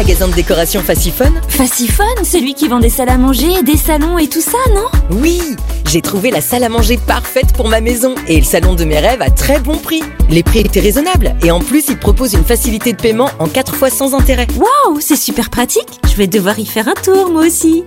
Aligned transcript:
magasin 0.00 0.28
de 0.28 0.34
décoration 0.34 0.80
Faciphone 0.80 1.34
Faciphone, 1.46 2.24
celui 2.24 2.54
qui 2.54 2.68
vend 2.68 2.80
des 2.80 2.88
salles 2.88 3.10
à 3.10 3.18
manger, 3.18 3.62
des 3.62 3.76
salons 3.76 4.16
et 4.16 4.28
tout 4.28 4.40
ça, 4.40 4.56
non? 4.74 4.86
Oui 5.10 5.42
J'ai 5.84 6.00
trouvé 6.00 6.30
la 6.30 6.40
salle 6.40 6.64
à 6.64 6.70
manger 6.70 6.96
parfaite 6.96 7.52
pour 7.52 7.68
ma 7.68 7.82
maison 7.82 8.14
et 8.26 8.38
le 8.38 8.44
salon 8.44 8.74
de 8.74 8.84
mes 8.84 8.98
rêves 8.98 9.20
à 9.20 9.28
très 9.28 9.60
bon 9.60 9.76
prix. 9.76 10.02
Les 10.30 10.42
prix 10.42 10.60
étaient 10.60 10.80
raisonnables 10.80 11.34
et 11.44 11.50
en 11.50 11.60
plus, 11.60 11.88
ils 11.88 11.98
proposent 11.98 12.32
une 12.32 12.46
facilité 12.46 12.94
de 12.94 12.96
paiement 12.96 13.28
en 13.38 13.46
4 13.46 13.74
fois 13.74 13.90
sans 13.90 14.14
intérêt. 14.14 14.46
Waouh, 14.56 15.00
c'est 15.00 15.16
super 15.16 15.50
pratique 15.50 16.00
Je 16.10 16.16
vais 16.16 16.26
devoir 16.26 16.58
y 16.58 16.64
faire 16.64 16.88
un 16.88 16.94
tour, 16.94 17.28
moi 17.30 17.42
aussi 17.42 17.84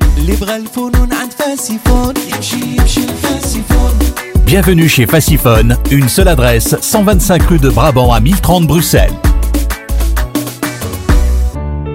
Bienvenue 4.45 4.87
chez 4.87 5.07
Faciphone, 5.07 5.77
une 5.89 6.09
seule 6.09 6.27
adresse, 6.27 6.75
125 6.79 7.41
rue 7.49 7.59
de 7.59 7.69
Brabant 7.69 8.13
à 8.13 8.19
1030 8.19 8.67
Bruxelles. 8.67 9.13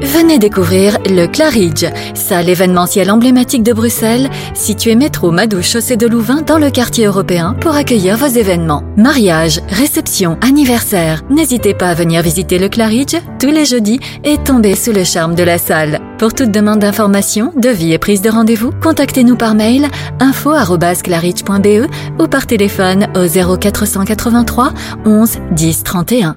Venez 0.01 0.39
découvrir 0.39 0.99
le 1.07 1.27
Claridge, 1.27 1.85
salle 2.15 2.49
événementielle 2.49 3.11
emblématique 3.11 3.65
de 3.65 3.73
Bruxelles, 3.73 4.31
située 4.55 4.95
métro 4.95 5.33
Madou 5.33 5.61
chaussée 5.61 5.97
de 5.97 6.07
Louvain 6.07 6.43
dans 6.43 6.59
le 6.59 6.71
quartier 6.71 7.07
européen 7.07 7.57
pour 7.61 7.75
accueillir 7.75 8.17
vos 8.17 8.27
événements. 8.27 8.85
Mariage, 8.97 9.61
réception, 9.69 10.39
anniversaire. 10.41 11.23
N'hésitez 11.31 11.75
pas 11.75 11.89
à 11.89 11.95
venir 11.95 12.23
visiter 12.23 12.59
le 12.59 12.69
Claridge 12.69 13.17
tous 13.41 13.51
les 13.51 13.65
jeudis 13.65 13.99
et 14.25 14.39
tomber 14.39 14.77
sous 14.77 14.93
le 14.93 15.05
charme 15.05 15.35
de 15.35 15.43
la 15.43 15.59
salle. 15.59 16.01
Pour 16.19 16.33
toute 16.33 16.51
demande 16.51 16.79
d'information, 16.79 17.53
devis 17.57 17.93
et 17.93 17.99
prise 17.99 18.23
de 18.23 18.31
rendez-vous, 18.31 18.71
contactez-nous 18.81 19.37
par 19.37 19.55
mail 19.55 19.89
info@claridge.be 20.21 21.91
ou 22.21 22.27
par 22.29 22.47
téléphone 22.47 23.09
au 23.17 23.27
0483 23.27 24.73
11 25.05 25.39
10 25.53 25.83
31. 25.83 26.37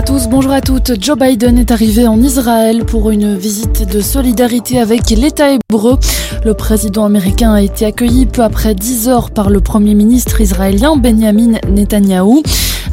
À 0.00 0.02
tous, 0.02 0.28
bonjour 0.28 0.52
à 0.52 0.62
toutes. 0.62 0.92
Joe 0.98 1.18
Biden 1.18 1.58
est 1.58 1.70
arrivé 1.70 2.06
en 2.08 2.22
Israël 2.22 2.86
pour 2.86 3.10
une 3.10 3.36
visite 3.36 3.86
de 3.86 4.00
solidarité 4.00 4.80
avec 4.80 5.10
l'État 5.10 5.50
hébreu. 5.52 5.98
Le 6.42 6.54
président 6.54 7.04
américain 7.04 7.52
a 7.52 7.60
été 7.60 7.84
accueilli 7.84 8.24
peu 8.24 8.42
après 8.42 8.74
10 8.74 9.08
heures 9.08 9.30
par 9.30 9.50
le 9.50 9.60
premier 9.60 9.94
ministre 9.94 10.40
israélien 10.40 10.96
Benjamin 10.96 11.58
Netanyahou. 11.68 12.42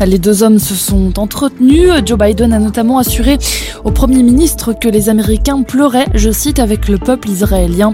Les 0.06 0.20
deux 0.20 0.44
hommes 0.44 0.60
se 0.60 0.76
sont 0.76 1.20
entretenus. 1.20 1.90
Joe 2.06 2.20
Biden 2.20 2.54
a 2.54 2.60
notamment 2.60 3.00
assuré 3.00 3.38
au 3.84 3.92
Premier 3.92 4.22
ministre 4.22 4.74
que 4.74 4.88
les 4.88 5.10
Américains 5.10 5.64
pleuraient, 5.64 6.06
je 6.14 6.30
cite, 6.30 6.60
avec 6.60 6.88
le 6.88 6.98
peuple 6.98 7.30
israélien, 7.30 7.94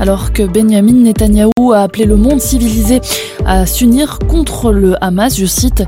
alors 0.00 0.32
que 0.32 0.42
Benjamin 0.42 0.92
Netanyahou 0.92 1.72
a 1.72 1.80
appelé 1.80 2.04
le 2.06 2.16
monde 2.16 2.40
civilisé 2.40 3.00
à 3.44 3.66
s'unir 3.66 4.18
contre 4.28 4.72
le 4.72 4.94
Hamas, 5.04 5.36
je 5.36 5.46
cite. 5.46 5.84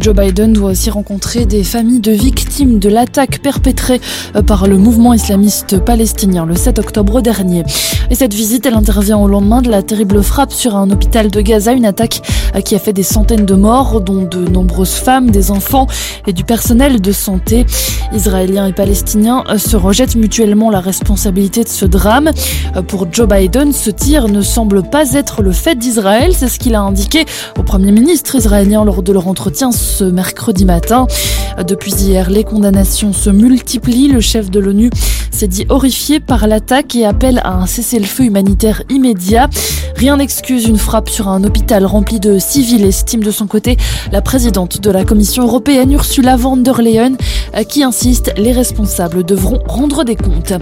Joe 0.00 0.14
Biden 0.14 0.52
doit 0.52 0.70
aussi 0.70 0.90
rencontrer 0.90 1.44
des 1.44 1.62
familles 1.62 2.00
de 2.00 2.12
victimes 2.12 2.78
de 2.78 2.88
l'attaque 2.88 3.40
perpétrée 3.42 4.00
par 4.46 4.66
le 4.66 4.78
mouvement 4.78 5.12
islamiste 5.12 5.78
palestinien 5.78 6.46
le 6.46 6.56
7 6.56 6.78
octobre 6.78 7.20
dernier. 7.20 7.62
Et 8.10 8.14
cette 8.14 8.34
visite, 8.34 8.66
elle 8.66 8.74
intervient 8.74 9.18
au 9.18 9.28
lendemain 9.28 9.62
de 9.62 9.70
la 9.70 9.82
terrible 9.82 10.22
frappe 10.22 10.52
sur 10.52 10.76
un 10.76 10.90
hôpital 10.90 11.30
de 11.30 11.40
Gaza, 11.40 11.72
une 11.72 11.86
attaque 11.86 12.22
qui 12.64 12.74
a 12.74 12.78
fait 12.78 12.92
des 12.92 13.02
centaines 13.02 13.44
de 13.44 13.54
morts, 13.54 14.00
dont 14.00 14.22
de 14.22 14.48
nombreuses 14.48 14.94
femmes, 15.04 15.30
des 15.30 15.50
enfants 15.50 15.86
et 16.26 16.32
du 16.32 16.44
personnel 16.44 17.00
de 17.00 17.12
santé. 17.12 17.66
Israéliens 18.12 18.66
et 18.66 18.72
Palestiniens 18.72 19.44
se 19.58 19.76
rejettent 19.76 20.16
mutuellement 20.16 20.70
la 20.70 20.80
responsabilité 20.80 21.62
de 21.62 21.68
ce 21.68 21.84
drame. 21.84 22.30
Pour 22.88 23.06
Joe 23.12 23.28
Biden, 23.28 23.72
ce 23.72 23.90
tir 23.90 24.28
ne 24.28 24.40
semble 24.40 24.82
pas 24.82 25.12
être 25.12 25.42
le 25.42 25.52
fait 25.52 25.76
d'Israël, 25.76 26.32
c'est 26.34 26.48
ce 26.48 26.58
qu'il 26.58 26.74
a 26.74 26.80
indiqué 26.80 27.26
au 27.58 27.62
Premier 27.62 27.92
ministre 27.92 28.34
israélien 28.34 28.84
lors 28.84 29.02
de 29.02 29.12
leur 29.12 29.28
entretien 29.28 29.72
ce 29.72 30.04
mercredi 30.04 30.64
matin. 30.64 31.06
Depuis 31.66 31.92
hier, 31.92 32.30
les 32.30 32.44
condamnations 32.44 33.12
se 33.12 33.30
multiplient. 33.30 34.08
Le 34.08 34.20
chef 34.20 34.50
de 34.50 34.58
l'ONU 34.58 34.90
s'est 35.30 35.48
dit 35.48 35.66
horrifié 35.68 36.20
par 36.20 36.46
l'attaque 36.46 36.96
et 36.96 37.04
appelle 37.04 37.40
à 37.44 37.54
un 37.54 37.66
cessez-le-feu 37.66 38.24
humanitaire 38.24 38.82
immédiat. 38.88 39.48
Rien 39.96 40.16
n'excuse 40.16 40.66
une 40.66 40.78
frappe 40.78 41.08
sur 41.08 41.28
un 41.28 41.44
hôpital 41.44 41.86
rempli 41.86 42.18
de 42.18 42.38
civils, 42.38 42.84
estime 42.84 43.22
de 43.22 43.30
son 43.30 43.46
côté 43.46 43.76
la 44.10 44.20
présidente 44.20 44.80
de 44.80 44.90
la 44.90 44.93
Commission 45.02 45.42
européenne 45.42 45.90
Ursula 45.90 46.36
von 46.36 46.58
der 46.58 46.80
Leyen, 46.80 47.16
qui 47.68 47.82
insiste 47.82 48.32
les 48.36 48.52
responsables 48.52 49.24
devront 49.24 49.58
rendre 49.66 50.04
des 50.04 50.14
comptes. 50.14 50.52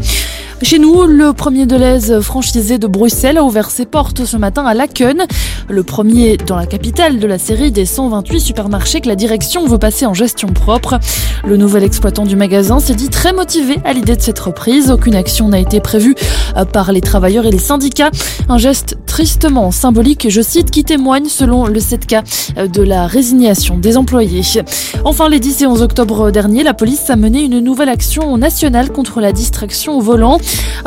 Chez 0.62 0.78
nous, 0.78 1.06
le 1.06 1.32
premier 1.32 1.66
de 1.66 1.74
l'aise 1.74 2.20
franchisé 2.20 2.78
de 2.78 2.86
Bruxelles 2.86 3.36
a 3.36 3.42
ouvert 3.42 3.68
ses 3.68 3.84
portes 3.84 4.24
ce 4.24 4.36
matin 4.36 4.64
à 4.64 4.74
Laken, 4.74 5.26
le 5.68 5.82
premier 5.82 6.36
dans 6.36 6.54
la 6.54 6.66
capitale 6.66 7.18
de 7.18 7.26
la 7.26 7.38
série 7.38 7.72
des 7.72 7.84
128 7.84 8.38
supermarchés 8.38 9.00
que 9.00 9.08
la 9.08 9.16
direction 9.16 9.66
veut 9.66 9.78
passer 9.78 10.06
en 10.06 10.14
gestion 10.14 10.46
propre. 10.46 11.00
Le 11.44 11.56
nouvel 11.56 11.82
exploitant 11.82 12.24
du 12.24 12.36
magasin 12.36 12.78
s'est 12.78 12.94
dit 12.94 13.08
très 13.08 13.32
motivé 13.32 13.80
à 13.84 13.92
l'idée 13.92 14.14
de 14.14 14.22
cette 14.22 14.38
reprise. 14.38 14.92
Aucune 14.92 15.16
action 15.16 15.48
n'a 15.48 15.58
été 15.58 15.80
prévue 15.80 16.14
par 16.72 16.92
les 16.92 17.00
travailleurs 17.00 17.44
et 17.44 17.50
les 17.50 17.58
syndicats. 17.58 18.12
Un 18.48 18.58
geste 18.58 18.98
tristement 19.06 19.72
symbolique, 19.72 20.26
je 20.30 20.40
cite, 20.40 20.70
qui 20.70 20.84
témoigne 20.84 21.26
selon 21.26 21.66
le 21.66 21.80
7K 21.80 22.68
de 22.70 22.82
la 22.82 23.08
résignation 23.08 23.78
des 23.78 23.96
employés. 23.96 24.21
Enfin, 25.04 25.28
les 25.28 25.40
10 25.40 25.62
et 25.62 25.66
11 25.66 25.82
octobre 25.82 26.30
dernier, 26.30 26.62
la 26.62 26.74
police 26.74 27.10
a 27.10 27.16
mené 27.16 27.42
une 27.42 27.60
nouvelle 27.60 27.88
action 27.88 28.36
nationale 28.36 28.90
contre 28.90 29.20
la 29.20 29.32
distraction 29.32 29.96
au 29.96 30.00
volant. 30.00 30.38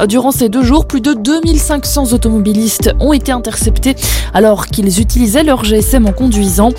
Durant 0.07 0.31
ces 0.31 0.49
deux 0.49 0.63
jours, 0.63 0.85
plus 0.87 1.01
de 1.01 1.13
2500 1.13 2.13
automobilistes 2.13 2.93
ont 2.99 3.13
été 3.13 3.31
interceptés 3.31 3.95
alors 4.33 4.67
qu'ils 4.67 4.99
utilisaient 4.99 5.43
leur 5.43 5.63
GSM 5.63 6.05
en 6.05 6.11
conduisant. 6.11 6.69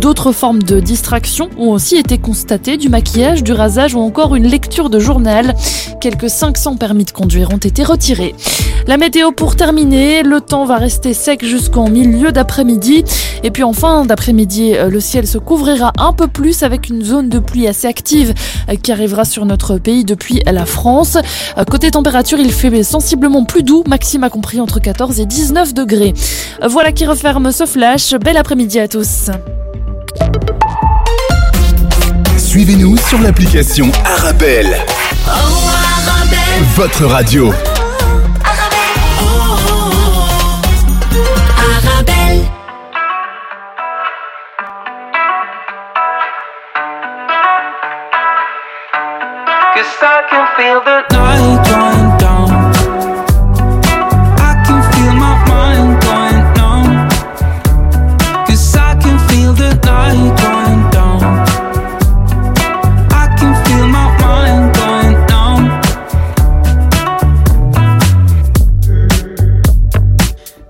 D'autres 0.00 0.32
formes 0.32 0.62
de 0.62 0.80
distraction 0.80 1.48
ont 1.58 1.70
aussi 1.70 1.96
été 1.96 2.18
constatées, 2.18 2.76
du 2.76 2.88
maquillage, 2.88 3.42
du 3.42 3.52
rasage 3.52 3.94
ou 3.94 4.00
encore 4.00 4.34
une 4.34 4.46
lecture 4.46 4.90
de 4.90 4.98
journal. 4.98 5.54
Quelques 6.00 6.30
500 6.30 6.76
permis 6.76 7.04
de 7.04 7.10
conduire 7.10 7.50
ont 7.52 7.58
été 7.58 7.84
retirés. 7.84 8.34
La 8.86 8.96
météo 8.96 9.32
pour 9.32 9.56
terminer, 9.56 10.22
le 10.22 10.40
temps 10.40 10.64
va 10.64 10.76
rester 10.76 11.14
sec 11.14 11.44
jusqu'en 11.44 11.88
milieu 11.88 12.30
d'après-midi. 12.32 13.04
Et 13.42 13.50
puis 13.50 13.62
en 13.62 13.72
fin 13.72 14.04
d'après-midi, 14.04 14.74
le 14.88 15.00
ciel 15.00 15.26
se 15.26 15.38
couvrira 15.38 15.92
un 15.98 16.12
peu 16.12 16.26
plus 16.28 16.62
avec 16.62 16.88
une 16.88 17.04
zone 17.04 17.28
de 17.28 17.38
pluie 17.38 17.66
assez 17.66 17.86
active 17.86 18.34
qui 18.82 18.92
arrivera 18.92 19.24
sur 19.24 19.44
notre 19.44 19.78
pays 19.78 20.04
depuis 20.04 20.42
la 20.46 20.66
France. 20.66 21.18
Côté 21.70 21.90
température, 21.90 22.38
il 22.38 22.52
fait 22.52 22.82
sensiblement 22.82 23.44
plus 23.44 23.62
doux, 23.62 23.84
maxime 23.86 24.24
a 24.24 24.30
compris 24.30 24.60
entre 24.60 24.80
14 24.80 25.20
et 25.20 25.26
19 25.26 25.74
degrés. 25.74 26.14
Voilà 26.68 26.92
qui 26.92 27.06
referme 27.06 27.52
ce 27.52 27.66
flash. 27.66 28.14
Bel 28.14 28.36
après-midi 28.36 28.78
à 28.78 28.88
tous. 28.88 29.30
Suivez-nous 32.38 32.96
sur 32.96 33.20
l'application 33.20 33.90
Arabelle. 34.04 34.76
Votre 36.74 37.04
radio. 37.06 37.52
Cause 49.86 50.02
I 50.02 50.22
can 50.28 50.44
feel 50.56 50.80
the 50.82 50.98
night 51.14 51.58
going 51.70 52.08
down. 52.18 52.50
I 54.36 54.52
can 54.66 54.80
feel 54.90 55.12
my 55.14 55.34
mind 55.46 55.92
going 56.02 56.42
numb. 56.56 56.90
Cause 58.46 58.74
I 58.74 58.96
can 59.00 59.18
feel 59.28 59.52
the 59.52 59.70
night 59.84 60.34
going 60.42 60.82
down. 60.90 61.22
I 63.12 63.26
can 63.38 63.52
feel 63.64 63.86
my 63.86 64.06
mind 64.20 64.74
going 64.76 65.14
numb. 65.30 65.64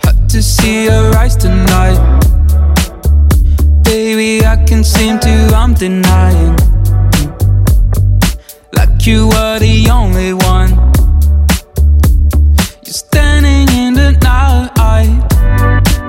Had 0.05 0.29
to 0.29 0.43
see 0.43 0.85
your 0.85 1.17
eyes 1.17 1.37
tonight. 1.37 1.99
Baby, 3.83 4.45
I 4.45 4.63
can 4.67 4.85
seem 4.85 5.19
to, 5.21 5.55
I'm 5.55 5.73
denying. 5.73 6.56
You 9.07 9.29
were 9.29 9.61
the 9.61 9.89
only 9.89 10.33
one. 10.33 10.71
You're 12.85 12.93
standing 12.93 13.69
in 13.73 13.95
the 13.95 14.11
night, 14.21 14.73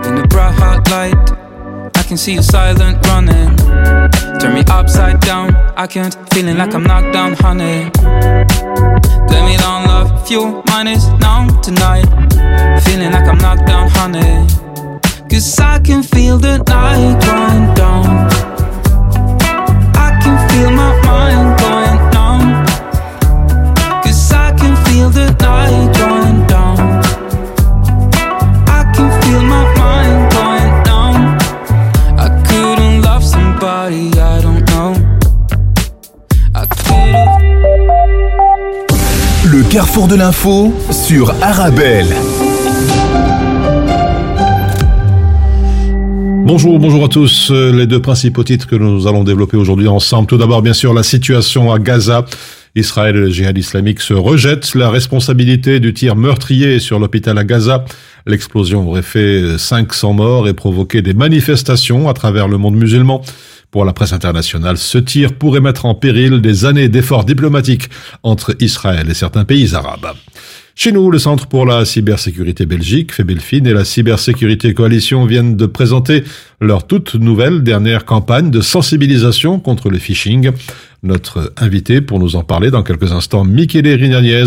in 0.08 0.16
the 0.16 0.26
bright 0.28 0.56
hot 0.56 0.90
light. 0.90 1.16
I 1.96 2.02
can 2.02 2.18
see 2.18 2.34
you 2.34 2.42
silent 2.42 3.06
running. 3.06 3.56
Turn 4.40 4.56
me 4.56 4.64
upside 4.68 5.20
down. 5.20 5.56
I 5.78 5.86
can't, 5.86 6.18
feeling 6.34 6.58
like 6.58 6.74
I'm 6.74 6.82
knocked 6.82 7.14
down, 7.14 7.34
honey. 7.34 7.92
Blame 9.28 9.50
it 9.54 9.64
on 9.64 9.86
love. 9.86 10.28
Fuel 10.28 10.64
mine 10.66 10.88
is 10.88 11.08
now 11.20 11.46
tonight. 11.62 12.08
Feeling 12.84 13.12
like 13.12 13.28
I'm 13.28 13.38
knocked 13.38 13.68
down, 13.68 13.92
honey. 13.92 14.48
Cause 15.30 15.60
I 15.60 15.78
can 15.82 16.02
feel 16.02 16.40
the 16.40 16.58
night 16.64 17.22
going 17.24 17.76
down. 17.76 18.28
I 19.94 20.20
can 20.20 20.50
feel 20.50 20.72
my 20.72 21.07
de 40.08 40.16
l'info 40.16 40.74
sur 40.92 41.32
Arabelle. 41.42 42.08
Bonjour, 46.46 46.80
bonjour 46.80 47.06
à 47.06 47.08
tous. 47.10 47.52
Euh, 47.52 47.72
Les 47.72 47.88
deux 47.88 48.02
principaux 48.02 48.44
titres 48.44 48.68
que 48.68 48.76
nous 48.76 49.08
allons 49.08 49.24
développer 49.24 49.58
aujourd'hui 49.58 49.88
ensemble. 49.88 50.28
Tout 50.28 50.38
d'abord, 50.38 50.62
bien 50.62 50.74
sûr, 50.74 50.94
la 50.94 51.04
situation 51.04 51.72
à 51.74 51.80
Gaza. 51.80 52.26
Israël 52.76 53.16
et 53.16 53.20
le 53.20 53.30
djihad 53.30 53.58
islamique 53.58 54.00
se 54.00 54.14
rejettent 54.14 54.76
la 54.76 54.90
responsabilité 54.90 55.80
du 55.80 55.94
tir 55.94 56.16
meurtrier 56.16 56.80
sur 56.80 57.00
l'hôpital 57.00 57.38
à 57.38 57.44
Gaza. 57.44 57.84
L'explosion 58.26 58.88
aurait 58.88 59.02
fait 59.02 59.58
500 59.58 60.14
morts 60.14 60.48
et 60.48 60.54
provoqué 60.54 61.02
des 61.02 61.14
manifestations 61.14 62.08
à 62.08 62.14
travers 62.14 62.48
le 62.48 62.58
monde 62.58 62.76
musulman. 62.76 63.22
Pour 63.72 63.84
la 63.84 63.94
presse 63.94 64.14
internationale, 64.14 64.78
ce 64.78 64.98
tir 64.98 65.34
pourrait 65.34 65.60
mettre 65.60 65.86
en 65.86 65.94
péril 65.94 66.42
des 66.42 66.66
années 66.66 66.88
d'efforts 66.88 67.26
diplomatiques 67.26 67.90
entre 68.24 68.56
Israël 68.62 69.10
et 69.10 69.14
certains 69.14 69.44
pays 69.44 69.76
arabes. 69.76 70.14
Chez 70.80 70.92
nous, 70.92 71.10
le 71.10 71.18
Centre 71.18 71.48
pour 71.48 71.66
la 71.66 71.86
cybersécurité 71.86 72.68
Belgique, 72.68 73.12
Febelfin 73.12 73.66
et 73.66 73.74
la 73.74 73.84
Cybersécurité 73.84 74.76
Coalition 74.76 75.26
viennent 75.26 75.58
de 75.58 75.66
présenter 75.66 76.24
leur 76.62 76.86
toute 76.86 77.16
nouvelle 77.16 77.64
dernière 77.64 78.06
campagne 78.06 78.52
de 78.52 78.62
sensibilisation 78.62 79.60
contre 79.60 79.90
le 79.90 79.98
phishing. 79.98 80.52
Notre 81.02 81.52
invité 81.58 82.00
pour 82.00 82.20
nous 82.20 82.36
en 82.36 82.44
parler 82.44 82.70
dans 82.70 82.84
quelques 82.84 83.12
instants, 83.12 83.44
Michele 83.44 83.88
Rignaniez, 84.00 84.46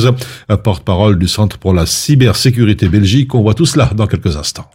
porte-parole 0.63 1.19
du 1.19 1.27
Centre 1.27 1.59
pour 1.59 1.75
la 1.75 1.85
cybersécurité 1.85 2.89
Belgique. 2.89 3.35
On 3.35 3.43
voit 3.43 3.55
tout 3.55 3.67
cela 3.67 3.91
dans 3.95 4.07
quelques 4.07 4.37
instants. 4.37 4.71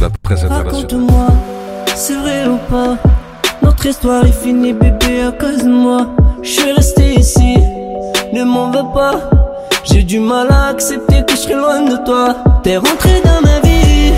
La 0.00 0.10
presse 0.22 0.44
internationale. 0.44 1.37
C'est 2.00 2.14
vrai 2.14 2.46
ou 2.46 2.58
pas 2.70 2.96
Notre 3.60 3.84
histoire 3.86 4.24
est 4.24 4.30
finie, 4.30 4.72
bébé, 4.72 5.22
à 5.22 5.32
cause 5.32 5.64
de 5.64 5.68
moi. 5.68 6.06
Je 6.42 6.48
suis 6.48 6.70
resté 6.70 7.14
ici, 7.14 7.56
ne 8.32 8.44
m'en 8.44 8.70
veux 8.70 8.88
pas. 8.94 9.28
J'ai 9.82 10.04
du 10.04 10.20
mal 10.20 10.46
à 10.48 10.68
accepter 10.68 11.24
que 11.24 11.32
je 11.32 11.38
serai 11.38 11.54
loin 11.54 11.82
de 11.82 11.96
toi. 12.04 12.36
T'es 12.62 12.76
rentré 12.76 13.20
dans 13.24 13.40
ma 13.42 13.58
vie, 13.66 14.12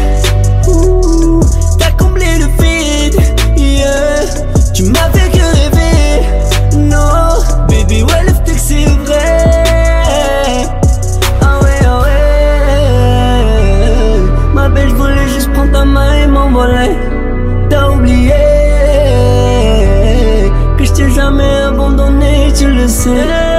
t'as 1.79 1.93
comblé 1.93 2.27
le 2.39 2.49
vide. 2.63 3.19
Yeah. 3.57 4.27
Tu 4.75 4.83
m'as 4.83 5.11
fait 5.13 5.31
sit. 22.91 23.50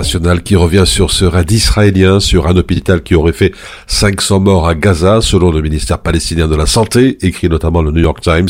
Internationale 0.00 0.42
qui 0.42 0.56
revient 0.56 0.84
sur 0.86 1.10
ce 1.10 1.26
raid 1.26 1.50
israélien 1.50 2.20
sur 2.20 2.46
un 2.46 2.56
hôpital 2.56 3.02
qui 3.02 3.14
aurait 3.14 3.34
fait 3.34 3.52
500 3.86 4.40
morts 4.40 4.66
à 4.66 4.74
Gaza, 4.74 5.20
selon 5.20 5.50
le 5.52 5.60
ministère 5.60 5.98
palestinien 5.98 6.48
de 6.48 6.56
la 6.56 6.64
Santé, 6.64 7.18
écrit 7.20 7.50
notamment 7.50 7.82
le 7.82 7.90
New 7.90 8.00
York 8.00 8.20
Times. 8.22 8.48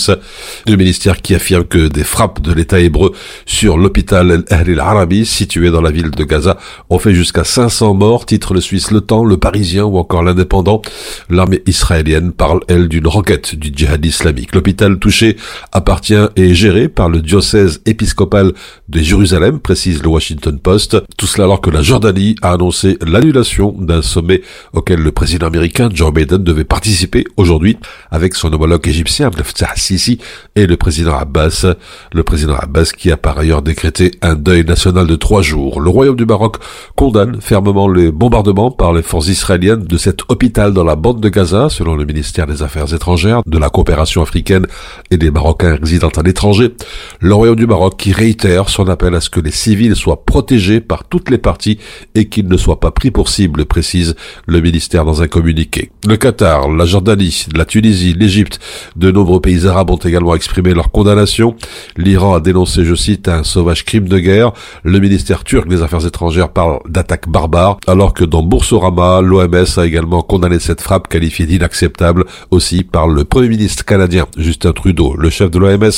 Le 0.69 0.77
ministère 0.77 1.21
qui 1.21 1.35
affirme 1.35 1.65
que 1.65 1.89
des 1.89 2.05
frappes 2.05 2.41
de 2.41 2.53
l'État 2.53 2.79
hébreu 2.79 3.13
sur 3.47 3.79
l'hôpital 3.79 4.45
El 4.49 4.71
Ahl 4.71 4.81
Arabi, 4.81 5.27
situé 5.27 5.71
dans 5.71 5.81
la 5.81 5.91
ville 5.91 6.13
de 6.13 6.23
Gaza, 6.23 6.57
ont 6.89 7.01
fait 7.01 7.15
jusqu'à 7.15 7.43
500 7.43 7.95
morts, 7.95 8.27
titre 8.27 8.55
le 8.55 8.61
Suisse 8.61 8.93
Le 8.93 9.01
Temps, 9.01 9.25
le 9.25 9.37
Parisien 9.37 9.85
ou 9.85 9.99
encore 9.99 10.23
l'Indépendant. 10.23 10.83
L'armée 11.31 11.63
israélienne 11.67 12.31
parle, 12.31 12.61
elle, 12.69 12.89
d'une 12.89 13.09
roquette 13.09 13.57
du 13.57 13.73
djihad 13.75 14.05
islamique. 14.05 14.55
L'hôpital 14.55 15.01
touché 15.01 15.37
appartient 15.73 16.15
et 16.37 16.51
est 16.51 16.55
géré 16.55 16.89
par 16.89 17.09
le 17.09 17.21
diocèse 17.21 17.81
épiscopal 17.87 18.53
de 18.89 19.01
Jérusalem, 19.01 19.59
précise 19.59 20.03
le 20.03 20.09
Washington 20.09 20.59
Post. 20.61 20.97
Tout 21.17 21.27
cela 21.27 21.40
alors 21.41 21.61
que 21.61 21.71
la 21.71 21.83
Jordanie 21.83 22.37
a 22.43 22.53
annoncé 22.53 22.99
l'annulation 23.07 23.75
d'un 23.79 24.03
sommet 24.03 24.43
auquel 24.73 25.01
le 25.01 25.13
président 25.13 25.47
américain 25.47 25.89
Joe 25.93 26.13
Biden 26.13 26.43
devait 26.43 26.65
participer 26.65 27.25
aujourd'hui 27.37 27.79
avec 28.11 28.35
son 28.35 28.53
homologue 28.53 28.87
égyptien 28.87 29.29
Abdel 29.29 29.45
Fattah 29.45 29.73
Sisi 29.77 30.19
et 30.57 30.67
le 30.67 30.77
président 30.77 31.17
Abbas. 31.17 31.67
Le 32.13 32.23
président 32.23 32.57
Abbas 32.57 32.93
qui 32.97 33.11
a 33.11 33.17
par 33.17 33.39
ailleurs 33.39 33.63
décrété 33.63 34.11
un 34.23 34.35
deuil 34.35 34.65
national 34.65 35.07
de 35.07 35.17
trois 35.17 35.43
jours. 35.43 35.81
Le 35.81 35.89
royaume 35.89 36.17
du 36.17 36.27
Maroc 36.27 36.57
condamne 36.97 37.41
fermement 37.41 37.89
les 37.89 38.13
bombardements 38.13 38.71
par 38.71 38.93
les 38.93 39.03
forces 39.03 39.29
israéliennes 39.29 39.85
de 39.85 39.97
cet 39.97 40.23
hôpital 40.29 40.73
dans 40.73 40.85
la 40.85 40.97
bande 40.97 41.21
de 41.21 41.29
Gaza, 41.29 41.69
selon 41.71 41.97
le 41.97 42.05
ministère 42.05 42.47
des 42.47 42.63
Affaires 42.63 42.93
étrangères, 42.93 43.43
de 43.47 43.59
la 43.59 43.71
coopération 43.71 44.23
africaine 44.23 44.67
et 45.11 45.17
des 45.17 45.31
Marocains 45.31 45.79
résidant 45.81 46.09
à 46.09 46.23
l'étranger. 46.23 46.75
Le 47.21 47.35
royaume 47.35 47.57
du 47.57 47.67
Maroc 47.67 47.97
qui 47.97 48.13
réitère 48.13 48.69
son 48.69 48.89
appel 48.89 49.15
à 49.15 49.21
ce 49.21 49.31
que 49.31 49.41
les 49.41 49.51
civils 49.51 49.97
soient 49.97 50.25
protégés 50.25 50.81
par 50.81 51.05
toutes 51.05 51.30
les 51.31 51.39
parties 51.39 51.79
et 52.15 52.29
qu'ils 52.29 52.49
ne 52.49 52.57
soient 52.57 52.81
pas 52.81 52.91
pris 52.91 53.11
pour 53.11 53.29
cible, 53.29 53.65
précise 53.65 54.17
le 54.47 54.61
ministère 54.61 55.05
dans 55.05 55.23
un 55.23 55.29
communiqué. 55.29 55.91
Le 56.07 56.17
Qatar, 56.17 56.71
la 56.71 56.85
Jordanie, 56.85 57.47
la 57.55 57.65
Tunisie, 57.65 58.15
l'Égypte, 58.15 58.59
de 58.97 59.11
nombreux 59.11 59.41
pays 59.41 59.67
arabes 59.67 59.91
ont 59.91 59.97
également 59.97 60.35
exprimé 60.35 60.75
leur 60.75 60.91
condamnation. 60.91 61.55
L'Iran 61.97 62.35
a 62.35 62.41
dénoncé, 62.41 62.85
je 62.85 62.95
cite, 62.95 63.29
un 63.29 63.45
sauvage 63.45 63.85
crime 63.85 64.09
de 64.09 64.19
guerre. 64.19 64.53
Le 64.83 64.99
ministère 64.99 65.45
turc 65.45 65.69
des 65.69 65.83
Affaires 65.83 66.07
étrangères 66.07 66.51
parle 66.51 66.81
d'attaque 66.89 67.29
barbare, 67.29 67.79
alors 67.87 68.15
que 68.15 68.25
dans 68.25 68.43
Boursorama, 68.43 69.21
l'OMS 69.21 69.79
a 69.79 69.87
également 69.87 70.23
condamné 70.23 70.59
cette 70.59 70.81
frappe 70.81 71.09
qualifiée 71.09 71.47
d'inacceptable 71.47 72.25
aussi 72.51 72.83
par 72.83 73.09
le 73.09 73.25
Premier 73.25 73.49
ministre 73.49 73.85
canadien 73.85 74.27
Justin 74.37 74.73
Trudeau. 74.73 75.15
Le 75.17 75.31
chef 75.31 75.51
de 75.51 75.59
l'OMS 75.59 75.91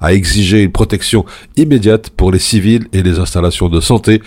a 0.00 0.12
exigé 0.12 0.62
une 0.62 0.72
protection 0.72 1.24
immédiate 1.56 2.10
pour 2.10 2.30
les 2.30 2.38
civils 2.38 2.86
et 2.92 3.02
les 3.02 3.18
installations 3.18 3.68
de 3.68 3.80
santé, 3.80 4.20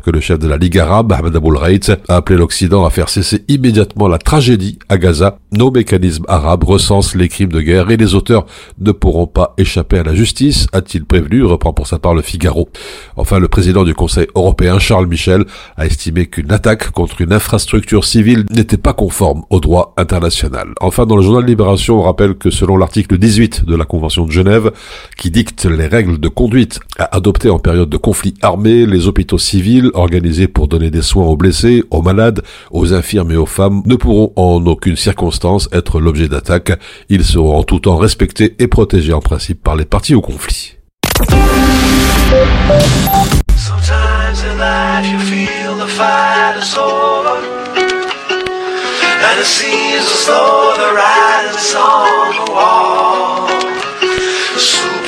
que 0.00 0.10
le 0.10 0.20
chef 0.20 0.38
de 0.38 0.48
la 0.48 0.56
Ligue 0.56 0.78
arabe, 0.78 1.12
Ahmed 1.12 1.36
Aboul 1.36 1.56
Reit, 1.56 1.90
a 2.08 2.16
appelé 2.16 2.38
l'Occident 2.38 2.84
à 2.84 2.90
faire 2.90 3.08
cesser 3.08 3.44
immédiatement 3.48 4.08
la 4.08 4.18
tragédie 4.18 4.78
à 4.88 4.98
Gaza. 4.98 5.38
Nos 5.52 5.70
mécanismes 5.70 6.24
arabes 6.28 6.64
recensent 6.64 7.14
les 7.14 7.28
crimes 7.28 7.52
de 7.52 7.60
guerre 7.60 7.90
et 7.90 7.96
les 7.96 8.14
auteurs 8.14 8.46
ne 8.78 8.92
pourront 8.92 9.26
pas 9.26 9.54
échapper 9.58 9.98
à 9.98 10.02
la 10.02 10.14
justice, 10.14 10.66
a-t-il 10.72 11.04
prévenu, 11.04 11.42
reprend 11.44 11.72
pour 11.72 11.86
sa 11.86 11.98
part 11.98 12.14
le 12.14 12.22
Figaro. 12.22 12.68
Enfin, 13.16 13.38
le 13.38 13.48
président 13.48 13.84
du 13.84 13.94
Conseil 13.94 14.26
européen, 14.34 14.78
Charles 14.78 15.06
Michel, 15.06 15.44
a 15.76 15.86
estimé 15.86 16.26
qu'une 16.26 16.52
attaque 16.52 16.90
contre 16.90 17.20
une 17.20 17.32
infrastructure 17.32 18.04
civile 18.04 18.44
n'était 18.50 18.76
pas 18.76 18.92
conforme 18.92 19.42
au 19.50 19.60
droit 19.60 19.94
international. 19.96 20.68
Enfin, 20.80 21.06
dans 21.06 21.16
le 21.16 21.22
journal 21.22 21.44
Libération, 21.44 21.98
on 21.98 22.02
rappelle 22.02 22.34
que 22.34 22.50
selon 22.50 22.76
l'article 22.76 23.18
18 23.18 23.64
de 23.64 23.74
la 23.74 23.84
Convention 23.84 24.24
de 24.24 24.30
Genève, 24.30 24.70
qui 25.16 25.30
dicte 25.30 25.64
les 25.64 25.86
règles 25.86 26.18
de 26.18 26.28
conduite 26.28 26.80
à 26.98 27.16
adopter 27.16 27.50
en 27.50 27.58
période 27.58 27.88
de 27.88 27.96
conflit 27.96 28.34
armé, 28.42 28.86
les 28.86 29.08
hôpitaux 29.08 29.38
civils 29.38 29.81
organisés 29.94 30.48
pour 30.48 30.68
donner 30.68 30.90
des 30.90 31.02
soins 31.02 31.26
aux 31.26 31.36
blessés, 31.36 31.82
aux 31.90 32.02
malades, 32.02 32.42
aux 32.70 32.94
infirmes 32.94 33.32
et 33.32 33.36
aux 33.36 33.46
femmes 33.46 33.82
ne 33.86 33.96
pourront 33.96 34.32
en 34.36 34.64
aucune 34.66 34.96
circonstance 34.96 35.68
être 35.72 36.00
l'objet 36.00 36.28
d'attaques. 36.28 36.78
Ils 37.08 37.24
seront 37.24 37.56
en 37.56 37.62
tout 37.64 37.80
temps 37.80 37.96
respectés 37.96 38.54
et 38.58 38.68
protégés 38.68 39.12
en 39.12 39.20
principe 39.20 39.62
par 39.62 39.76
les 39.76 39.84
parties 39.84 40.14
au 40.14 40.20
conflit. 40.20 40.76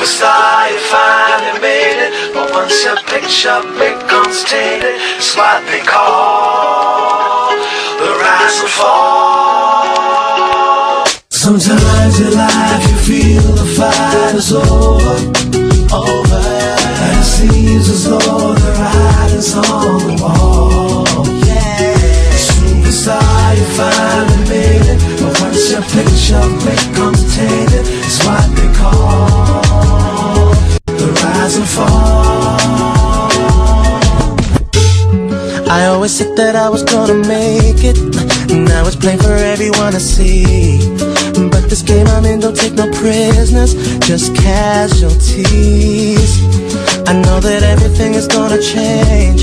Superstar, 0.04 0.68
you 0.70 0.78
finally 0.92 1.60
made 1.62 1.96
it 1.96 2.12
But 2.34 2.52
once 2.52 2.84
your 2.84 2.96
picture 3.08 3.62
becomes 3.72 4.44
tainted. 4.44 5.00
It's 5.16 5.34
what 5.34 5.64
they 5.64 5.80
call 5.80 7.48
the 7.96 8.10
rise 8.20 8.60
and 8.60 8.68
fall. 8.68 9.46
Sometimes 11.30 12.20
in 12.20 12.34
life 12.36 12.84
you 12.90 12.96
feel 13.08 13.48
the 13.56 13.64
fight 13.78 14.34
is 14.34 14.52
over, 14.52 15.16
over, 15.96 16.36
and 16.36 17.18
it 17.18 17.24
seems 17.24 17.88
as 17.88 18.04
though 18.04 18.52
the 18.52 18.72
writing's 18.78 19.54
on 19.54 19.98
the 20.04 20.14
wall. 20.20 21.24
Yeah, 21.48 22.28
superstar, 22.36 23.56
you 23.56 23.64
finally 23.72 24.42
made 24.50 24.84
it, 24.84 25.00
but 25.22 25.32
once 25.40 25.64
your 25.70 25.80
picture 25.96 26.44
becomes 26.60 27.24
tainted, 27.34 27.86
it's 28.04 28.18
what 28.26 28.44
they 28.54 28.68
call 28.76 29.63
rise 31.44 31.56
and 31.56 31.68
fall. 31.68 32.56
I 35.68 35.86
always 35.86 36.12
said 36.16 36.36
that 36.36 36.56
I 36.56 36.68
was 36.70 36.82
gonna 36.82 37.14
make 37.14 37.80
it. 37.90 37.98
Now 38.70 38.86
it's 38.86 38.96
plain 38.96 39.18
for 39.18 39.36
everyone 39.52 39.92
to 39.92 40.00
see. 40.00 40.78
But 41.52 41.68
this 41.68 41.82
game 41.82 42.06
I'm 42.06 42.24
in 42.24 42.40
don't 42.40 42.56
take 42.56 42.74
no 42.74 42.86
prisoners, 43.00 43.72
just 44.08 44.34
casualties. 44.36 46.30
I 47.10 47.12
know 47.24 47.38
that 47.40 47.62
everything 47.74 48.14
is 48.14 48.26
gonna 48.26 48.60
change. 48.74 49.42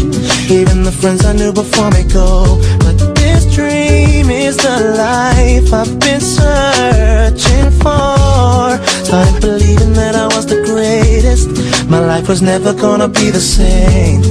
Even 0.49 0.83
the 0.83 0.95
friends 1.01 1.23
I 1.25 1.33
knew 1.33 1.53
before 1.53 1.91
me 1.91 2.03
go. 2.19 2.57
But 2.83 2.97
this 3.21 3.43
dream 3.55 4.29
is 4.31 4.57
the 4.57 4.77
life 5.05 5.71
I've 5.71 5.99
been 5.99 6.21
searching 6.21 7.69
for. 7.81 8.79
Started 9.05 9.39
believing 9.41 9.93
that 9.93 10.15
I 10.15 10.25
was 10.35 10.45
the 10.47 10.61
greatest. 10.65 11.70
My 11.91 11.99
life 11.99 12.29
was 12.29 12.41
never 12.41 12.73
gonna 12.73 13.09
be 13.09 13.31
the 13.31 13.41
same. 13.41 14.21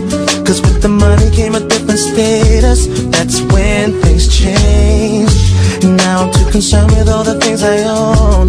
Cause 0.47 0.63
with 0.63 0.81
the 0.81 0.89
money 0.89 1.29
came 1.31 1.55
a 1.55 1.61
different 1.61 2.01
status. 2.01 2.87
That's 3.13 3.43
when 3.53 4.01
things 4.01 4.35
changed. 4.35 5.37
Now 5.85 6.25
I'm 6.25 6.33
too 6.33 6.51
concerned 6.51 6.91
with 6.93 7.11
all 7.11 7.23
the 7.23 7.39
things 7.39 7.63
I 7.63 7.85
own. 7.85 8.49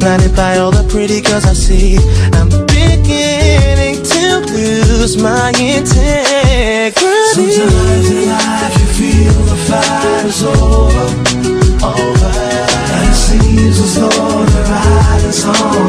Blinded 0.00 0.34
by 0.34 0.58
all 0.58 0.72
the 0.72 0.82
pretty 0.90 1.20
girls 1.20 1.46
I 1.46 1.52
see. 1.52 1.98
I'm 2.34 2.50
beginning 2.66 4.02
to 4.02 4.22
lose 4.50 5.16
my 5.22 5.50
integrity. 5.54 6.98
Sometimes 7.38 8.10
in 8.10 8.28
life 8.28 8.74
you 8.80 8.88
feel 8.98 9.38
the 9.52 9.58
fight 9.70 10.26
is 10.26 10.42
over, 10.42 11.06
over. 11.94 12.32
And 12.90 13.02
it 13.06 13.14
seems 13.14 13.78
as 13.78 13.94
though 14.00 14.44
the 14.52 14.62
writing's 14.66 15.44
on 15.46 15.87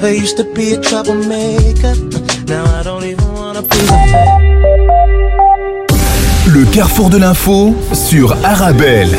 never 0.00 0.12
used 0.12 0.36
to 0.36 0.44
be 0.44 0.74
a 0.74 0.78
troublemaker. 0.78 1.94
Now 2.46 2.64
I 2.66 2.82
don't 2.84 3.02
even 3.02 3.32
wanna 3.32 3.62
be 3.62 3.68
the 3.68 3.96
Le 6.52 6.64
carrefour 6.70 7.08
de 7.08 7.16
l'info 7.16 7.74
sur 7.94 8.36
Arabelle. 8.44 9.16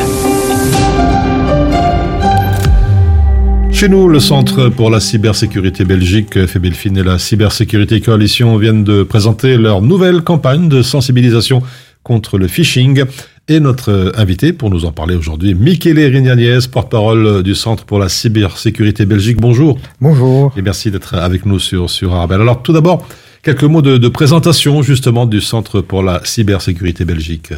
Chez 3.72 3.88
nous, 3.88 4.08
le 4.08 4.20
Centre 4.20 4.68
pour 4.68 4.90
la 4.90 5.00
cybersécurité 5.00 5.84
Belgique, 5.84 6.46
Febelfin 6.46 6.94
et 6.94 7.02
la 7.02 7.18
Cybersécurité 7.18 8.00
Coalition 8.00 8.56
viennent 8.56 8.84
de 8.84 9.02
présenter 9.02 9.56
leur 9.56 9.82
nouvelle 9.82 10.22
campagne 10.22 10.68
de 10.68 10.82
sensibilisation 10.82 11.60
contre 12.04 12.38
le 12.38 12.46
phishing. 12.46 13.04
Et 13.50 13.60
notre 13.60 14.12
invité 14.18 14.52
pour 14.52 14.68
nous 14.68 14.84
en 14.84 14.92
parler 14.92 15.14
aujourd'hui, 15.14 15.54
Michele 15.54 15.98
Rignaniez, 16.00 16.58
porte-parole 16.70 17.42
du 17.42 17.54
Centre 17.54 17.86
pour 17.86 17.98
la 17.98 18.10
cybersécurité 18.10 19.06
Belgique. 19.06 19.40
Bonjour. 19.40 19.78
Bonjour. 20.02 20.52
Et 20.58 20.60
merci 20.60 20.90
d'être 20.90 21.14
avec 21.14 21.46
nous 21.46 21.58
sur, 21.58 21.88
sur 21.88 22.14
Arabelle. 22.14 22.42
Alors 22.42 22.62
tout 22.62 22.74
d'abord, 22.74 23.08
quelques 23.42 23.64
mots 23.64 23.80
de, 23.80 23.96
de 23.96 24.08
présentation 24.08 24.82
justement 24.82 25.24
du 25.24 25.40
Centre 25.40 25.80
pour 25.80 26.02
la 26.02 26.20
cybersécurité 26.24 27.06
Belgique. 27.06 27.54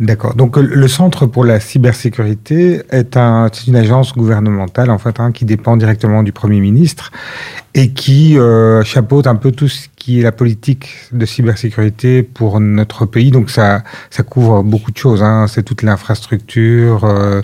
D'accord. 0.00 0.34
Donc 0.34 0.58
le 0.58 0.88
Centre 0.88 1.24
pour 1.24 1.46
la 1.46 1.60
cybersécurité 1.60 2.82
est, 2.90 3.16
un, 3.16 3.48
une 3.66 3.76
agence 3.76 4.12
gouvernementale 4.12 4.90
en 4.90 4.98
fait 4.98 5.18
hein, 5.18 5.32
qui 5.32 5.46
dépend 5.46 5.78
directement 5.78 6.22
du 6.22 6.32
Premier 6.32 6.60
ministre 6.60 7.10
et 7.72 7.92
qui 7.92 8.36
euh, 8.38 8.84
chapeaute 8.84 9.26
un 9.26 9.36
peu 9.36 9.50
tout 9.50 9.68
ce 9.68 9.88
qui 10.02 10.18
est 10.18 10.22
la 10.22 10.32
politique 10.32 10.96
de 11.12 11.24
cybersécurité 11.24 12.24
pour 12.24 12.58
notre 12.58 13.06
pays. 13.06 13.30
Donc 13.30 13.50
ça, 13.50 13.84
ça 14.10 14.24
couvre 14.24 14.64
beaucoup 14.64 14.90
de 14.90 14.96
choses. 14.96 15.22
Hein. 15.22 15.46
C'est 15.46 15.62
toute 15.62 15.82
l'infrastructure, 15.82 17.04
euh, 17.04 17.40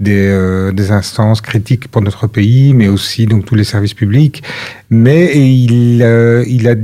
des, 0.00 0.26
euh, 0.26 0.72
des 0.72 0.90
instances 0.90 1.42
critiques 1.42 1.88
pour 1.88 2.00
notre 2.00 2.26
pays, 2.26 2.72
mais 2.72 2.88
aussi 2.88 3.26
donc 3.26 3.44
tous 3.44 3.56
les 3.56 3.64
services 3.64 3.92
publics. 3.92 4.42
Mais 4.88 5.36
il, 5.36 6.02
euh, 6.02 6.44
il 6.46 6.66
a 6.66 6.76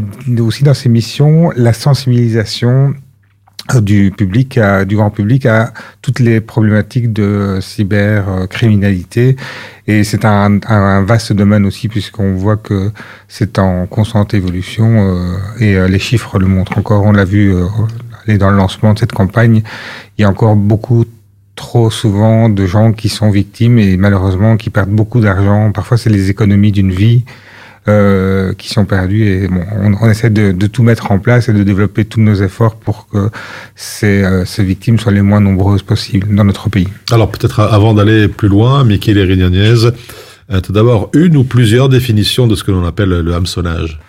aussi 0.42 0.62
dans 0.62 0.74
ses 0.74 0.90
missions 0.90 1.50
la 1.56 1.72
sensibilisation 1.72 2.94
du 3.80 4.12
public, 4.16 4.58
du 4.86 4.96
grand 4.96 5.10
public, 5.10 5.46
à 5.46 5.72
toutes 6.02 6.20
les 6.20 6.40
problématiques 6.40 7.12
de 7.12 7.58
cybercriminalité. 7.60 9.36
Et 9.86 10.04
c'est 10.04 10.24
un, 10.24 10.60
un, 10.66 11.02
vaste 11.02 11.32
domaine 11.32 11.66
aussi, 11.66 11.88
puisqu'on 11.88 12.34
voit 12.34 12.56
que 12.56 12.90
c'est 13.28 13.58
en 13.58 13.86
constante 13.86 14.34
évolution, 14.34 14.86
euh, 14.86 15.36
et 15.60 15.76
euh, 15.76 15.88
les 15.88 15.98
chiffres 15.98 16.38
le 16.38 16.46
montrent 16.46 16.78
encore. 16.78 17.04
On 17.04 17.12
l'a 17.12 17.24
vu 17.24 17.54
euh, 17.54 18.38
dans 18.38 18.50
le 18.50 18.56
lancement 18.56 18.94
de 18.94 18.98
cette 18.98 19.12
campagne, 19.12 19.62
il 20.16 20.22
y 20.22 20.24
a 20.24 20.28
encore 20.28 20.56
beaucoup 20.56 21.04
trop 21.54 21.90
souvent 21.90 22.48
de 22.48 22.66
gens 22.66 22.92
qui 22.92 23.08
sont 23.08 23.30
victimes 23.30 23.78
et 23.78 23.96
malheureusement 23.96 24.56
qui 24.56 24.70
perdent 24.70 24.90
beaucoup 24.90 25.20
d'argent. 25.20 25.70
Parfois, 25.72 25.96
c'est 25.96 26.10
les 26.10 26.30
économies 26.30 26.72
d'une 26.72 26.90
vie. 26.92 27.24
Euh, 27.86 28.54
qui 28.54 28.70
sont 28.70 28.86
perdus 28.86 29.26
et 29.26 29.46
bon, 29.46 29.60
on, 29.72 29.92
on 30.00 30.08
essaie 30.08 30.30
de, 30.30 30.52
de, 30.52 30.66
tout 30.66 30.82
mettre 30.82 31.12
en 31.12 31.18
place 31.18 31.50
et 31.50 31.52
de 31.52 31.62
développer 31.62 32.06
tous 32.06 32.18
nos 32.18 32.34
efforts 32.36 32.76
pour 32.76 33.08
que 33.08 33.28
ces, 33.76 34.22
euh, 34.22 34.46
ces, 34.46 34.64
victimes 34.64 34.98
soient 34.98 35.12
les 35.12 35.20
moins 35.20 35.40
nombreuses 35.40 35.82
possibles 35.82 36.34
dans 36.34 36.44
notre 36.44 36.70
pays. 36.70 36.88
Alors 37.12 37.30
peut-être 37.30 37.60
avant 37.60 37.92
d'aller 37.92 38.28
plus 38.28 38.48
loin, 38.48 38.84
Michele 38.84 39.20
Rignaniez, 39.20 39.90
euh, 40.50 40.60
tout 40.60 40.72
d'abord, 40.72 41.10
une 41.14 41.36
ou 41.36 41.44
plusieurs 41.44 41.88
définitions 41.88 42.46
de 42.46 42.54
ce 42.54 42.64
que 42.64 42.70
l'on 42.70 42.84
appelle 42.86 43.08
le 43.08 43.34
hameçonnage? 43.34 44.00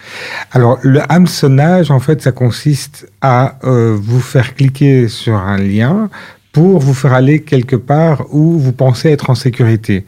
Alors, 0.52 0.80
le 0.82 1.02
hameçonnage, 1.10 1.92
en 1.92 2.00
fait, 2.00 2.22
ça 2.22 2.32
consiste 2.32 3.10
à 3.22 3.58
euh, 3.64 3.98
vous 3.98 4.20
faire 4.20 4.56
cliquer 4.56 5.08
sur 5.08 5.36
un 5.36 5.58
lien 5.58 6.10
pour 6.52 6.80
vous 6.80 6.94
faire 6.94 7.14
aller 7.14 7.42
quelque 7.42 7.76
part 7.76 8.26
où 8.34 8.58
vous 8.58 8.74
pensez 8.74 9.10
être 9.10 9.30
en 9.30 9.36
sécurité. 9.36 10.06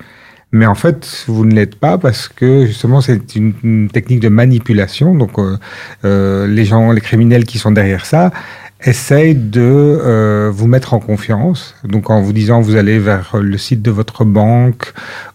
Mais 0.51 0.65
en 0.65 0.75
fait, 0.75 1.25
vous 1.27 1.45
ne 1.45 1.53
l'êtes 1.53 1.75
pas 1.75 1.97
parce 1.97 2.29
que 2.29 2.65
justement, 2.65 3.01
c'est 3.01 3.35
une, 3.35 3.89
technique 3.89 4.21
de 4.21 4.29
manipulation. 4.29 5.13
Donc, 5.13 5.37
euh, 5.37 5.57
euh, 6.05 6.47
les 6.47 6.63
gens, 6.63 6.91
les 6.91 7.01
criminels 7.01 7.45
qui 7.45 7.57
sont 7.57 7.71
derrière 7.71 8.05
ça, 8.05 8.31
essayent 8.85 9.35
de 9.35 9.61
euh, 9.61 10.51
vous 10.53 10.67
mettre 10.67 10.93
en 10.93 10.99
confiance. 10.99 11.75
Donc, 11.83 12.09
en 12.09 12.21
vous 12.21 12.33
disant, 12.33 12.61
vous 12.61 12.75
allez 12.75 12.99
vers 12.99 13.37
le 13.37 13.57
site 13.57 13.81
de 13.81 13.89
votre 13.89 14.23
banque 14.23 14.93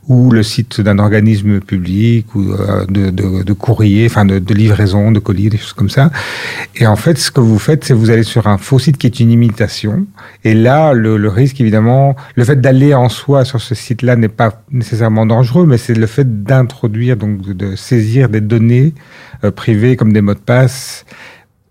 ou 0.08 0.30
le 0.30 0.42
site 0.42 0.80
d'un 0.80 0.98
organisme 0.98 1.60
public 1.60 2.34
ou 2.34 2.52
euh, 2.52 2.86
de, 2.86 3.10
de, 3.10 3.42
de, 3.42 3.52
courrier, 3.52 4.06
enfin 4.06 4.24
de, 4.24 4.38
de, 4.38 4.54
livraison, 4.54 5.10
de 5.10 5.18
colis, 5.18 5.48
des 5.48 5.58
choses 5.58 5.72
comme 5.72 5.90
ça. 5.90 6.10
Et 6.76 6.86
en 6.86 6.96
fait, 6.96 7.18
ce 7.18 7.30
que 7.30 7.40
vous 7.40 7.58
faites, 7.58 7.84
c'est 7.84 7.94
vous 7.94 8.10
allez 8.10 8.22
sur 8.22 8.46
un 8.46 8.58
faux 8.58 8.78
site 8.78 8.96
qui 8.96 9.06
est 9.06 9.20
une 9.20 9.30
imitation. 9.30 10.06
Et 10.44 10.54
là, 10.54 10.92
le, 10.92 11.16
le 11.16 11.28
risque, 11.28 11.60
évidemment, 11.60 12.14
le 12.36 12.44
fait 12.44 12.60
d'aller 12.60 12.94
en 12.94 13.08
soi 13.08 13.44
sur 13.44 13.60
ce 13.60 13.74
site-là 13.74 14.14
n'est 14.16 14.28
pas 14.28 14.62
nécessairement 14.70 15.26
dangereux, 15.26 15.66
mais 15.66 15.78
c'est 15.78 15.94
le 15.94 16.06
fait 16.06 16.44
d'introduire, 16.44 17.16
donc 17.16 17.40
de, 17.42 17.52
de, 17.52 17.76
saisir 17.76 18.28
des 18.28 18.40
données 18.40 18.94
euh, 19.44 19.50
privées 19.50 19.96
comme 19.96 20.12
des 20.12 20.20
mots 20.20 20.34
de 20.34 20.38
passe 20.38 21.04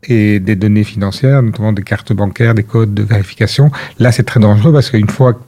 et 0.04 0.40
des 0.40 0.56
données 0.56 0.84
financières, 0.84 1.42
notamment 1.42 1.74
des 1.74 1.84
cartes 1.84 2.14
bancaires, 2.14 2.56
des 2.56 2.64
codes 2.64 2.94
de 2.94 3.04
vérification. 3.04 3.72
Là, 4.00 4.12
c'est 4.12 4.24
très 4.24 4.40
dangereux 4.40 4.74
parce 4.74 4.90
qu'une 4.90 5.10
fois 5.10 5.40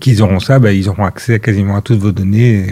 qu'ils 0.00 0.22
auront 0.22 0.40
ça, 0.40 0.58
ben, 0.58 0.70
ils 0.70 0.88
auront 0.88 1.04
accès 1.04 1.40
quasiment 1.40 1.76
à 1.76 1.80
toutes 1.80 1.98
vos 1.98 2.12
données. 2.12 2.66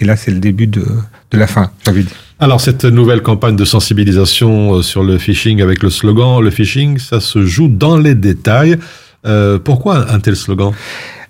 Et, 0.00 0.04
là, 0.04 0.16
c'est 0.16 0.30
le 0.30 0.38
début 0.38 0.66
de, 0.66 0.84
de 1.30 1.38
la 1.38 1.46
fin, 1.46 1.70
j'ai. 1.86 2.04
Alors, 2.40 2.60
cette 2.60 2.84
nouvelle 2.84 3.22
campagne 3.22 3.56
de 3.56 3.64
sensibilisation 3.64 4.80
sur 4.82 5.02
le 5.02 5.18
phishing 5.18 5.60
avec 5.60 5.82
le 5.82 5.90
slogan 5.90 6.40
«Le 6.42 6.50
phishing, 6.50 6.98
ça 6.98 7.18
se 7.18 7.44
joue 7.44 7.66
dans 7.66 7.96
les 7.96 8.14
détails 8.14 8.78
euh,». 9.26 9.58
Pourquoi 9.64 10.12
un 10.12 10.20
tel 10.20 10.36
slogan? 10.36 10.72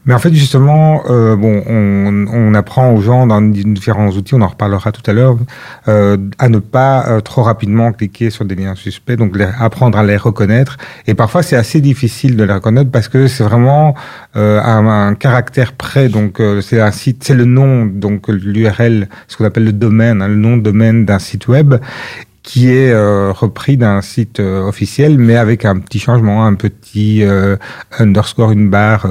Mais 0.06 0.14
en 0.14 0.18
fait, 0.18 0.32
justement, 0.32 1.02
euh, 1.10 1.36
bon, 1.36 1.62
on, 1.66 2.54
apprend 2.54 2.92
aux 2.92 3.00
gens 3.00 3.26
dans 3.26 3.42
différents 3.42 4.08
outils, 4.08 4.34
on 4.34 4.40
en 4.40 4.48
reparlera 4.48 4.90
tout 4.90 5.02
à 5.08 5.12
l'heure, 5.12 5.36
euh, 5.86 6.16
à 6.38 6.48
ne 6.48 6.58
pas 6.58 7.06
euh, 7.08 7.20
trop 7.20 7.42
rapidement 7.42 7.92
cliquer 7.92 8.30
sur 8.30 8.44
des 8.44 8.54
liens 8.54 8.74
suspects, 8.74 9.16
donc 9.16 9.36
les, 9.36 9.46
apprendre 9.60 9.98
à 9.98 10.04
les 10.04 10.16
reconnaître. 10.16 10.78
Et 11.06 11.14
parfois, 11.14 11.42
c'est 11.42 11.56
assez 11.56 11.80
difficile 11.80 12.36
de 12.36 12.44
les 12.44 12.54
reconnaître 12.54 12.90
parce 12.90 13.08
que 13.08 13.28
c'est 13.28 13.44
vraiment 13.44 13.94
euh, 14.36 14.60
un, 14.62 14.86
un, 14.86 15.14
caractère 15.14 15.72
près. 15.72 16.08
Donc, 16.08 16.40
euh, 16.40 16.60
c'est 16.60 16.80
un 16.80 16.90
site, 16.90 17.22
c'est 17.24 17.34
le 17.34 17.44
nom, 17.44 17.84
donc 17.86 18.28
l'URL, 18.28 19.08
ce 19.26 19.36
qu'on 19.36 19.44
appelle 19.44 19.64
le 19.64 19.72
domaine, 19.72 20.22
hein, 20.22 20.28
le 20.28 20.36
nom 20.36 20.56
domaine 20.56 21.04
d'un 21.04 21.18
site 21.18 21.48
web. 21.48 21.74
Qui 22.42 22.68
est 22.70 22.90
euh, 22.90 23.30
repris 23.32 23.76
d'un 23.76 24.00
site 24.00 24.40
euh, 24.40 24.62
officiel, 24.66 25.18
mais 25.18 25.36
avec 25.36 25.64
un 25.66 25.78
petit 25.78 25.98
changement, 25.98 26.46
un 26.46 26.54
petit 26.54 27.22
euh, 27.22 27.56
underscore, 27.98 28.52
une 28.52 28.70
barre, 28.70 29.06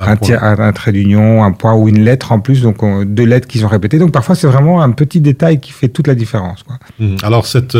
Un 0.00 0.72
trait 0.72 0.92
d'union, 0.92 1.44
un 1.44 1.52
point 1.52 1.74
ou 1.74 1.88
une 1.88 2.02
lettre 2.02 2.32
en 2.32 2.40
plus, 2.40 2.62
donc 2.62 2.82
on- 2.82 3.04
deux 3.04 3.24
lettres 3.24 3.46
qui 3.46 3.58
sont 3.58 3.68
répétées. 3.68 3.98
Donc 3.98 4.12
parfois 4.12 4.34
c'est 4.34 4.46
vraiment 4.48 4.82
un 4.82 4.90
petit 4.90 5.20
détail 5.20 5.60
qui 5.60 5.72
fait 5.72 5.88
toute 5.88 6.06
la 6.08 6.14
différence. 6.14 6.62
Quoi. 6.62 6.78
Mhm. 6.98 7.16
Alors, 7.22 7.46
cette 7.46 7.76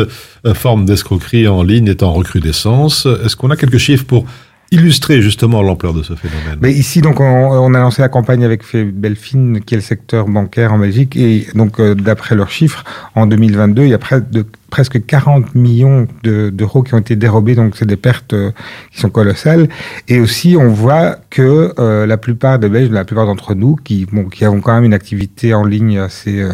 forme 0.53 0.85
d'escroquerie 0.85 1.47
en 1.47 1.63
ligne 1.63 1.87
est 1.87 2.03
en 2.03 2.13
recrudescence. 2.13 3.07
Est-ce 3.25 3.35
qu'on 3.35 3.49
a 3.49 3.55
quelques 3.57 3.77
chiffres 3.79 4.05
pour 4.05 4.25
illustrer 4.71 5.21
justement 5.21 5.61
l'ampleur 5.61 5.93
de 5.93 6.03
ce 6.03 6.13
phénomène? 6.15 6.57
Mais 6.61 6.71
ici, 6.73 7.01
donc, 7.01 7.19
on, 7.19 7.23
on 7.23 7.73
a 7.73 7.79
lancé 7.79 8.01
la 8.01 8.09
campagne 8.09 8.43
avec 8.43 8.61
Belfin, 8.75 9.59
qui 9.65 9.73
est 9.75 9.77
le 9.77 9.83
secteur 9.83 10.27
bancaire 10.27 10.73
en 10.73 10.79
Belgique. 10.79 11.15
Et 11.15 11.47
donc, 11.53 11.79
euh, 11.79 11.95
d'après 11.95 12.35
leurs 12.35 12.49
chiffres, 12.49 12.83
en 13.15 13.27
2022, 13.27 13.83
il 13.83 13.89
y 13.89 13.93
a 13.93 13.97
près 13.99 14.21
de, 14.21 14.45
presque 14.69 15.05
40 15.05 15.55
millions 15.55 16.07
de- 16.23 16.49
d'euros 16.49 16.83
qui 16.83 16.93
ont 16.93 16.97
été 16.99 17.15
dérobés. 17.15 17.55
Donc, 17.55 17.75
c'est 17.77 17.85
des 17.85 17.95
pertes 17.97 18.33
euh, 18.33 18.51
qui 18.91 18.99
sont 18.99 19.09
colossales. 19.09 19.67
Et 20.07 20.19
aussi, 20.19 20.55
on 20.59 20.69
voit 20.69 21.17
que 21.29 21.73
euh, 21.79 22.05
la 22.05 22.17
plupart 22.17 22.59
des 22.59 22.69
Belges, 22.69 22.89
la 22.89 23.05
plupart 23.05 23.25
d'entre 23.25 23.53
nous, 23.55 23.75
qui, 23.75 24.05
bon, 24.11 24.25
qui 24.25 24.43
avons 24.45 24.61
quand 24.61 24.73
même 24.73 24.83
une 24.83 24.93
activité 24.93 25.53
en 25.53 25.63
ligne 25.63 25.99
assez 25.99 26.41
euh, 26.41 26.51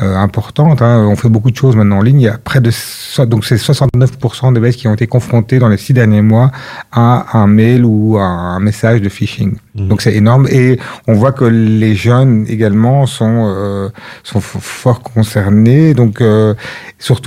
importante, 0.00 0.82
hein, 0.82 1.06
on 1.08 1.16
fait 1.16 1.28
beaucoup 1.28 1.50
de 1.50 1.56
choses 1.56 1.76
maintenant 1.76 1.98
en 1.98 2.02
ligne. 2.02 2.20
Il 2.20 2.24
y 2.24 2.28
a 2.28 2.38
près 2.38 2.60
de 2.60 2.70
so- 2.70 3.26
donc 3.26 3.44
c'est 3.44 3.56
69% 3.56 4.52
des 4.52 4.60
Belges 4.60 4.76
qui 4.76 4.88
ont 4.88 4.94
été 4.94 5.06
confrontés 5.06 5.58
dans 5.58 5.68
les 5.68 5.76
six 5.76 5.92
derniers 5.92 6.22
mois 6.22 6.50
à 6.92 7.36
un 7.38 7.46
mail 7.46 7.84
ou 7.84 8.16
à 8.18 8.22
un 8.22 8.60
message 8.60 9.00
de 9.02 9.08
phishing. 9.08 9.56
Donc 9.74 10.02
c'est 10.02 10.14
énorme 10.14 10.48
et 10.50 10.78
on 11.06 11.14
voit 11.14 11.32
que 11.32 11.44
les 11.44 11.94
jeunes 11.94 12.46
également 12.48 13.06
sont 13.06 13.90
sont 14.24 14.40
fort 14.40 15.02
concernés. 15.02 15.94
Donc 15.94 16.20
euh, 16.20 16.54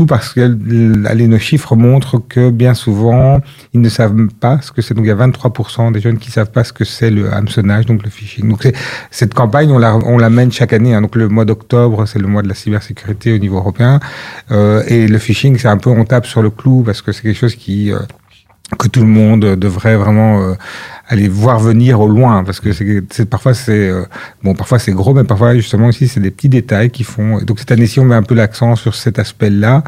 surtout 0.01 0.05
parce 0.05 0.34
que 0.34 1.08
allez, 1.08 1.27
nos 1.27 1.39
chiffres 1.39 1.75
montrent 1.75 2.17
que 2.17 2.50
bien 2.50 2.74
souvent 2.74 3.41
ils 3.74 3.81
ne 3.81 3.89
savent 3.89 4.27
pas 4.39 4.62
ce 4.62 4.72
que 4.72 4.81
c'est. 4.81 4.93
Donc 4.93 5.05
il 5.05 5.10
y 5.10 5.12
a 5.12 5.15
23% 5.15 5.91
des 5.91 6.00
jeunes 6.00 6.17
qui 6.17 6.31
savent 6.31 6.51
pas 6.51 6.63
ce 6.63 6.74
que 6.74 6.86
c'est 6.86 7.10
le 7.12 7.31
hameçonnage, 7.34 7.86
donc 7.86 8.03
le 8.03 8.10
phishing. 8.10 8.50
Donc 8.50 8.67
cette 9.12 9.34
campagne 9.34 9.72
on 9.72 9.79
la 9.79 9.96
on 9.96 10.17
la 10.17 10.29
mène 10.29 10.51
chaque 10.51 10.74
année. 10.74 10.93
Hein. 10.93 11.01
Donc 11.01 11.15
le 11.15 11.27
mois 11.27 11.46
d'octobre 11.46 12.05
c'est 12.05 12.20
le 12.20 12.27
mois 12.27 12.41
de 12.41 12.48
la 12.48 12.55
cybersécurité 12.55 13.34
au 13.34 13.38
niveau 13.38 13.58
européen 13.58 14.00
Euh, 14.51 14.84
et 14.88 15.08
le 15.08 15.17
phishing 15.17 15.58
c'est 15.58 15.67
un 15.67 15.77
peu 15.77 15.89
on 15.89 16.05
tape 16.05 16.25
sur 16.25 16.41
le 16.41 16.50
clou 16.50 16.84
parce 16.86 17.01
que 17.01 17.12
c'est 17.12 17.24
quelque 17.24 17.38
chose 17.38 17.55
qui 17.55 17.91
euh, 17.91 18.00
que 18.77 18.87
tout 18.87 19.01
le 19.01 19.07
monde 19.07 19.55
devrait 19.55 19.97
vraiment 19.97 20.41
euh, 20.41 20.53
aller 21.07 21.27
voir 21.27 21.59
venir 21.59 21.99
au 21.99 22.07
loin 22.07 22.43
parce 22.43 22.59
que 22.59 22.71
c'est 22.71 23.25
parfois 23.25 23.53
c'est 23.53 23.89
euh, 23.89 24.05
bon 24.43 24.53
parfois 24.53 24.79
c'est 24.79 24.93
gros 24.93 25.13
mais 25.13 25.25
parfois 25.25 25.55
justement 25.55 25.87
aussi 25.87 26.07
c'est 26.07 26.21
des 26.21 26.31
petits 26.31 26.49
détails 26.49 26.89
qui 26.89 27.03
font 27.03 27.41
donc 27.41 27.59
cette 27.59 27.71
année-ci 27.71 27.99
on 27.99 28.05
met 28.05 28.15
un 28.15 28.23
peu 28.23 28.33
l'accent 28.35 28.75
sur 28.77 28.95
cet 28.95 29.19
aspect-là 29.19 29.83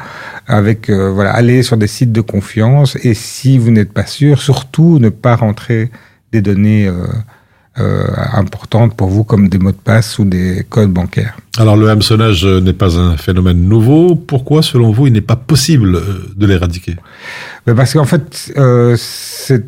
avec 0.48 0.90
euh, 0.90 1.12
voilà 1.12 1.32
aller 1.32 1.64
sur 1.64 1.78
des 1.78 1.88
sites 1.88 2.12
de 2.12 2.22
confiance 2.22 2.98
et 3.04 3.14
si 3.14 3.58
vous 3.58 3.72
n'êtes 3.72 3.94
pas 3.94 4.06
sûr 4.06 4.42
surtout 4.42 5.00
ne 5.00 5.10
pas 5.10 5.38
rentrer 5.38 5.90
des 6.34 6.42
données 6.42 6.88
euh, 6.88 7.08
euh, 7.80 8.06
importantes 8.34 8.96
pour 8.96 9.08
vous 9.08 9.24
comme 9.24 9.48
des 9.50 9.60
mots 9.60 9.72
de 9.72 9.78
passe 9.78 10.20
ou 10.20 10.26
des 10.26 10.64
codes 10.70 10.92
bancaires. 10.92 11.38
Alors, 11.60 11.76
le 11.76 11.88
hameçonnage 11.88 12.46
euh, 12.46 12.62
n'est 12.62 12.74
pas 12.74 12.98
un 12.98 13.16
phénomène 13.16 13.62
nouveau. 13.70 14.16
Pourquoi, 14.16 14.64
selon 14.64 14.90
vous, 14.90 15.06
il 15.06 15.14
n'est 15.14 15.22
pas 15.22 15.36
possible 15.36 15.98
euh, 15.98 16.02
de 16.36 16.48
l'éradiquer? 16.48 16.96
Mais 17.68 17.76
parce 17.76 17.94
qu'en 17.94 18.06
fait, 18.06 18.52
euh, 18.58 18.96
ce 18.98 19.60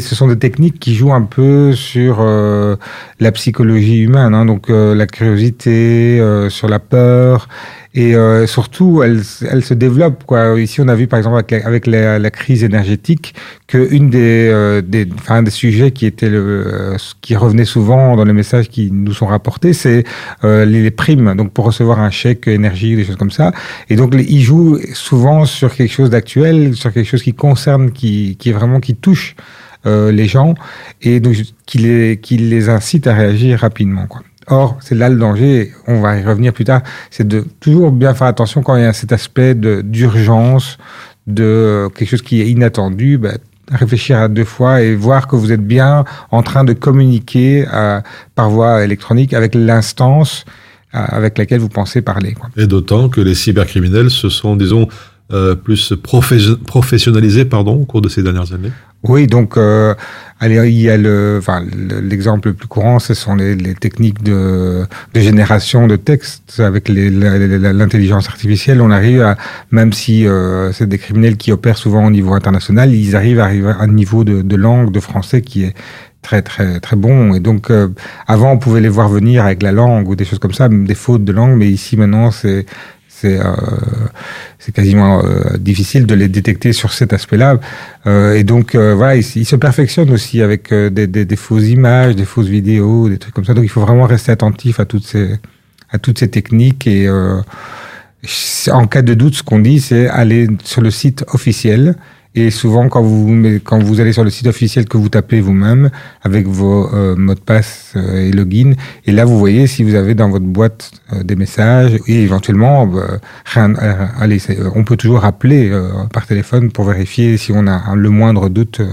sont 0.00 0.26
des 0.26 0.38
techniques 0.38 0.80
qui 0.80 0.96
jouent 0.96 1.14
un 1.14 1.22
peu 1.22 1.72
sur 1.72 2.20
la 2.20 3.32
psychologie 3.32 4.00
humaine, 4.00 4.34
hein, 4.34 4.44
donc 4.44 4.66
la 4.68 5.06
curiosité, 5.06 6.20
sur 6.50 6.68
la 6.68 6.80
peur, 6.80 7.48
et 7.94 8.14
surtout, 8.46 9.02
elle, 9.02 9.22
elle 9.50 9.64
se 9.64 9.72
développe. 9.72 10.24
Quoi. 10.24 10.60
Ici, 10.60 10.82
on 10.82 10.88
a 10.88 10.94
vu 10.94 11.06
par 11.06 11.16
exemple 11.16 11.42
avec 11.64 11.86
la, 11.86 12.30
crise 12.30 12.62
énergétique 12.62 13.34
que 13.68 13.88
une 13.90 14.10
des, 14.10 15.08
sujets 15.48 15.92
qui 15.92 16.12
qui 17.22 17.36
revenait 17.36 17.64
souvent 17.64 18.16
dans 18.16 18.24
les 18.24 18.34
messages 18.34 18.68
qui 18.68 18.90
nous 18.92 19.14
sont 19.14 19.26
rapportés, 19.26 19.72
c'est 19.72 20.04
les, 20.42 20.90
Donc 21.34 21.52
pour 21.52 21.64
recevoir 21.64 22.00
un 22.00 22.10
chèque 22.10 22.48
énergie, 22.48 22.96
des 22.96 23.04
choses 23.04 23.16
comme 23.16 23.30
ça. 23.30 23.52
Et 23.90 23.96
donc 23.96 24.14
ils 24.16 24.42
jouent 24.42 24.78
souvent 24.92 25.44
sur 25.44 25.74
quelque 25.74 25.92
chose 25.92 26.10
d'actuel, 26.10 26.74
sur 26.74 26.92
quelque 26.92 27.08
chose 27.08 27.22
qui 27.22 27.34
concerne, 27.34 27.90
qui, 27.90 28.36
qui 28.38 28.50
est 28.50 28.52
vraiment 28.52 28.80
qui 28.80 28.94
touche 28.94 29.36
euh, 29.86 30.10
les 30.10 30.26
gens 30.26 30.54
et 31.02 31.20
donc 31.20 31.34
qui 31.66 31.78
les, 31.78 32.18
qui 32.20 32.36
les 32.38 32.68
incite 32.68 33.06
à 33.06 33.14
réagir 33.14 33.60
rapidement. 33.60 34.06
Quoi. 34.06 34.22
Or, 34.46 34.76
c'est 34.80 34.94
là 34.94 35.08
le 35.08 35.16
danger, 35.16 35.72
on 35.86 36.00
va 36.00 36.18
y 36.18 36.22
revenir 36.22 36.52
plus 36.52 36.64
tard, 36.64 36.82
c'est 37.10 37.26
de 37.26 37.46
toujours 37.60 37.90
bien 37.92 38.12
faire 38.14 38.26
attention 38.26 38.62
quand 38.62 38.76
il 38.76 38.82
y 38.82 38.86
a 38.86 38.92
cet 38.92 39.12
aspect 39.12 39.54
d'urgence, 39.54 40.78
de, 41.26 41.42
euh, 41.44 41.88
quelque 41.88 42.08
chose 42.10 42.22
qui 42.22 42.40
est 42.42 42.48
inattendu, 42.50 43.16
bah, 43.18 43.32
réfléchir 43.72 44.18
à 44.18 44.28
deux 44.28 44.44
fois 44.44 44.82
et 44.82 44.94
voir 44.94 45.26
que 45.26 45.36
vous 45.36 45.50
êtes 45.50 45.66
bien 45.66 46.04
en 46.30 46.42
train 46.42 46.64
de 46.64 46.74
communiquer 46.74 47.66
à- 47.70 48.02
par 48.34 48.50
voie 48.50 48.84
électronique 48.84 49.32
avec 49.32 49.54
l'instance 49.54 50.44
avec 50.94 51.38
laquelle 51.38 51.60
vous 51.60 51.68
pensez 51.68 52.00
parler. 52.02 52.32
Quoi. 52.32 52.48
Et 52.56 52.66
d'autant 52.66 53.08
que 53.08 53.20
les 53.20 53.34
cybercriminels 53.34 54.10
se 54.10 54.28
sont, 54.28 54.56
disons, 54.56 54.88
euh, 55.32 55.54
plus 55.54 55.92
profes- 55.92 56.56
professionnalisés 56.66 57.44
pardon, 57.46 57.74
au 57.82 57.84
cours 57.84 58.02
de 58.02 58.08
ces 58.08 58.22
dernières 58.22 58.52
années. 58.52 58.70
Oui, 59.06 59.26
donc 59.26 59.56
euh, 59.58 59.94
allez, 60.40 60.56
il 60.70 60.80
y 60.80 60.88
a 60.88 60.96
le, 60.96 61.36
enfin, 61.38 61.62
le- 61.62 62.00
l'exemple 62.00 62.48
le 62.48 62.54
plus 62.54 62.68
courant, 62.68 62.98
ce 62.98 63.12
sont 63.12 63.34
les, 63.34 63.54
les 63.54 63.74
techniques 63.74 64.22
de, 64.22 64.84
de 65.12 65.20
génération 65.20 65.86
de 65.86 65.96
texte 65.96 66.58
avec 66.60 66.88
l'intelligence 66.88 68.28
artificielle. 68.28 68.80
On 68.80 68.90
arrive 68.90 69.22
à, 69.22 69.36
même 69.70 69.92
si 69.92 70.26
euh, 70.26 70.72
c'est 70.72 70.88
des 70.88 70.98
criminels 70.98 71.36
qui 71.36 71.52
opèrent 71.52 71.78
souvent 71.78 72.06
au 72.06 72.10
niveau 72.10 72.32
international, 72.34 72.94
ils 72.94 73.14
arrivent 73.16 73.40
à 73.40 73.44
arriver 73.44 73.68
à 73.70 73.80
un 73.80 73.88
niveau 73.88 74.24
de, 74.24 74.42
de 74.42 74.56
langue, 74.56 74.90
de 74.90 75.00
français 75.00 75.42
qui 75.42 75.64
est 75.64 75.74
très 76.28 76.42
très 76.42 76.80
très 76.86 76.96
bon. 76.96 77.34
Et 77.36 77.40
donc 77.48 77.62
euh, 77.70 77.88
avant, 78.26 78.50
on 78.54 78.58
pouvait 78.64 78.80
les 78.86 78.92
voir 78.98 79.08
venir 79.18 79.44
avec 79.44 79.62
la 79.62 79.72
langue 79.80 80.08
ou 80.08 80.14
des 80.20 80.26
choses 80.28 80.40
comme 80.44 80.56
ça, 80.60 80.68
des 80.68 80.98
fautes 81.04 81.24
de 81.24 81.32
langue, 81.32 81.54
mais 81.60 81.68
ici 81.68 81.96
maintenant, 81.96 82.30
c'est 82.40 82.66
c'est 83.08 83.38
euh, 83.38 83.54
c'est 84.58 84.72
quasiment 84.78 85.12
euh, 85.22 85.56
difficile 85.70 86.04
de 86.06 86.14
les 86.16 86.28
détecter 86.38 86.72
sur 86.80 86.90
cet 86.98 87.12
aspect-là. 87.12 87.50
Euh, 88.06 88.34
et 88.38 88.44
donc 88.52 88.74
euh, 88.74 88.94
voilà, 89.00 89.14
ils, 89.20 89.26
ils 89.36 89.46
se 89.54 89.56
perfectionnent 89.56 90.10
aussi 90.18 90.42
avec 90.42 90.72
euh, 90.72 90.90
des, 90.90 91.06
des, 91.06 91.24
des 91.24 91.36
fausses 91.36 91.68
images, 91.78 92.16
des 92.16 92.28
fausses 92.32 92.52
vidéos, 92.58 93.08
des 93.08 93.18
trucs 93.18 93.34
comme 93.34 93.44
ça. 93.48 93.54
Donc 93.54 93.64
il 93.64 93.70
faut 93.76 93.84
vraiment 93.88 94.06
rester 94.16 94.32
attentif 94.32 94.80
à 94.80 94.84
toutes 94.84 95.06
ces 95.06 95.26
à 95.94 95.98
toutes 95.98 96.18
ces 96.18 96.30
techniques 96.38 96.88
et 96.88 97.08
en 98.72 98.86
cas 98.86 99.02
de 99.02 99.14
doute, 99.14 99.34
ce 99.34 99.42
qu'on 99.42 99.58
dit, 99.58 99.80
c'est 99.80 100.08
aller 100.08 100.48
sur 100.62 100.80
le 100.80 100.90
site 100.90 101.24
officiel. 101.28 101.94
Et 102.36 102.50
souvent, 102.50 102.88
quand 102.88 103.02
vous, 103.02 103.60
quand 103.62 103.80
vous 103.80 104.00
allez 104.00 104.12
sur 104.12 104.24
le 104.24 104.30
site 104.30 104.48
officiel 104.48 104.86
que 104.86 104.96
vous 104.96 105.08
tapez 105.08 105.40
vous-même 105.40 105.90
avec 106.22 106.46
vos 106.48 106.92
euh, 106.92 107.14
mots 107.16 107.34
de 107.34 107.40
passe 107.40 107.92
euh, 107.94 108.26
et 108.28 108.32
login, 108.32 108.72
et 109.06 109.12
là 109.12 109.24
vous 109.24 109.38
voyez 109.38 109.66
si 109.68 109.84
vous 109.84 109.94
avez 109.94 110.14
dans 110.16 110.28
votre 110.30 110.44
boîte 110.44 110.90
euh, 111.12 111.22
des 111.22 111.36
messages 111.36 111.92
et 112.08 112.22
éventuellement, 112.22 112.90
euh, 112.96 113.18
rien, 113.44 113.72
euh, 113.76 114.06
allez, 114.18 114.40
c'est- 114.40 114.58
on 114.74 114.82
peut 114.82 114.96
toujours 114.96 115.24
appeler 115.24 115.70
euh, 115.70 115.88
par 116.12 116.26
téléphone 116.26 116.72
pour 116.72 116.84
vérifier 116.86 117.36
si 117.36 117.52
on 117.54 117.66
a 117.68 117.94
le 117.94 118.10
moindre 118.10 118.48
doute 118.48 118.80
euh, 118.80 118.86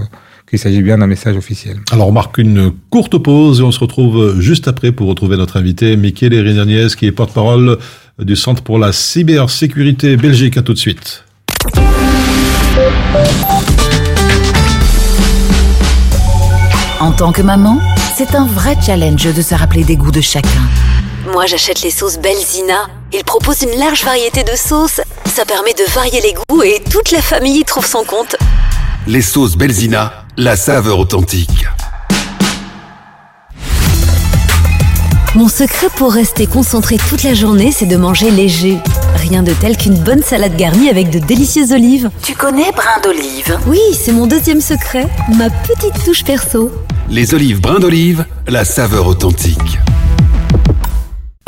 qu'il 0.48 0.60
s'agit 0.60 0.82
bien 0.82 0.98
d'un 0.98 1.06
message 1.08 1.36
officiel. 1.36 1.78
Alors, 1.90 2.08
on 2.08 2.12
marque 2.12 2.38
une 2.38 2.70
courte 2.90 3.18
pause 3.18 3.58
et 3.60 3.62
on 3.64 3.72
se 3.72 3.80
retrouve 3.80 4.38
juste 4.40 4.68
après 4.68 4.92
pour 4.92 5.08
retrouver 5.08 5.36
notre 5.36 5.56
invité, 5.56 5.96
Michele 5.96 6.34
Rignaniez, 6.38 6.88
qui 6.96 7.06
est 7.06 7.12
porte-parole 7.12 7.78
du 8.20 8.36
Centre 8.36 8.62
pour 8.62 8.78
la 8.78 8.92
cybersécurité 8.92 10.16
Belgique. 10.16 10.58
À 10.58 10.62
tout 10.62 10.74
de 10.74 10.78
suite. 10.78 11.24
En 17.00 17.10
tant 17.12 17.32
que 17.32 17.42
maman, 17.42 17.78
c'est 18.16 18.34
un 18.34 18.46
vrai 18.46 18.76
challenge 18.80 19.24
de 19.34 19.42
se 19.42 19.54
rappeler 19.54 19.84
des 19.84 19.96
goûts 19.96 20.10
de 20.10 20.20
chacun. 20.20 20.48
Moi, 21.32 21.46
j'achète 21.46 21.82
les 21.82 21.90
sauces 21.90 22.18
Belzina. 22.18 22.86
Ils 23.12 23.24
proposent 23.24 23.62
une 23.62 23.78
large 23.78 24.04
variété 24.04 24.44
de 24.44 24.56
sauces. 24.56 25.00
Ça 25.26 25.44
permet 25.44 25.74
de 25.74 25.90
varier 25.92 26.20
les 26.20 26.32
goûts 26.34 26.62
et 26.62 26.82
toute 26.90 27.10
la 27.10 27.20
famille 27.20 27.58
y 27.60 27.64
trouve 27.64 27.86
son 27.86 28.04
compte. 28.04 28.36
Les 29.06 29.22
sauces 29.22 29.56
Belzina, 29.56 30.24
la 30.36 30.56
saveur 30.56 30.98
authentique. 30.98 31.66
Mon 35.34 35.48
secret 35.48 35.88
pour 35.96 36.12
rester 36.12 36.46
concentré 36.46 36.98
toute 37.08 37.22
la 37.22 37.34
journée, 37.34 37.72
c'est 37.72 37.86
de 37.86 37.96
manger 37.96 38.30
léger. 38.30 38.78
Rien 39.28 39.44
de 39.44 39.52
tel 39.52 39.76
qu'une 39.76 39.98
bonne 39.98 40.22
salade 40.22 40.56
garnie 40.56 40.90
avec 40.90 41.08
de 41.10 41.20
délicieuses 41.20 41.70
olives. 41.70 42.10
Tu 42.24 42.34
connais 42.34 42.72
brin 42.72 43.00
d'olive? 43.04 43.56
Oui, 43.68 43.78
c'est 43.94 44.10
mon 44.10 44.26
deuxième 44.26 44.60
secret, 44.60 45.06
ma 45.38 45.48
petite 45.48 46.04
touche 46.04 46.24
perso. 46.24 46.72
Les 47.08 47.32
olives 47.32 47.60
brins 47.60 47.78
d'olive, 47.78 48.24
la 48.48 48.64
saveur 48.64 49.06
authentique. 49.06 49.78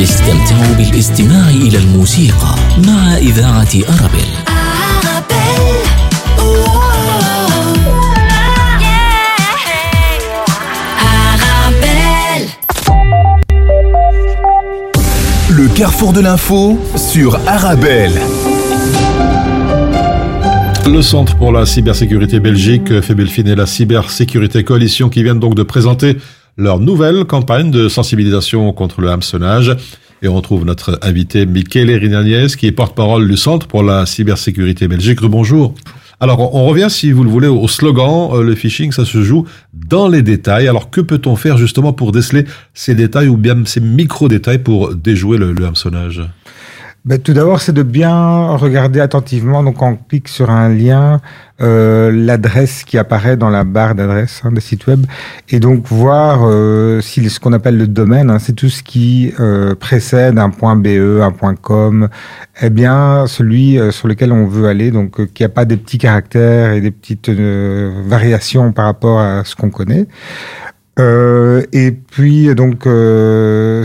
استمتعوا 0.00 0.74
بالاستماع 0.78 1.48
إلى 1.48 1.78
الموسيقى 1.78 2.54
مع 2.86 3.16
إذاعة 3.16 3.68
أرابيل 3.88 4.30
Le 15.50 15.68
carrefour 15.68 16.12
de 16.12 16.20
l'info 16.20 16.78
sur 16.96 17.38
Arabelle. 17.46 18.18
Le 20.88 21.02
Centre 21.02 21.36
pour 21.36 21.52
la 21.52 21.66
cybersécurité 21.66 22.40
Belgique 22.40 23.00
fait 23.00 23.14
belfiner 23.14 23.54
la 23.54 23.66
cybersécurité 23.66 24.64
coalition 24.64 25.08
qui 25.08 25.22
viennent 25.22 25.38
donc 25.38 25.54
de 25.54 25.62
présenter 25.62 26.16
leur 26.57 26.79
nouvelle 26.79 27.25
campagne 27.25 27.71
de 27.71 27.89
sensibilisation 27.89 28.71
contre 28.71 29.01
le 29.01 29.09
hameçonnage. 29.09 29.75
Et 30.21 30.27
on 30.27 30.35
retrouve 30.35 30.65
notre 30.65 30.97
invité 31.01 31.45
Michele 31.45 31.91
Rinagnès 31.91 32.55
qui 32.55 32.67
est 32.67 32.71
porte-parole 32.71 33.27
du 33.27 33.37
Centre 33.37 33.67
pour 33.67 33.83
la 33.83 34.05
cybersécurité 34.05 34.87
Belgique. 34.87 35.21
Bonjour. 35.21 35.75
Alors, 36.21 36.55
on 36.55 36.65
revient, 36.65 36.87
si 36.89 37.11
vous 37.11 37.25
le 37.25 37.29
voulez, 37.29 37.49
au 37.49 37.67
slogan. 37.67 38.29
Euh, 38.31 38.41
le 38.41 38.55
phishing, 38.55 38.93
ça 38.93 39.03
se 39.03 39.21
joue 39.21 39.45
dans 39.73 40.07
les 40.07 40.21
détails. 40.21 40.69
Alors, 40.69 40.89
que 40.89 41.01
peut-on 41.01 41.35
faire 41.35 41.57
justement 41.57 41.91
pour 41.91 42.13
déceler 42.13 42.45
ces 42.73 42.95
détails 42.95 43.27
ou 43.27 43.35
bien 43.35 43.65
ces 43.65 43.81
micro-détails 43.81 44.59
pour 44.59 44.95
déjouer 44.95 45.37
le, 45.37 45.51
le 45.51 45.65
hameçonnage? 45.65 46.21
Ben, 47.05 47.19
tout 47.19 47.33
d'abord, 47.33 47.61
c'est 47.61 47.71
de 47.71 47.83
bien 47.83 48.55
regarder 48.55 48.99
attentivement. 48.99 49.61
Donc, 49.63 49.81
on 49.81 49.95
clique 49.95 50.27
sur 50.27 50.49
un 50.49 50.69
lien, 50.69 51.21
euh, 51.61 52.11
l'adresse 52.11 52.83
qui 52.83 52.97
apparaît 52.97 53.37
dans 53.37 53.49
la 53.49 53.63
barre 53.63 53.93
d'adresse 53.93 54.41
hein, 54.43 54.51
des 54.51 54.59
sites 54.59 54.87
web, 54.87 55.05
et 55.49 55.59
donc 55.59 55.87
voir 55.87 56.41
euh, 56.43 57.01
si 57.01 57.29
ce 57.29 57.39
qu'on 57.39 57.53
appelle 57.53 57.77
le 57.77 57.87
domaine, 57.87 58.29
hein, 58.29 58.39
c'est 58.39 58.53
tout 58.53 58.69
ce 58.69 58.81
qui 58.81 59.33
euh, 59.39 59.75
précède 59.75 60.39
un 60.39 60.49
point 60.49 60.75
.be, 60.75 61.21
un 61.21 61.31
point 61.31 61.55
.com, 61.55 62.09
eh 62.61 62.69
bien, 62.71 63.25
celui 63.27 63.79
euh, 63.79 63.91
sur 63.91 64.07
lequel 64.07 64.31
on 64.31 64.47
veut 64.47 64.67
aller, 64.67 64.89
donc 64.91 65.19
euh, 65.19 65.27
qui 65.31 65.43
a 65.43 65.49
pas 65.49 65.65
des 65.65 65.77
petits 65.77 65.99
caractères 65.99 66.73
et 66.73 66.81
des 66.81 66.91
petites 66.91 67.29
euh, 67.29 68.01
variations 68.07 68.71
par 68.71 68.85
rapport 68.85 69.19
à 69.19 69.43
ce 69.45 69.55
qu'on 69.55 69.69
connaît. 69.69 70.07
Euh, 70.97 71.61
et 71.73 71.91
puis 71.91 72.55
donc 72.55 72.87
euh, 72.87 73.83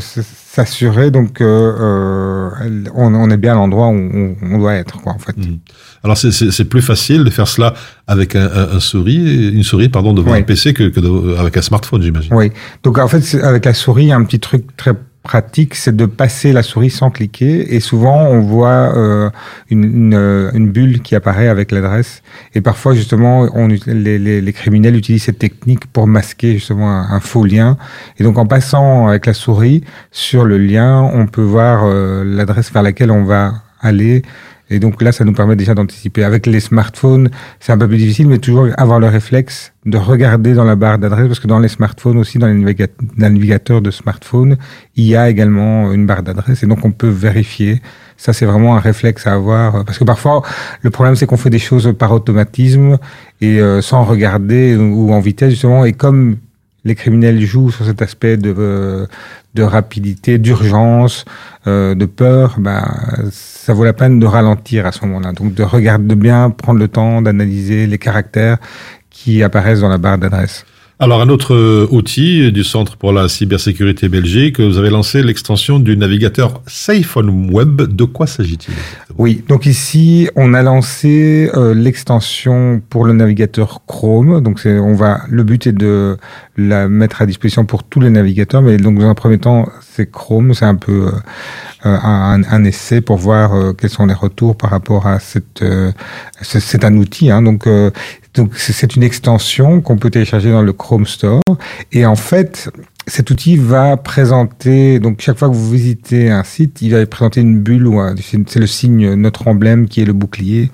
s'assurer 0.52 1.12
donc 1.12 1.40
euh, 1.40 2.50
on, 2.94 3.14
on, 3.14 3.30
est 3.30 3.36
bien 3.36 3.52
à 3.52 3.54
l'endroit 3.54 3.86
où 3.86 3.92
on, 3.92 4.34
on, 4.42 4.58
doit 4.58 4.74
être 4.74 5.00
quoi 5.00 5.12
en 5.12 5.18
fait. 5.18 5.36
Mmh. 5.36 5.60
Alors 6.02 6.16
c'est 6.16 6.64
plus 6.64 6.82
facile 6.82 7.22
de 7.22 7.30
faire 7.30 7.46
cela 7.46 7.72
avec 8.08 8.34
un, 8.34 8.50
un, 8.52 8.76
un 8.76 8.80
souris, 8.80 9.52
une 9.52 9.62
souris 9.62 9.88
pardon 9.88 10.12
devant 10.12 10.32
oui. 10.32 10.38
un 10.38 10.42
PC 10.42 10.74
que, 10.74 10.88
que 10.88 10.98
de, 10.98 11.36
avec 11.36 11.56
un 11.56 11.62
smartphone 11.62 12.02
j'imagine. 12.02 12.34
Oui. 12.34 12.50
Donc 12.82 12.98
en 12.98 13.06
fait 13.06 13.36
avec 13.44 13.64
la 13.64 13.74
souris 13.74 14.04
il 14.04 14.08
y 14.08 14.12
a 14.12 14.16
un 14.16 14.24
petit 14.24 14.40
truc 14.40 14.76
très 14.76 14.94
pratique, 15.22 15.74
c'est 15.74 15.94
de 15.94 16.06
passer 16.06 16.52
la 16.52 16.62
souris 16.62 16.90
sans 16.90 17.10
cliquer. 17.10 17.74
Et 17.74 17.80
souvent, 17.80 18.26
on 18.26 18.40
voit 18.40 18.96
euh, 18.96 19.30
une, 19.68 19.84
une, 19.84 20.50
une, 20.54 20.70
bulle 20.70 21.00
qui 21.02 21.14
apparaît 21.14 21.48
avec 21.48 21.72
l'adresse. 21.72 22.22
Et 22.54 22.60
parfois, 22.60 22.94
justement, 22.94 23.48
on, 23.54 23.68
les, 23.68 24.18
les, 24.18 24.40
les, 24.40 24.52
criminels 24.52 24.96
utilisent 24.96 25.24
cette 25.24 25.38
technique 25.38 25.86
pour 25.86 26.06
masquer 26.06 26.54
justement 26.54 26.90
un, 26.90 27.10
un, 27.10 27.20
faux 27.20 27.44
lien. 27.44 27.76
Et 28.18 28.24
donc, 28.24 28.38
en 28.38 28.46
passant 28.46 29.08
avec 29.08 29.26
la 29.26 29.34
souris 29.34 29.84
sur 30.10 30.44
le 30.44 30.58
lien, 30.58 31.02
on 31.02 31.26
peut 31.26 31.42
voir 31.42 31.82
euh, 31.84 32.24
l'adresse 32.24 32.72
vers 32.72 32.82
laquelle 32.82 33.10
on 33.10 33.24
va 33.24 33.54
aller. 33.80 34.22
Et 34.70 34.78
donc 34.78 35.02
là, 35.02 35.10
ça 35.10 35.24
nous 35.24 35.32
permet 35.32 35.56
déjà 35.56 35.74
d'anticiper. 35.74 36.22
Avec 36.22 36.46
les 36.46 36.60
smartphones, 36.60 37.28
c'est 37.58 37.72
un 37.72 37.78
peu 37.78 37.88
plus 37.88 37.96
difficile, 37.96 38.28
mais 38.28 38.38
toujours 38.38 38.68
avoir 38.76 39.00
le 39.00 39.08
réflexe 39.08 39.72
de 39.84 39.98
regarder 39.98 40.54
dans 40.54 40.64
la 40.64 40.76
barre 40.76 40.98
d'adresse, 40.98 41.26
parce 41.26 41.40
que 41.40 41.48
dans 41.48 41.58
les 41.58 41.68
smartphones 41.68 42.18
aussi, 42.18 42.38
dans 42.38 42.46
les 42.46 42.88
navigateurs 43.16 43.82
de 43.82 43.90
smartphone, 43.90 44.56
il 44.94 45.06
y 45.06 45.16
a 45.16 45.28
également 45.28 45.92
une 45.92 46.06
barre 46.06 46.22
d'adresse, 46.22 46.62
et 46.62 46.66
donc 46.66 46.84
on 46.84 46.92
peut 46.92 47.08
vérifier. 47.08 47.82
Ça, 48.16 48.32
c'est 48.32 48.46
vraiment 48.46 48.76
un 48.76 48.80
réflexe 48.80 49.26
à 49.26 49.32
avoir, 49.32 49.84
parce 49.84 49.98
que 49.98 50.04
parfois, 50.04 50.42
le 50.82 50.90
problème, 50.90 51.16
c'est 51.16 51.26
qu'on 51.26 51.38
fait 51.38 51.50
des 51.50 51.58
choses 51.58 51.92
par 51.98 52.12
automatisme 52.12 52.98
et 53.40 53.60
euh, 53.60 53.80
sans 53.80 54.04
regarder 54.04 54.76
ou 54.76 55.12
en 55.12 55.20
vitesse 55.20 55.50
justement, 55.50 55.84
et 55.84 55.94
comme 55.94 56.36
les 56.84 56.94
criminels 56.94 57.40
jouent 57.40 57.70
sur 57.70 57.84
cet 57.84 58.02
aspect 58.02 58.36
de, 58.36 58.54
euh, 58.56 59.06
de 59.54 59.62
rapidité, 59.62 60.38
d'urgence, 60.38 61.24
euh, 61.66 61.94
de 61.94 62.06
peur, 62.06 62.56
bah, 62.58 62.88
ça 63.30 63.72
vaut 63.74 63.84
la 63.84 63.92
peine 63.92 64.18
de 64.18 64.26
ralentir 64.26 64.86
à 64.86 64.92
ce 64.92 65.04
moment-là. 65.06 65.32
Donc 65.32 65.54
de 65.54 65.62
regarder 65.62 66.06
de 66.06 66.14
bien, 66.14 66.50
prendre 66.50 66.78
le 66.78 66.88
temps 66.88 67.22
d'analyser 67.22 67.86
les 67.86 67.98
caractères 67.98 68.58
qui 69.10 69.42
apparaissent 69.42 69.80
dans 69.80 69.88
la 69.88 69.98
barre 69.98 70.18
d'adresse. 70.18 70.64
Alors, 71.02 71.22
un 71.22 71.30
autre 71.30 71.86
outil 71.90 72.52
du 72.52 72.62
Centre 72.62 72.98
pour 72.98 73.14
la 73.14 73.26
cybersécurité 73.30 74.10
Belgique, 74.10 74.60
vous 74.60 74.76
avez 74.76 74.90
lancé 74.90 75.22
l'extension 75.22 75.78
du 75.78 75.96
navigateur 75.96 76.60
Safe 76.66 77.16
Web. 77.16 77.80
De 77.80 78.04
quoi 78.04 78.26
s'agit-il? 78.26 78.74
Oui, 79.16 79.42
donc 79.48 79.64
ici, 79.64 80.28
on 80.36 80.52
a 80.52 80.62
lancé 80.62 81.50
euh, 81.54 81.72
l'extension 81.72 82.82
pour 82.90 83.06
le 83.06 83.14
navigateur 83.14 83.80
Chrome. 83.86 84.42
Donc, 84.42 84.60
on 84.66 84.92
va, 84.92 85.22
le 85.30 85.42
but 85.42 85.68
est 85.68 85.72
de 85.72 86.18
la 86.58 86.86
mettre 86.86 87.22
à 87.22 87.26
disposition 87.26 87.64
pour 87.64 87.84
tous 87.84 88.00
les 88.00 88.10
navigateurs, 88.10 88.60
mais 88.60 88.76
donc 88.76 88.98
dans 88.98 89.08
un 89.08 89.14
premier 89.14 89.38
temps, 89.38 89.70
c'est 89.80 90.10
Chrome, 90.10 90.52
c'est 90.52 90.66
un 90.66 90.74
peu 90.74 91.10
euh, 91.86 91.96
un, 92.02 92.42
un, 92.42 92.64
essai 92.64 93.00
pour 93.00 93.16
voir 93.16 93.54
euh, 93.54 93.72
quels 93.72 93.88
sont 93.88 94.04
les 94.04 94.14
retours 94.14 94.56
par 94.56 94.70
rapport 94.70 95.06
à 95.06 95.18
cette. 95.18 95.62
Euh, 95.62 95.92
c'est 96.42 96.84
un 96.84 96.94
outil, 96.96 97.30
hein, 97.30 97.40
donc 97.40 97.66
donc 98.34 98.56
c'est 98.56 98.94
une 98.96 99.02
extension 99.02 99.80
qu'on 99.80 99.96
peut 99.96 100.10
télécharger 100.10 100.50
dans 100.50 100.62
le 100.62 100.72
Chrome 100.72 101.06
Store. 101.06 101.42
Et 101.92 102.06
en 102.06 102.16
fait, 102.16 102.70
cet 103.06 103.30
outil 103.30 103.56
va 103.56 103.96
présenter, 103.96 105.00
donc 105.00 105.20
chaque 105.20 105.38
fois 105.38 105.48
que 105.48 105.54
vous 105.54 105.70
visitez 105.70 106.30
un 106.30 106.44
site, 106.44 106.80
il 106.80 106.92
va 106.92 107.04
présenter 107.06 107.40
une 107.40 107.58
bulle 107.58 107.86
ou 107.86 108.00
c'est 108.16 108.60
le 108.60 108.66
signe, 108.66 109.14
notre 109.14 109.48
emblème 109.48 109.88
qui 109.88 110.00
est 110.00 110.04
le 110.04 110.12
bouclier, 110.12 110.70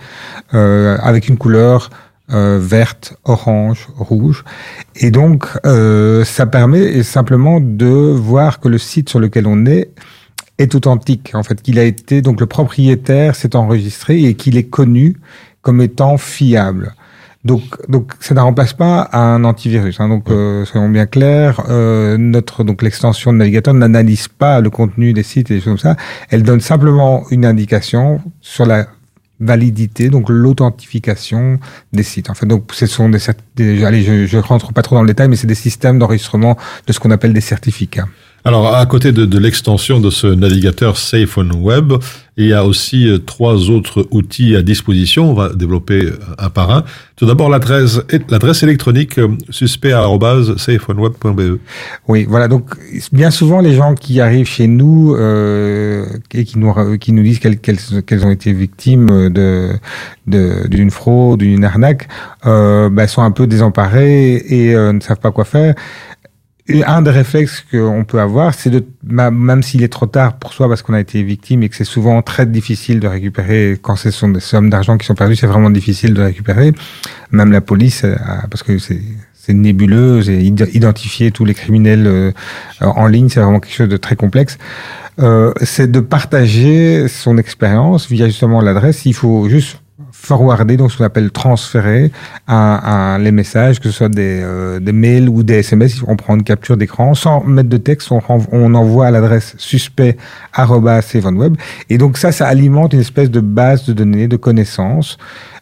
euh, 0.55 0.99
avec 1.01 1.29
une 1.29 1.39
couleur 1.39 1.91
euh, 2.33 2.59
verte, 2.61 3.17
orange, 3.25 3.89
rouge. 3.97 4.45
Et 4.97 5.11
donc, 5.11 5.47
euh, 5.65 6.25
ça 6.25 6.45
permet 6.45 7.03
simplement 7.03 7.61
de 7.61 7.87
voir 7.87 8.61
que 8.61 8.69
le 8.69 8.79
site 8.79 9.09
sur 9.09 9.21
lequel 9.21 9.47
on 9.47 9.65
est 9.65 9.91
est 10.59 10.75
authentique, 10.75 11.33
en 11.35 11.43
fait, 11.43 11.61
qu'il 11.61 11.79
a 11.79 11.85
été, 11.85 12.23
donc 12.23 12.41
le 12.41 12.47
propriétaire 12.47 13.35
s'est 13.35 13.55
enregistré 13.55 14.25
et 14.25 14.35
qu'il 14.35 14.57
est 14.57 14.65
connu 14.65 15.17
comme 15.61 15.83
étant 15.83 16.17
fiable. 16.17 16.95
Donc, 17.47 17.63
donc 17.89 18.13
ça 18.19 18.35
ne 18.35 18.41
remplace 18.41 18.73
pas 18.73 19.09
un 19.13 19.45
antivirus. 19.45 20.01
Hein. 20.01 20.09
Donc, 20.09 20.29
euh, 20.31 20.65
soyons 20.65 20.89
bien 20.89 21.07
clairs, 21.07 21.63
euh, 21.69 22.17
notre 22.19 22.65
donc 22.65 22.83
l'extension 22.83 23.33
de 23.33 23.39
navigateur 23.39 23.73
n'analyse 23.73 24.27
pas 24.27 24.61
le 24.61 24.69
contenu 24.69 25.13
des 25.13 25.23
sites 25.23 25.51
et 25.53 25.55
des 25.55 25.61
choses 25.61 25.81
comme 25.83 25.93
ça. 25.93 25.97
Elle 26.29 26.43
donne 26.43 26.61
simplement 26.61 27.25
une 27.31 27.47
indication 27.47 28.21
sur 28.41 28.67
la 28.67 28.89
validité, 29.39 30.09
donc 30.09 30.29
l'authentification 30.29 31.61
des 31.93 32.03
sites. 32.03 32.31
En 32.31 32.35
fait, 32.35 32.47
donc 32.47 32.73
ce 32.73 32.87
sont 32.87 33.09
des, 33.09 33.21
des 33.55 33.85
allez, 33.85 34.03
je, 34.03 34.27
je 34.27 34.39
rentre 34.39 34.73
pas 34.73 34.83
trop 34.83 34.97
dans 34.97 35.03
le 35.03 35.09
détail, 35.09 35.29
mais 35.29 35.37
c'est 35.37 35.47
des 35.47 35.55
systèmes 35.55 36.01
d'enregistrement 36.01 36.57
de 36.87 36.93
ce 36.93 36.99
qu'on 36.99 37.13
appelle 37.13 37.33
des 37.33 37.41
certificats. 37.41 38.09
Alors, 38.47 38.75
à 38.77 38.87
côté 38.87 39.11
de, 39.11 39.27
de 39.27 39.39
l'extension 39.41 39.99
de 39.99 40.09
ce 40.09 40.29
navigateur 40.29 40.99
Safe 40.99 41.37
on 41.37 41.51
Web, 41.51 41.95
il 42.37 42.47
y 42.47 42.53
a 42.53 42.65
aussi 42.65 43.09
euh, 43.09 43.19
trois 43.19 43.71
autres 43.71 44.07
outils 44.13 44.55
à 44.55 44.63
disposition. 44.63 45.33
On 45.33 45.35
va 45.35 45.53
développer 45.53 46.05
euh, 46.05 46.17
un 46.39 46.49
par 46.49 46.71
un. 46.71 46.85
Tout 47.17 47.27
d'abord, 47.27 47.49
l'adresse, 47.49 48.01
l'adresse 48.29 48.63
électronique 48.63 49.19
euh, 49.19 49.31
suspect@safeonweb.be. 49.51 51.59
Oui, 52.07 52.25
voilà. 52.29 52.47
Donc, 52.47 52.77
bien 53.11 53.33
souvent, 53.33 53.61
les 53.61 53.75
gens 53.75 53.95
qui 53.95 54.21
arrivent 54.21 54.47
chez 54.47 54.69
nous 54.69 55.17
euh, 55.17 56.07
et 56.33 56.45
qui 56.45 56.61
nous 56.61 56.73
qui 56.99 57.11
nous 57.11 57.25
disent 57.25 57.41
qu'elles, 57.41 57.59
qu'elles, 57.59 58.27
ont 58.27 58.31
été 58.31 58.53
victimes 58.53 59.29
de, 59.29 59.73
de 60.29 60.69
d'une 60.69 60.93
fraude, 60.93 61.41
d'une 61.41 61.65
arnaque, 61.65 62.07
euh, 62.45 62.91
bah, 62.91 63.09
sont 63.09 63.23
un 63.23 63.33
peu 63.33 63.49
désemparés 63.49 64.37
et 64.37 64.77
ne 64.77 65.01
savent 65.01 65.19
pas 65.19 65.33
quoi 65.33 65.45
faire. 65.45 65.75
Un 66.85 67.03
des 67.03 67.11
réflexes 67.11 67.65
qu'on 67.71 68.05
peut 68.05 68.21
avoir, 68.21 68.53
c'est 68.53 68.71
de, 68.71 68.85
même 69.05 69.63
s'il 69.63 69.85
est 69.85 69.93
trop 69.93 70.07
tard 70.07 70.37
pour 70.37 70.53
soi 70.53 70.69
parce 70.69 70.83
qu'on 70.83 70.95
a 70.95 71.01
été 71.01 71.23
victime 71.23 71.63
et 71.63 71.69
que 71.69 71.77
c'est 71.77 71.85
souvent 71.85 72.23
très 72.23 72.45
difficile 72.45 72.99
de 72.99 73.07
récupérer, 73.07 73.79
quand 73.81 73.95
ce 73.95 74.11
sont 74.11 74.29
des 74.31 74.41
sommes 74.41 74.69
d'argent 74.69 74.99
qui 74.99 75.07
sont 75.07 75.15
perdues, 75.15 75.37
c'est 75.37 75.47
vraiment 75.47 75.71
difficile 75.71 76.13
de 76.13 76.23
récupérer. 76.23 76.73
Même 77.31 77.53
la 77.53 77.61
police, 77.61 78.05
parce 78.51 78.65
que 78.65 78.79
c'est, 78.79 79.01
c'est 79.33 79.55
nébuleuse 79.55 80.29
et 80.29 80.41
id- 80.41 80.69
identifier 80.75 81.31
tous 81.31 81.45
les 81.45 81.55
criminels 81.55 82.07
euh, 82.09 82.33
en 82.81 83.07
ligne, 83.07 83.29
c'est 83.29 83.41
vraiment 83.41 83.61
quelque 83.61 83.75
chose 83.75 83.89
de 83.89 83.97
très 83.97 84.17
complexe. 84.17 84.59
Euh, 85.21 85.53
c'est 85.63 85.91
de 85.91 86.01
partager 86.01 87.07
son 87.07 87.39
expérience 87.39 88.09
via 88.11 88.27
justement 88.27 88.61
l'adresse. 88.61 89.07
Il 89.07 89.15
faut 89.15 89.49
juste 89.49 89.79
forwarder, 90.27 90.77
donc 90.77 90.91
ce 90.91 90.99
qu'on 90.99 91.05
appelle 91.05 91.31
transférer 91.31 92.11
les 92.49 93.33
messages, 93.33 93.79
que 93.79 93.89
ce 93.89 93.95
soit 93.95 94.09
des, 94.09 94.41
euh, 94.43 94.81
des 94.81 94.93
mails 94.93 95.29
ou 95.29 95.43
des 95.43 95.59
SMS. 95.61 96.03
On 96.07 96.17
prend 96.17 96.35
une 96.35 96.43
capture 96.43 96.77
d'écran 96.77 97.15
sans 97.15 97.45
mettre 97.45 97.69
de 97.69 97.77
texte, 97.77 98.11
on, 98.11 98.75
envoie 98.75 99.07
à 99.07 99.11
l'adresse 99.11 99.55
suspect 99.59 100.17
web 100.59 101.57
Et 101.91 101.99
donc 101.99 102.19
ça, 102.19 102.33
ça 102.33 102.49
alimente 102.49 102.93
une 102.93 103.01
espèce 103.01 103.31
de 103.31 103.41
base 103.41 103.87
de 103.87 103.93
données, 103.93 104.27
de 104.27 104.37
connaissances 104.37 105.17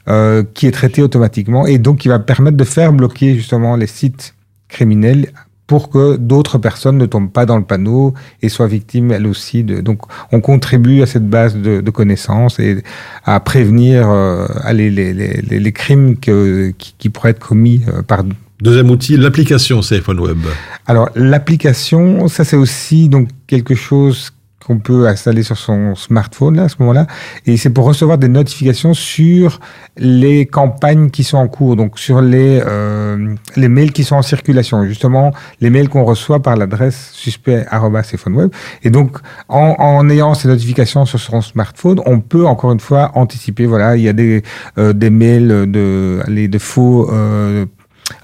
euh, 0.08 0.42
qui 0.54 0.66
est 0.66 0.70
traitée 0.72 1.02
automatiquement 1.02 1.66
et 1.66 1.78
donc 1.78 1.98
qui 1.98 2.08
va 2.08 2.18
permettre 2.18 2.56
de 2.56 2.64
faire 2.64 2.92
bloquer 2.92 3.34
justement 3.34 3.76
les 3.76 3.86
sites 3.86 4.34
criminels 4.68 5.28
pour 5.66 5.88
que 5.88 6.16
d'autres 6.16 6.58
personnes 6.58 6.98
ne 6.98 7.06
tombent 7.06 7.32
pas 7.32 7.46
dans 7.46 7.56
le 7.56 7.64
panneau 7.64 8.14
et 8.42 8.48
soient 8.48 8.66
victimes 8.66 9.12
elles 9.12 9.26
aussi. 9.26 9.64
De... 9.64 9.80
Donc, 9.80 10.02
on 10.32 10.40
contribue 10.40 11.02
à 11.02 11.06
cette 11.06 11.28
base 11.28 11.56
de, 11.56 11.80
de 11.80 11.90
connaissances 11.90 12.58
et 12.58 12.82
à 13.24 13.40
prévenir 13.40 14.10
euh, 14.10 14.46
les, 14.72 14.90
les, 14.90 15.12
les, 15.14 15.60
les 15.60 15.72
crimes 15.72 16.16
que, 16.16 16.72
qui, 16.76 16.94
qui 16.98 17.08
pourraient 17.08 17.30
être 17.30 17.46
commis 17.46 17.82
euh, 17.88 18.02
par 18.02 18.24
Deuxième 18.60 18.88
outil, 18.90 19.16
l'application 19.16 19.82
Safe 19.82 20.06
Web. 20.08 20.38
alors 20.86 21.10
l'application, 21.16 22.28
ça 22.28 22.44
c'est 22.44 22.56
aussi 22.56 23.08
donc 23.08 23.28
quelque 23.48 23.74
chose 23.74 24.30
qu'on 24.64 24.78
peut 24.78 25.06
installer 25.06 25.42
sur 25.42 25.58
son 25.58 25.94
smartphone 25.94 26.56
là, 26.56 26.64
à 26.64 26.68
ce 26.68 26.76
moment-là, 26.80 27.06
et 27.46 27.56
c'est 27.56 27.70
pour 27.70 27.84
recevoir 27.84 28.18
des 28.18 28.28
notifications 28.28 28.94
sur 28.94 29.60
les 29.96 30.46
campagnes 30.46 31.10
qui 31.10 31.24
sont 31.24 31.38
en 31.38 31.48
cours, 31.48 31.76
donc 31.76 31.98
sur 31.98 32.20
les 32.20 32.62
euh, 32.66 33.34
les 33.56 33.68
mails 33.68 33.92
qui 33.92 34.04
sont 34.04 34.16
en 34.16 34.22
circulation, 34.22 34.84
justement 34.84 35.32
les 35.60 35.70
mails 35.70 35.88
qu'on 35.88 36.04
reçoit 36.04 36.40
par 36.40 36.56
l'adresse 36.56 37.10
suspect@web. 37.12 38.50
Et 38.82 38.90
donc 38.90 39.18
en, 39.48 39.74
en 39.78 40.08
ayant 40.10 40.34
ces 40.34 40.48
notifications 40.48 41.04
sur 41.04 41.20
son 41.20 41.40
smartphone, 41.40 42.00
on 42.06 42.20
peut 42.20 42.46
encore 42.46 42.72
une 42.72 42.80
fois 42.80 43.12
anticiper. 43.14 43.66
Voilà, 43.66 43.96
il 43.96 44.02
y 44.02 44.08
a 44.08 44.12
des 44.12 44.42
euh, 44.78 44.92
des 44.92 45.10
mails 45.10 45.70
de 45.70 46.20
les 46.28 46.48
de 46.48 46.58
faux 46.58 47.10
euh, 47.12 47.66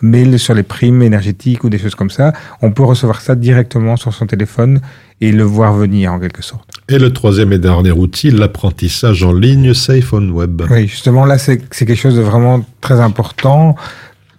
mail 0.03 0.39
sur 0.39 0.55
les 0.55 0.63
primes 0.63 1.03
énergétiques 1.03 1.65
ou 1.65 1.71
des 1.71 1.79
choses 1.79 1.95
comme 1.95 2.11
ça, 2.11 2.33
on 2.63 2.73
peut 2.73 2.83
recevoir 2.83 3.21
ça 3.21 3.35
directement 3.35 3.97
sur 3.97 4.13
son 4.13 4.27
téléphone 4.27 4.81
et 5.21 5.33
le 5.33 5.43
voir 5.43 5.75
venir 5.75 6.13
en 6.13 6.19
quelque 6.19 6.43
sorte. 6.43 6.69
Et 6.89 6.99
le 6.99 7.13
troisième 7.13 7.53
et 7.53 7.59
dernier 7.59 7.93
outil, 7.93 8.31
l'apprentissage 8.31 9.23
en 9.23 9.33
ligne 9.33 9.75
Safe 9.75 10.13
on 10.13 10.29
Web. 10.31 10.63
Oui, 10.71 10.87
justement 10.87 11.25
là 11.25 11.39
c'est 11.39 11.63
c'est 11.71 11.87
quelque 11.87 12.01
chose 12.01 12.17
de 12.17 12.23
vraiment 12.23 12.65
très 12.81 13.01
important. 13.01 13.77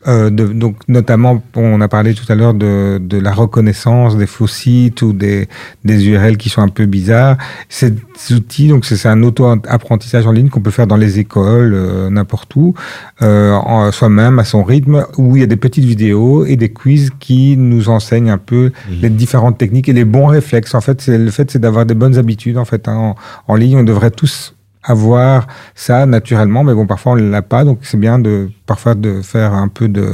Euh, 0.08 0.30
de, 0.30 0.46
donc 0.46 0.78
notamment, 0.88 1.44
on 1.56 1.80
a 1.80 1.88
parlé 1.88 2.14
tout 2.14 2.26
à 2.30 2.36
l'heure 2.36 2.54
de, 2.54 3.00
de 3.00 3.18
la 3.18 3.32
reconnaissance 3.32 4.18
des 4.18 4.26
faux 4.26 4.48
sites 4.48 5.02
ou 5.02 5.14
des, 5.14 5.48
des 5.86 6.08
URL 6.08 6.38
qui 6.38 6.50
sont 6.50 6.62
un 6.62 6.70
peu 6.70 6.86
bizarres. 6.86 7.38
Ces 7.70 7.94
outils, 8.32 8.68
donc 8.68 8.86
c'est 8.86 9.08
un 9.08 9.22
auto-apprentissage 9.24 10.26
en 10.26 10.32
ligne 10.32 10.50
qu'on 10.50 10.62
peut 10.62 10.72
faire 10.72 10.88
dans 10.88 10.98
les 10.98 11.20
écoles, 11.20 11.74
euh, 11.74 12.10
n'importe 12.10 12.56
où, 12.56 12.74
euh, 13.22 13.92
soi-même 13.92 14.40
à 14.40 14.44
son 14.44 14.64
rythme, 14.64 15.06
où 15.18 15.36
il 15.36 15.42
y 15.42 15.44
a 15.44 15.48
des 15.48 15.56
petites 15.56 15.86
vidéos 15.86 16.46
et 16.46 16.56
des 16.56 16.70
quiz 16.70 17.12
qui 17.20 17.56
nous 17.58 17.90
enseignent 17.90 18.32
un 18.32 18.38
peu 18.38 18.72
les 18.90 19.10
différentes 19.10 19.58
techniques 19.58 19.90
et 19.90 19.94
les 19.94 20.06
bons 20.06 20.28
réflexes. 20.28 20.74
En 20.74 20.82
fait, 20.82 21.02
c'est 21.02 21.18
le 21.18 21.32
fait, 21.32 21.52
c'est 21.52 21.60
d'avoir 21.60 21.86
des 21.86 21.96
bonnes 21.96 22.18
habitudes. 22.18 22.58
En 22.58 22.66
fait, 22.66 22.88
hein. 22.88 22.96
en, 22.96 23.16
en 23.48 23.56
ligne, 23.56 23.78
on 23.78 23.84
devrait 23.84 24.12
tous 24.12 24.56
avoir 24.84 25.48
ça 25.76 26.06
naturellement, 26.06 26.64
mais 26.64 26.74
bon, 26.74 26.88
parfois 26.88 27.14
on 27.14 27.16
ne 27.18 27.30
l'a 27.30 27.42
pas, 27.42 27.64
donc 27.64 27.80
c'est 27.84 28.00
bien 28.00 28.18
de 28.20 28.50
parfois 28.66 28.96
de 28.96 29.22
faire 29.22 29.54
un 29.54 29.68
peu 29.68 29.88
de, 29.88 30.08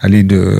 aller 0.00 0.22
de 0.22 0.58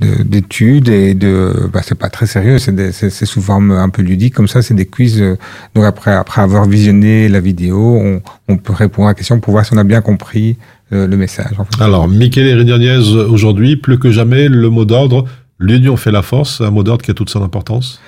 de- 0.00 0.22
d'études 0.22 0.88
et 0.88 1.12
de 1.14 1.68
bah 1.72 1.80
c'est 1.84 1.94
pas 1.98 2.08
très 2.08 2.26
sérieux. 2.26 2.58
C'est 2.58 3.10
sous 3.26 3.42
forme 3.42 3.70
un 3.72 3.90
peu 3.90 4.00
ludique. 4.02 4.34
Comme 4.34 4.48
ça 4.48 4.62
c'est 4.62 4.72
des 4.74 4.86
quiz 4.86 5.20
euh, 5.20 5.36
donc 5.74 5.84
après 5.84 6.12
après 6.14 6.40
avoir 6.40 6.64
visionné 6.66 7.28
la 7.28 7.40
vidéo 7.40 7.98
on, 8.02 8.22
on 8.48 8.56
peut 8.56 8.72
répondre 8.72 9.08
à 9.08 9.10
la 9.10 9.14
question 9.14 9.38
pour 9.40 9.52
voir 9.52 9.66
si 9.66 9.74
on 9.74 9.76
a 9.76 9.84
bien 9.84 10.00
compris 10.00 10.56
euh, 10.92 11.06
le 11.06 11.16
message 11.18 11.52
en 11.58 11.64
fait. 11.64 11.82
Alors, 11.82 12.08
Michele 12.08 12.56
Ridiagnez, 12.58 12.96
aujourd'hui, 13.28 13.76
plus 13.76 13.98
que 13.98 14.10
jamais, 14.10 14.48
le 14.48 14.70
mot 14.70 14.84
d'ordre, 14.84 15.24
l'union 15.60 15.96
fait 15.96 16.10
la 16.10 16.22
force, 16.22 16.60
un 16.60 16.70
mot 16.70 16.82
d'ordre 16.82 17.04
qui 17.04 17.10
a 17.10 17.14
toute 17.14 17.30
son 17.30 17.42
importance? 17.42 18.00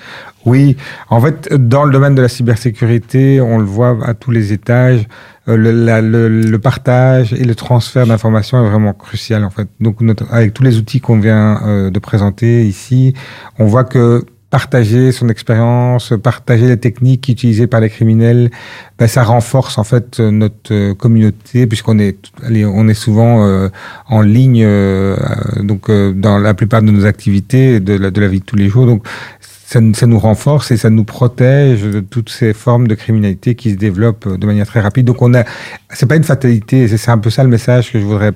Oui, 0.45 0.75
en 1.09 1.21
fait, 1.21 1.53
dans 1.53 1.85
le 1.85 1.91
domaine 1.91 2.15
de 2.15 2.21
la 2.21 2.27
cybersécurité, 2.27 3.39
on 3.39 3.59
le 3.59 3.63
voit 3.63 3.97
à 4.03 4.13
tous 4.13 4.31
les 4.31 4.51
étages, 4.51 5.07
euh, 5.47 5.55
le, 5.55 6.57
partage 6.57 7.31
et 7.31 7.45
le 7.45 7.55
transfert 7.55 8.05
d'informations 8.05 8.65
est 8.65 8.69
vraiment 8.69 8.93
crucial, 8.93 9.45
en 9.45 9.49
fait. 9.49 9.69
Donc, 9.79 9.99
avec 10.31 10.53
tous 10.53 10.63
les 10.63 10.77
outils 10.77 10.99
qu'on 10.99 11.19
vient 11.19 11.61
euh, 11.65 11.89
de 11.89 11.99
présenter 11.99 12.65
ici, 12.65 13.13
on 13.57 13.65
voit 13.65 13.85
que 13.85 14.25
partager 14.53 15.11
son 15.11 15.29
expérience, 15.29 16.13
partager 16.21 16.67
les 16.67 16.77
techniques 16.77 17.27
utilisées 17.27 17.65
par 17.65 17.81
les 17.81 17.89
criminels, 17.89 18.51
ben, 18.99 19.07
ça 19.07 19.23
renforce 19.23 19.79
en 19.79 19.83
fait 19.83 20.19
euh, 20.19 20.29
notre 20.29 20.71
euh, 20.71 20.93
communauté 20.93 21.65
puisqu'on 21.65 21.97
est 21.97 22.19
on 22.79 22.87
est 22.87 22.93
souvent 22.93 23.47
euh, 23.47 23.69
en 24.07 24.21
ligne 24.21 24.63
euh, 24.63 25.17
euh, 25.17 25.63
donc 25.63 25.89
euh, 25.89 26.13
dans 26.13 26.37
la 26.37 26.53
plupart 26.53 26.83
de 26.83 26.91
nos 26.91 27.07
activités 27.07 27.79
de 27.79 27.95
la, 27.95 28.11
de 28.11 28.21
la 28.21 28.27
vie 28.27 28.41
de 28.41 28.45
tous 28.45 28.55
les 28.55 28.69
jours 28.69 28.85
donc 28.85 29.07
ça, 29.41 29.79
ça 29.95 30.05
nous 30.05 30.19
renforce 30.19 30.69
et 30.69 30.77
ça 30.77 30.91
nous 30.91 31.03
protège 31.03 31.81
de 31.81 31.99
toutes 31.99 32.29
ces 32.29 32.53
formes 32.53 32.87
de 32.87 32.93
criminalité 32.93 33.55
qui 33.55 33.71
se 33.71 33.75
développent 33.75 34.27
de 34.37 34.45
manière 34.45 34.67
très 34.67 34.81
rapide. 34.81 35.07
Donc 35.07 35.23
on 35.23 35.33
a, 35.33 35.45
c'est 35.89 36.05
pas 36.05 36.15
une 36.15 36.23
fatalité. 36.23 36.87
C'est 36.87 37.09
un 37.09 37.17
peu 37.17 37.31
ça 37.31 37.41
le 37.43 37.49
message 37.49 37.91
que 37.91 37.99
je 37.99 38.05
voudrais 38.05 38.33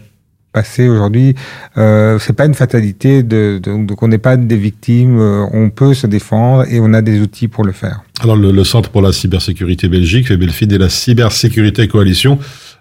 aujourd'hui. 0.89 1.35
Euh, 1.77 2.17
c'est 2.19 2.33
pas 2.33 2.45
une 2.45 2.53
fatalité 2.53 3.23
de, 3.23 3.59
de- 3.61 3.85
donc 3.85 4.01
on 4.03 4.07
n'est 4.07 4.17
pas 4.17 4.37
des 4.37 4.57
victimes. 4.57 5.19
euh, 5.19 5.45
on 5.53 5.69
peut 5.69 5.93
se 5.93 6.07
défendre 6.07 6.65
et 6.69 6.79
on 6.79 6.93
a 6.93 7.01
des 7.01 7.19
outils 7.19 7.47
pour 7.47 7.63
le 7.63 7.71
faire. 7.71 8.01
Alors, 8.21 8.35
le, 8.35 8.51
le 8.51 8.63
Centre 8.63 8.89
pour 8.89 9.01
la 9.01 9.11
cybersécurité 9.11 9.87
Belgique, 9.89 10.31
Belfid 10.33 10.71
et 10.71 10.77
la 10.79 10.89
Cybersécurité 10.89 11.87
Coalition 11.87 12.39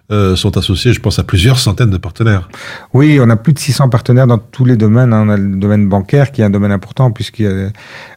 euh, 0.09 0.37
sont 0.37 0.57
associés, 0.57 0.93
je 0.93 1.01
pense, 1.01 1.19
à 1.19 1.23
plusieurs 1.23 1.59
centaines 1.59 1.89
de 1.89 1.97
partenaires. 1.97 2.47
Oui, 2.93 3.19
on 3.21 3.29
a 3.29 3.35
plus 3.35 3.51
de 3.51 3.59
600 3.59 3.89
partenaires 3.89 4.25
dans 4.27 4.37
tous 4.37 4.63
les 4.63 4.77
domaines. 4.77 5.11
hein. 5.13 5.23
On 5.25 5.29
a 5.29 5.35
le 5.37 5.55
domaine 5.57 5.89
bancaire 5.89 6.31
qui 6.31 6.41
est 6.41 6.45
un 6.45 6.49
domaine 6.49 6.71
important 6.71 7.11
puisqu'il 7.11 7.45
y 7.45 7.49
a 7.49 7.69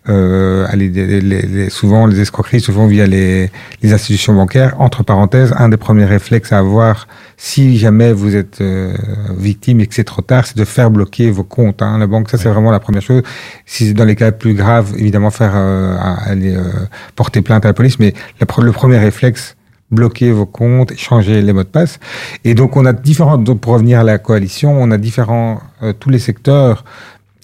euh, 0.09 0.67
les- 0.75 0.89
les- 0.89 1.21
les- 1.21 1.71
souvent 1.71 2.07
les 2.07 2.21
escroqueries 2.21 2.61
se 2.61 2.71
font 2.73 2.87
via 2.87 3.07
les, 3.07 3.51
les 3.83 3.93
institutions 3.93 4.35
bancaires. 4.35 4.75
Entre 4.81 5.03
parenthèses, 5.03 5.53
un 5.59 5.69
des 5.69 5.77
premiers 5.77 6.05
réflexes 6.05 6.53
à 6.53 6.59
avoir 6.59 7.09
si 7.37 7.77
jamais 7.77 8.13
vous 8.13 8.37
êtes 8.37 8.61
euh, 8.61 8.95
victime 9.37 9.81
et 9.81 9.87
que 9.87 9.95
c'est 9.95 10.05
trop 10.05 10.23
tard, 10.23 10.47
c'est 10.47 10.57
de 10.57 10.65
faire 10.65 10.91
bloquer 10.91 11.31
vos 11.31 11.45
comptes. 11.45 11.83
Hein. 11.83 11.99
La 11.99 12.07
banque, 12.07 12.31
ça 12.31 12.39
c'est 12.39 12.49
vraiment 12.49 12.71
la 12.71 12.81
première 12.81 13.03
chose. 13.03 13.23
Si 13.67 13.89
c'est 13.89 13.95
dans 13.95 14.05
les 14.05 14.15
cas 14.17 14.31
plus 14.31 14.55
graves, 14.55 14.93
évidemment 14.97 15.31
faire 15.31 15.53
euh, 15.55 15.97
aller 16.25 16.55
euh, 16.55 16.63
porter 17.17 17.43
plainte 17.43 17.65
à 17.65 17.69
la 17.69 17.75
police, 17.75 17.99
mais 17.99 18.15
la 18.41 18.47
le 18.63 18.73
premier 18.73 18.99
réflexe 18.99 19.57
bloquer 19.91 20.33
vos 20.33 20.47
comptes, 20.47 20.97
changer 20.97 21.43
les 21.43 21.53
mots 21.53 21.65
de 21.65 21.69
passe. 21.69 21.99
Et 22.45 22.55
donc 22.55 22.77
on 22.77 22.87
a 22.87 22.93
différentes, 22.93 23.45
donc 23.45 23.61
pour 23.61 23.73
revenir 23.73 24.01
à 24.01 24.05
la 24.05 24.19
coalition, 24.19 24.73
on 24.73 24.91
a 24.91 24.99
différents, 24.99 25.61
euh, 25.83 25.93
tous 25.93 26.11
les 26.11 26.19
secteurs 26.19 26.85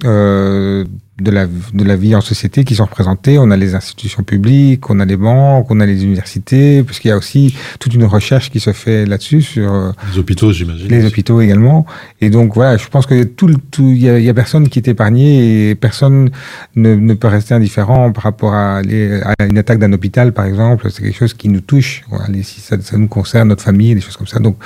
euh, 0.05 0.85
de, 1.21 1.31
la, 1.31 1.47
de 1.47 1.85
la 1.85 1.97
vie 1.97 2.15
en 2.15 2.21
société 2.21 2.65
qui 2.65 2.75
sont 2.75 2.85
représentés. 2.85 3.39
On 3.39 3.51
a 3.51 3.57
les 3.57 3.75
institutions 3.75 4.23
publiques, 4.23 4.89
on 4.91 5.01
a 5.01 5.05
les 5.05 5.17
banques, 5.17 5.67
on 5.71 5.81
a 5.81 5.87
les 5.87 6.05
universités, 6.05 6.83
puisqu'il 6.83 7.09
y 7.09 7.11
a 7.11 7.17
aussi 7.17 7.55
toute 7.81 7.95
une 7.95 8.05
recherche 8.05 8.51
qui 8.51 8.61
se 8.61 8.73
fait 8.73 9.07
là-dessus 9.07 9.43
sur 9.43 9.73
euh, 9.73 9.91
Les 10.13 10.19
hôpitaux, 10.19 10.53
j'imagine. 10.53 10.89
les 10.89 11.07
hôpitaux 11.07 11.41
également. 11.41 11.87
Et 12.21 12.29
donc 12.31 12.55
voilà, 12.55 12.77
je 12.77 12.87
pense 12.89 13.07
que 13.07 13.25
tout, 13.25 13.47
le- 13.47 13.57
tout, 13.71 13.89
il 13.89 14.03
y 14.03 14.11
a, 14.11 14.19
y 14.19 14.29
a 14.29 14.35
personne 14.35 14.69
qui 14.69 14.79
est 14.79 14.89
épargné 14.89 15.71
et 15.71 15.75
personne 15.75 16.31
ne, 16.75 16.95
ne 16.95 17.15
peut 17.15 17.29
rester 17.29 17.55
indifférent 17.55 18.13
par 18.13 18.25
rapport 18.25 18.55
à, 18.55 18.83
les- 18.83 19.21
à 19.23 19.45
une 19.49 19.59
attaque 19.59 19.79
d'un 19.79 19.93
hôpital, 19.93 20.33
par 20.33 20.45
exemple. 20.45 20.91
C'est 20.91 21.03
quelque 21.03 21.17
chose 21.19 21.35
qui 21.35 21.49
nous 21.49 21.61
touche. 21.61 22.03
Voilà, 22.11 22.27
les- 22.29 22.43
si 22.43 22.61
ça, 22.61 22.77
ça 22.81 22.97
nous 22.99 23.09
concerne, 23.09 23.49
notre 23.49 23.63
famille, 23.63 23.95
des 23.95 24.01
choses 24.01 24.17
comme 24.17 24.27
ça. 24.27 24.39
Donc 24.39 24.57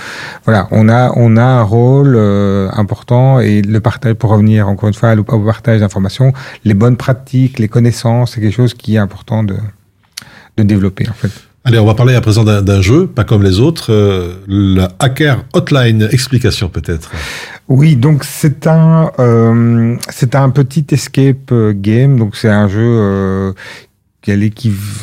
voilà, 0.44 0.66
on 0.72 0.88
a, 0.88 1.12
on 1.16 1.36
a 1.36 1.42
un 1.44 1.62
rôle 1.62 2.14
euh, 2.16 2.68
important 2.72 3.38
et 3.40 3.62
le 3.62 3.80
partage, 3.80 4.14
pour 4.14 4.30
revenir 4.30 4.68
encore 4.68 4.88
une 4.88 4.94
fois 4.94 5.14
au, 5.14 5.20
au 5.20 5.40
partage 5.44 5.80
d'informations, 5.80 6.32
les 6.64 6.74
bonnes 6.74 6.96
pratiques, 6.96 7.58
les 7.58 7.68
connaissances, 7.68 8.32
c'est 8.32 8.40
quelque 8.40 8.54
chose 8.54 8.74
qui 8.74 8.96
est 8.96 8.98
important 8.98 9.42
de, 9.42 9.56
de 10.56 10.62
développer 10.62 11.08
en 11.08 11.14
fait. 11.14 11.30
Allez, 11.62 11.78
on 11.78 11.84
va 11.84 11.94
parler 11.94 12.14
à 12.14 12.22
présent 12.22 12.42
d'un 12.42 12.80
jeu, 12.80 13.06
pas 13.06 13.24
comme 13.24 13.42
les 13.42 13.60
autres, 13.60 13.92
euh, 13.92 14.32
la 14.48 14.92
Hacker 14.98 15.44
Hotline. 15.52 16.08
Explication 16.10 16.70
peut-être. 16.70 17.10
Oui, 17.68 17.96
donc 17.96 18.24
c'est 18.24 18.66
un 18.66 19.12
euh, 19.18 19.94
c'est 20.08 20.34
un 20.34 20.48
petit 20.50 20.86
escape 20.90 21.52
euh, 21.52 21.74
game. 21.76 22.18
Donc 22.18 22.34
c'est 22.34 22.48
un 22.48 22.66
jeu 22.66 22.80
euh, 22.80 23.52
qui 24.22 24.32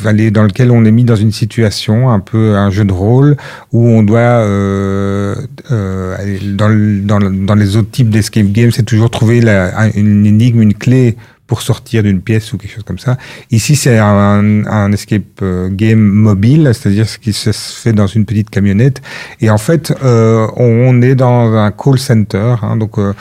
aller 0.04 0.30
dans 0.30 0.44
lequel 0.44 0.70
on 0.70 0.84
est 0.84 0.90
mis 0.92 1.04
dans 1.04 1.16
une 1.16 1.32
situation 1.32 2.10
un 2.10 2.20
peu 2.20 2.56
un 2.56 2.70
jeu 2.70 2.84
de 2.84 2.92
rôle 2.92 3.36
où 3.72 3.86
on 3.88 4.02
doit 4.02 4.18
euh, 4.20 5.34
euh, 5.72 6.16
dans, 6.54 6.68
le- 6.68 7.00
dans, 7.00 7.18
le- 7.18 7.30
dans 7.30 7.54
les 7.54 7.76
autres 7.76 7.90
types 7.90 8.10
d'escape 8.10 8.46
games, 8.52 8.70
c'est 8.70 8.84
toujours 8.84 9.10
trouver 9.10 9.40
la, 9.40 9.76
un- 9.78 9.90
une 9.92 10.24
énigme, 10.26 10.62
une 10.62 10.74
clé 10.74 11.16
pour 11.48 11.62
sortir 11.62 12.02
d'une 12.02 12.20
pièce 12.20 12.52
ou 12.52 12.58
quelque 12.58 12.74
chose 12.74 12.84
comme 12.84 12.98
ça. 12.98 13.16
Ici, 13.50 13.74
c'est 13.74 13.96
un, 13.98 14.66
un 14.66 14.92
escape 14.92 15.22
euh, 15.42 15.70
game 15.70 15.98
mobile, 15.98 16.70
c'est-à-dire 16.74 17.08
ce 17.08 17.16
qui 17.18 17.32
se 17.32 17.50
fait 17.52 17.94
dans 17.94 18.06
une 18.06 18.26
petite 18.26 18.50
camionnette. 18.50 19.00
Et 19.40 19.48
en 19.48 19.56
fait, 19.56 19.94
euh, 20.04 20.46
on 20.56 21.00
est 21.00 21.14
dans 21.14 21.54
un 21.54 21.70
call 21.70 21.98
center, 21.98 22.56
hein, 22.60 22.76
donc 22.76 22.98
euh, 22.98 23.14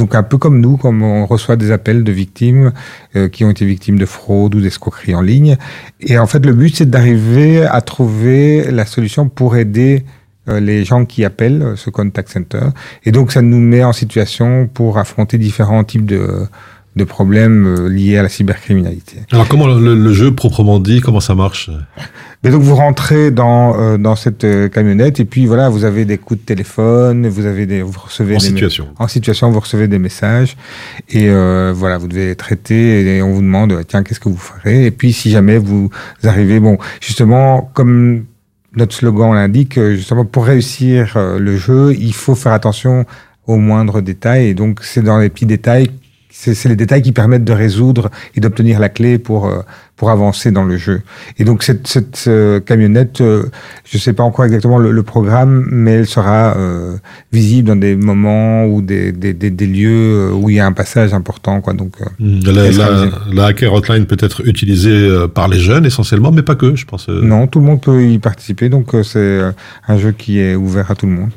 Donc 0.00 0.14
un 0.14 0.22
peu 0.22 0.38
comme 0.38 0.62
nous, 0.62 0.78
comme 0.78 1.02
on 1.02 1.26
reçoit 1.26 1.56
des 1.56 1.70
appels 1.70 2.04
de 2.04 2.10
victimes 2.10 2.72
euh, 3.16 3.28
qui 3.28 3.44
ont 3.44 3.50
été 3.50 3.66
victimes 3.66 3.98
de 3.98 4.06
fraude 4.06 4.54
ou 4.54 4.60
d'escroquerie 4.62 5.14
en 5.14 5.20
ligne. 5.20 5.58
Et 6.00 6.18
en 6.18 6.26
fait, 6.26 6.44
le 6.46 6.54
but, 6.54 6.74
c'est 6.74 6.88
d'arriver 6.88 7.66
à 7.66 7.82
trouver 7.82 8.70
la 8.70 8.86
solution 8.86 9.28
pour 9.28 9.58
aider 9.58 10.06
euh, 10.48 10.58
les 10.58 10.86
gens 10.86 11.04
qui 11.04 11.22
appellent 11.22 11.62
euh, 11.62 11.76
ce 11.76 11.90
contact 11.90 12.30
center. 12.30 12.70
Et 13.04 13.12
donc, 13.12 13.30
ça 13.30 13.42
nous 13.42 13.60
met 13.60 13.84
en 13.84 13.92
situation 13.92 14.70
pour 14.72 14.96
affronter 14.96 15.36
différents 15.36 15.84
types 15.84 16.06
de, 16.06 16.46
de 16.96 17.04
problèmes 17.04 17.66
euh, 17.66 17.88
liés 17.88 18.18
à 18.18 18.22
la 18.22 18.28
cybercriminalité. 18.28 19.18
Alors 19.30 19.46
comment 19.46 19.68
le, 19.68 19.94
le 19.94 20.12
jeu 20.12 20.34
proprement 20.34 20.80
dit, 20.80 21.00
comment 21.00 21.20
ça 21.20 21.36
marche? 21.36 21.70
Mais 22.42 22.50
donc 22.50 22.62
vous 22.62 22.74
rentrez 22.74 23.30
dans 23.30 23.78
euh, 23.78 23.96
dans 23.96 24.16
cette 24.16 24.44
euh, 24.44 24.68
camionnette 24.68 25.20
et 25.20 25.24
puis 25.24 25.46
voilà, 25.46 25.68
vous 25.68 25.84
avez 25.84 26.04
des 26.04 26.18
coups 26.18 26.40
de 26.40 26.44
téléphone, 26.44 27.28
vous 27.28 27.46
avez 27.46 27.66
des 27.66 27.82
vous 27.82 27.92
recevez 27.96 28.34
En 28.34 28.38
des 28.38 28.44
situation. 28.46 28.88
en 28.98 29.06
situation, 29.06 29.50
vous 29.52 29.60
recevez 29.60 29.86
des 29.86 30.00
messages 30.00 30.56
et 31.10 31.28
euh, 31.28 31.72
voilà, 31.74 31.96
vous 31.98 32.08
devez 32.08 32.34
traiter 32.34 33.16
et 33.16 33.22
on 33.22 33.32
vous 33.32 33.42
demande 33.42 33.84
tiens 33.86 34.02
qu'est-ce 34.02 34.20
que 34.20 34.28
vous 34.28 34.36
ferez? 34.36 34.86
Et 34.86 34.90
puis 34.90 35.12
si 35.12 35.30
jamais 35.30 35.58
vous 35.58 35.90
arrivez 36.24 36.58
bon 36.58 36.76
justement 37.00 37.70
comme 37.72 38.24
notre 38.74 38.94
slogan 38.94 39.32
l'indique 39.32 39.78
euh, 39.78 39.94
justement 39.94 40.24
pour 40.24 40.44
réussir 40.46 41.14
euh, 41.16 41.38
le 41.38 41.56
jeu, 41.56 41.94
il 41.98 42.14
faut 42.14 42.34
faire 42.34 42.52
attention 42.52 43.04
aux 43.46 43.56
moindres 43.58 44.02
détails 44.02 44.48
et 44.48 44.54
donc 44.54 44.80
c'est 44.82 45.02
dans 45.02 45.18
les 45.18 45.28
petits 45.28 45.46
détails 45.46 45.90
c'est 46.30 46.54
c'est 46.54 46.68
les 46.68 46.76
détails 46.76 47.02
qui 47.02 47.12
permettent 47.12 47.44
de 47.44 47.52
résoudre 47.52 48.10
et 48.34 48.40
d'obtenir 48.40 48.80
la 48.80 48.88
clé 48.88 49.18
pour 49.18 49.46
euh, 49.46 49.60
pour 49.96 50.08
avancer 50.10 50.50
dans 50.50 50.64
le 50.64 50.78
jeu. 50.78 51.02
Et 51.38 51.44
donc 51.44 51.62
cette, 51.62 51.86
cette 51.86 52.24
euh, 52.26 52.58
camionnette, 52.58 53.20
euh, 53.20 53.50
je 53.84 53.98
sais 53.98 54.14
pas 54.14 54.22
encore 54.22 54.46
exactement 54.46 54.78
le, 54.78 54.92
le 54.92 55.02
programme, 55.02 55.66
mais 55.70 55.92
elle 55.92 56.06
sera 56.06 56.56
euh, 56.56 56.96
visible 57.34 57.68
dans 57.68 57.76
des 57.76 57.96
moments 57.96 58.64
ou 58.64 58.80
des, 58.80 59.12
des, 59.12 59.34
des, 59.34 59.50
des 59.50 59.66
lieux 59.66 60.32
où 60.32 60.48
il 60.48 60.56
y 60.56 60.60
a 60.60 60.64
un 60.64 60.72
passage 60.72 61.12
important. 61.12 61.60
Quoi. 61.60 61.74
Donc, 61.74 61.92
euh, 62.00 62.06
la, 62.18 62.70
la, 62.70 63.10
la 63.30 63.44
hacker 63.46 63.74
hotline 63.74 64.06
peut 64.06 64.16
être 64.20 64.40
utilisée 64.48 65.26
par 65.34 65.48
les 65.48 65.58
jeunes 65.58 65.84
essentiellement, 65.84 66.32
mais 66.32 66.42
pas 66.42 66.54
que, 66.54 66.74
je 66.76 66.86
pense. 66.86 67.10
Non, 67.10 67.46
tout 67.46 67.60
le 67.60 67.66
monde 67.66 67.82
peut 67.82 68.02
y 68.02 68.18
participer, 68.18 68.70
donc 68.70 68.96
c'est 69.04 69.40
un 69.86 69.98
jeu 69.98 70.12
qui 70.12 70.40
est 70.40 70.54
ouvert 70.54 70.90
à 70.90 70.94
tout 70.94 71.04
le 71.04 71.12
monde. 71.12 71.30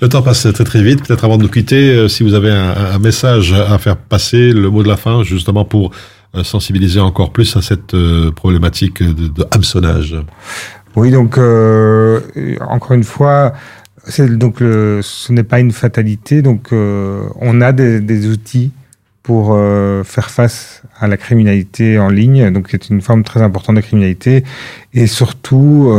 Le 0.00 0.08
temps 0.08 0.22
passe 0.22 0.46
très 0.52 0.62
très 0.64 0.80
vite. 0.80 1.04
Peut-être 1.04 1.24
avant 1.24 1.38
de 1.38 1.42
nous 1.42 1.48
quitter, 1.48 1.90
euh, 1.90 2.06
si 2.06 2.22
vous 2.22 2.34
avez 2.34 2.52
un, 2.52 2.98
message 3.00 3.52
à 3.52 3.78
faire 3.78 3.96
passer, 3.96 4.52
le 4.52 4.70
mot 4.70 4.84
de 4.84 4.88
la 4.88 4.96
fin, 4.96 5.24
justement 5.24 5.64
pour 5.64 5.90
euh, 6.36 6.44
sensibiliser 6.44 7.00
encore 7.00 7.32
plus 7.32 7.56
à 7.56 7.62
cette 7.62 7.94
euh, 7.94 8.30
problématique 8.30 9.02
de, 9.02 9.26
de 9.26 9.46
hameçonnage. 9.50 10.14
Oui, 10.94 11.10
donc 11.10 11.38
encore 12.60 12.92
une 12.92 13.04
fois, 13.04 13.52
donc 14.18 14.60
le, 14.60 15.00
ce 15.02 15.32
n'est 15.32 15.42
pas 15.42 15.60
une 15.60 15.72
fatalité. 15.72 16.42
Donc 16.42 16.70
on 16.72 17.60
a 17.60 17.72
des, 17.72 18.26
outils 18.26 18.72
pour 19.22 19.56
faire 20.04 20.30
face 20.30 20.82
à 20.98 21.06
la 21.06 21.16
criminalité 21.16 22.00
en 22.00 22.08
ligne. 22.08 22.50
Donc 22.50 22.68
c'est 22.70 22.88
une 22.88 23.00
forme 23.00 23.22
très 23.22 23.42
importante 23.42 23.76
de 23.76 23.80
criminalité 23.80 24.42
et 24.92 25.06
surtout 25.06 25.92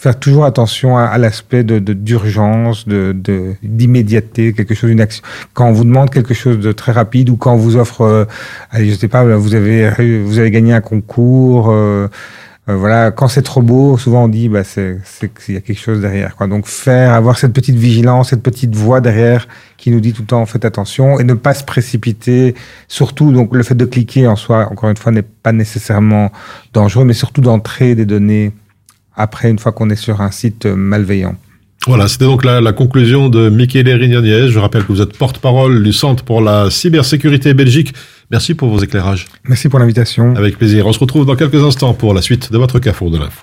faire 0.00 0.18
toujours 0.18 0.44
attention 0.44 0.96
à, 0.96 1.02
à 1.04 1.18
l'aspect 1.18 1.64
de 1.64 1.78
de- 1.80 1.92
d'urgence, 1.92 2.86
de 2.86 3.12
de- 3.12 3.54
d'immédiateté, 3.62 4.52
quelque 4.52 4.74
chose, 4.74 4.90
une 4.90 5.00
action. 5.00 5.22
Quand 5.54 5.66
on 5.68 5.72
vous 5.72 5.84
demande 5.84 6.10
quelque 6.10 6.34
chose 6.34 6.58
de 6.60 6.72
très 6.72 6.92
rapide 6.92 7.28
ou 7.30 7.36
quand 7.36 7.52
on 7.54 7.56
vous 7.56 7.76
offre, 7.76 8.02
euh, 8.02 8.24
allez, 8.70 8.90
je 8.90 8.94
sais 8.96 9.08
pas, 9.08 9.24
vous 9.36 9.54
avez 9.54 9.90
vous 10.28 10.38
avez 10.38 10.50
gagné 10.50 10.72
un 10.72 10.80
concours. 10.80 11.68
euh, 11.70 12.08
euh, 12.68 12.76
voilà, 12.76 13.10
quand 13.10 13.28
c'est 13.28 13.40
trop 13.42 13.62
beau, 13.62 13.96
souvent 13.96 14.24
on 14.24 14.28
dit 14.28 14.48
bah 14.50 14.62
c'est 14.62 14.98
c'est 15.02 15.32
qu'il 15.34 15.54
y 15.54 15.56
a 15.56 15.62
quelque 15.62 15.80
chose 15.80 16.00
derrière 16.02 16.36
quoi. 16.36 16.46
Donc 16.46 16.66
faire 16.66 17.12
avoir 17.14 17.38
cette 17.38 17.54
petite 17.54 17.76
vigilance, 17.76 18.28
cette 18.30 18.42
petite 18.42 18.74
voix 18.76 19.00
derrière 19.00 19.48
qui 19.78 19.90
nous 19.90 20.00
dit 20.00 20.12
tout 20.12 20.20
le 20.22 20.26
temps 20.28 20.44
faites 20.46 20.66
attention 20.66 21.18
et 21.18 21.24
ne 21.24 21.32
pas 21.34 21.54
se 21.54 21.64
précipiter. 21.64 22.54
Surtout 22.86 23.32
donc 23.32 23.54
le 23.54 23.62
fait 23.62 23.74
de 23.74 23.86
cliquer 23.86 24.26
en 24.28 24.36
soi, 24.36 24.68
encore 24.70 24.90
une 24.90 24.96
fois, 24.98 25.12
n'est 25.12 25.22
pas 25.22 25.52
nécessairement 25.52 26.30
dangereux, 26.74 27.04
mais 27.06 27.14
surtout 27.14 27.40
d'entrer 27.40 27.94
des 27.94 28.04
données 28.04 28.52
après 29.18 29.50
une 29.50 29.58
fois 29.58 29.72
qu'on 29.72 29.90
est 29.90 29.96
sur 29.96 30.22
un 30.22 30.30
site 30.30 30.64
euh, 30.64 30.74
malveillant. 30.74 31.36
Voilà, 31.86 32.08
c'était 32.08 32.24
donc 32.24 32.44
la, 32.44 32.60
la 32.60 32.72
conclusion 32.72 33.28
de 33.28 33.48
Michele 33.48 33.88
Rignaniez. 33.88 34.48
Je 34.48 34.58
rappelle 34.58 34.82
que 34.82 34.92
vous 34.92 35.00
êtes 35.00 35.16
porte-parole 35.16 35.82
du 35.82 35.92
Centre 35.92 36.24
pour 36.24 36.40
la 36.40 36.70
cybersécurité 36.70 37.54
Belgique. 37.54 37.94
Merci 38.30 38.54
pour 38.54 38.68
vos 38.68 38.80
éclairages. 38.80 39.26
Merci 39.44 39.68
pour 39.68 39.78
l'invitation. 39.78 40.34
Avec 40.36 40.58
plaisir. 40.58 40.86
On 40.86 40.92
se 40.92 40.98
retrouve 40.98 41.24
dans 41.24 41.36
quelques 41.36 41.62
instants 41.62 41.94
pour 41.94 42.14
la 42.14 42.22
suite 42.22 42.52
de 42.52 42.58
votre 42.58 42.78
Carrefour 42.78 43.10
de 43.10 43.18
l'info. 43.18 43.42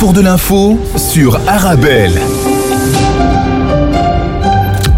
Carrefour 0.00 0.14
de 0.14 0.22
l'info 0.22 0.80
sur 0.96 1.36
Arabelle. 1.46 2.14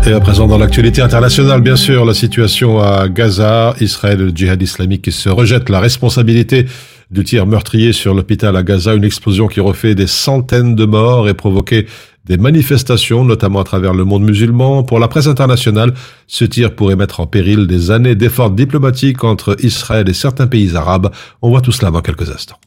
Et 0.07 0.13
à 0.13 0.21
présent, 0.21 0.47
dans 0.47 0.59
l'actualité 0.59 1.03
internationale, 1.03 1.61
bien 1.61 1.75
sûr, 1.75 2.05
la 2.05 2.15
situation 2.15 2.79
à 2.79 3.09
Gaza, 3.09 3.75
Israël 3.81 4.19
le 4.21 4.29
djihad 4.31 4.63
islamique 4.63 5.03
qui 5.03 5.11
se 5.11 5.29
rejettent 5.29 5.71
la 5.71 5.81
responsabilité 5.81 6.67
du 7.11 7.25
tir 7.25 7.47
meurtrier 7.47 7.93
sur 7.93 8.15
l'hôpital 8.15 8.57
à 8.57 8.63
Gaza, 8.63 8.95
une 8.95 9.03
explosion 9.03 9.49
qui 9.49 9.59
refait 9.59 9.97
des 9.97 10.07
centaines 10.07 10.77
de 10.77 10.85
morts 10.85 11.29
et 11.29 11.35
provoqué 11.35 11.87
des 12.25 12.37
manifestations, 12.37 13.25
notamment 13.25 13.59
à 13.59 13.65
travers 13.65 13.95
le 13.95 14.05
monde 14.05 14.23
musulman. 14.23 14.85
Pour 14.85 15.01
la 15.01 15.09
presse 15.09 15.27
internationale, 15.27 15.95
ce 16.29 16.45
tir 16.45 16.77
pourrait 16.77 16.95
mettre 16.95 17.19
en 17.19 17.27
péril 17.27 17.67
des 17.67 17.91
années 17.91 18.15
d'efforts 18.15 18.53
diplomatiques 18.53 19.25
entre 19.25 19.57
Israël 19.65 20.09
et 20.09 20.15
certains 20.15 20.47
pays 20.47 20.77
arabes. 20.77 21.11
On 21.41 21.49
voit 21.49 21.61
tout 21.61 21.73
cela 21.73 21.91
dans 21.91 22.03
quelques 22.03 22.31
instants. 22.31 22.61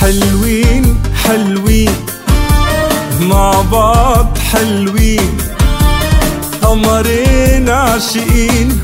حلوين 0.00 1.02
حلوين. 1.24 1.94
مع 3.20 3.60
بعض 3.72 4.38
حلوين. 4.52 5.38
قمرين 6.62 7.68
عاشقين. 7.68 8.80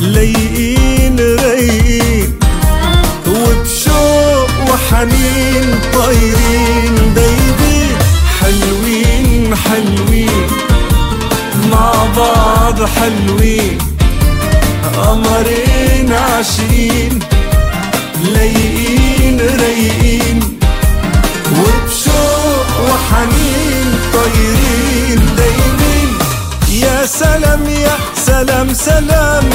لايقين 0.00 0.67
وحنين 4.88 5.80
طايرين 5.94 7.14
دايبين 7.14 7.96
حلوين 8.40 9.56
حلوين. 9.56 10.46
مع 11.70 11.92
بعض 12.16 12.84
حلوين. 12.84 13.78
قمرين 14.96 16.12
عاشقين 16.12 17.18
لايقين 18.24 19.40
رايقين. 19.40 20.58
وبشوق 21.52 22.68
وحنين 22.88 23.94
طايرين 24.12 25.20
دايمين. 25.36 26.18
يا 26.70 27.06
سلام 27.06 27.68
يا 27.68 27.96
سلام 28.26 28.74
سلام. 28.74 29.47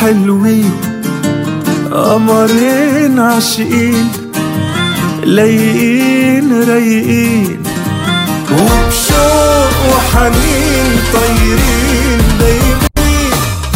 حلوين 0.00 0.80
قمرين 1.92 3.18
عاشقين 3.18 4.08
لايقين 5.24 6.62
رايقين. 6.68 7.62
وبشوق 8.52 9.74
وحنين 9.90 10.88
طايرين 11.12 12.22
دايبين 12.40 13.32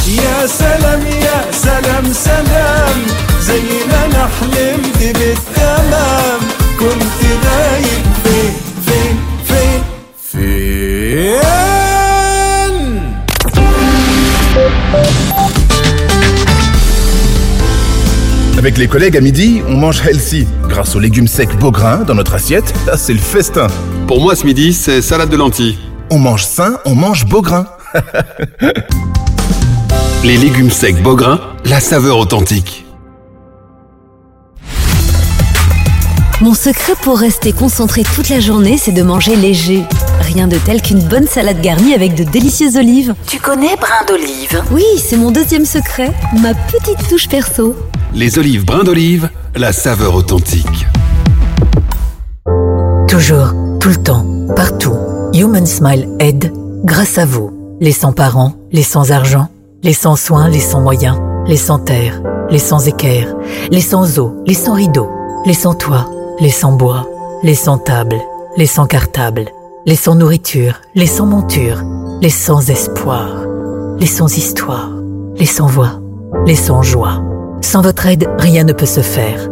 يا 0.08 0.46
سلام 0.46 1.02
يا 1.06 1.44
سلام 1.52 2.12
سلام. 2.12 2.96
زي 3.46 3.62
ما 3.88 4.04
أنا 4.04 4.28
حلمت 4.40 4.98
بالتمام 5.18 6.40
Avec 18.64 18.78
les 18.78 18.88
collègues 18.88 19.18
à 19.18 19.20
midi, 19.20 19.60
on 19.68 19.76
mange 19.76 20.00
healthy. 20.06 20.46
Grâce 20.70 20.96
aux 20.96 20.98
légumes 20.98 21.28
secs 21.28 21.54
Beaugrain 21.58 21.98
dans 21.98 22.14
notre 22.14 22.32
assiette, 22.32 22.72
là 22.86 22.96
c'est 22.96 23.12
le 23.12 23.18
festin. 23.18 23.66
Pour 24.06 24.22
moi 24.22 24.34
ce 24.34 24.46
midi, 24.46 24.72
c'est 24.72 25.02
salade 25.02 25.28
de 25.28 25.36
lentilles. 25.36 25.76
On 26.08 26.18
mange 26.18 26.46
sain, 26.46 26.78
on 26.86 26.94
mange 26.94 27.26
Beaugrain. 27.26 27.66
Les 30.24 30.38
légumes 30.38 30.70
secs 30.70 31.02
Beaugrain, 31.02 31.40
la 31.66 31.78
saveur 31.78 32.16
authentique. 32.16 32.86
Mon 36.40 36.54
secret 36.54 36.94
pour 37.02 37.18
rester 37.18 37.52
concentré 37.52 38.02
toute 38.14 38.30
la 38.30 38.40
journée, 38.40 38.78
c'est 38.78 38.92
de 38.92 39.02
manger 39.02 39.36
léger. 39.36 39.82
Rien 40.22 40.48
de 40.48 40.56
tel 40.56 40.80
qu'une 40.80 41.02
bonne 41.02 41.26
salade 41.26 41.60
garnie 41.60 41.92
avec 41.92 42.14
de 42.14 42.24
délicieuses 42.24 42.78
olives. 42.78 43.14
Tu 43.26 43.38
connais 43.38 43.76
brin 43.76 44.06
d'olive? 44.08 44.62
Oui, 44.70 44.84
c'est 44.96 45.18
mon 45.18 45.32
deuxième 45.32 45.66
secret, 45.66 46.12
ma 46.40 46.54
petite 46.54 47.10
touche 47.10 47.28
perso. 47.28 47.76
Les 48.14 48.38
olives 48.38 48.64
brins 48.64 48.84
d'olive, 48.84 49.28
la 49.56 49.72
saveur 49.72 50.14
authentique. 50.14 50.86
Toujours, 53.08 53.52
tout 53.80 53.88
le 53.88 53.96
temps, 53.96 54.24
partout. 54.54 54.94
Human 55.32 55.66
Smile 55.66 56.08
aide 56.20 56.52
grâce 56.84 57.18
à 57.18 57.26
vous. 57.26 57.76
Les 57.80 57.90
sans 57.90 58.12
parents, 58.12 58.54
les 58.70 58.84
sans 58.84 59.10
argent, 59.10 59.48
les 59.82 59.92
sans 59.92 60.14
soins, 60.14 60.48
les 60.48 60.60
sans 60.60 60.80
moyens, 60.80 61.18
les 61.48 61.56
sans 61.56 61.80
terre, 61.80 62.22
les 62.50 62.60
sans 62.60 62.86
équerre, 62.86 63.34
les 63.72 63.80
sans 63.80 64.20
eau, 64.20 64.44
les 64.46 64.54
sans 64.54 64.74
rideaux, 64.74 65.10
les 65.44 65.52
sans 65.52 65.74
toit, 65.74 66.08
les 66.38 66.50
sans 66.50 66.70
bois, 66.70 67.08
les 67.42 67.56
sans 67.56 67.78
table, 67.78 68.20
les 68.56 68.66
sans 68.66 68.86
cartable, 68.86 69.46
les 69.86 69.96
sans 69.96 70.14
nourriture, 70.14 70.80
les 70.94 71.08
sans 71.08 71.26
monture, 71.26 71.82
les 72.22 72.30
sans 72.30 72.70
espoir, 72.70 73.28
les 73.98 74.06
sans 74.06 74.38
histoire, 74.38 74.90
les 75.36 75.46
sans 75.46 75.66
voix, 75.66 76.00
les 76.46 76.54
sans 76.54 76.82
joie. 76.84 77.20
Sans 77.64 77.80
votre 77.80 78.04
aide, 78.04 78.28
rien 78.38 78.62
ne 78.62 78.74
peut 78.74 78.84
se 78.84 79.00
faire. 79.00 79.48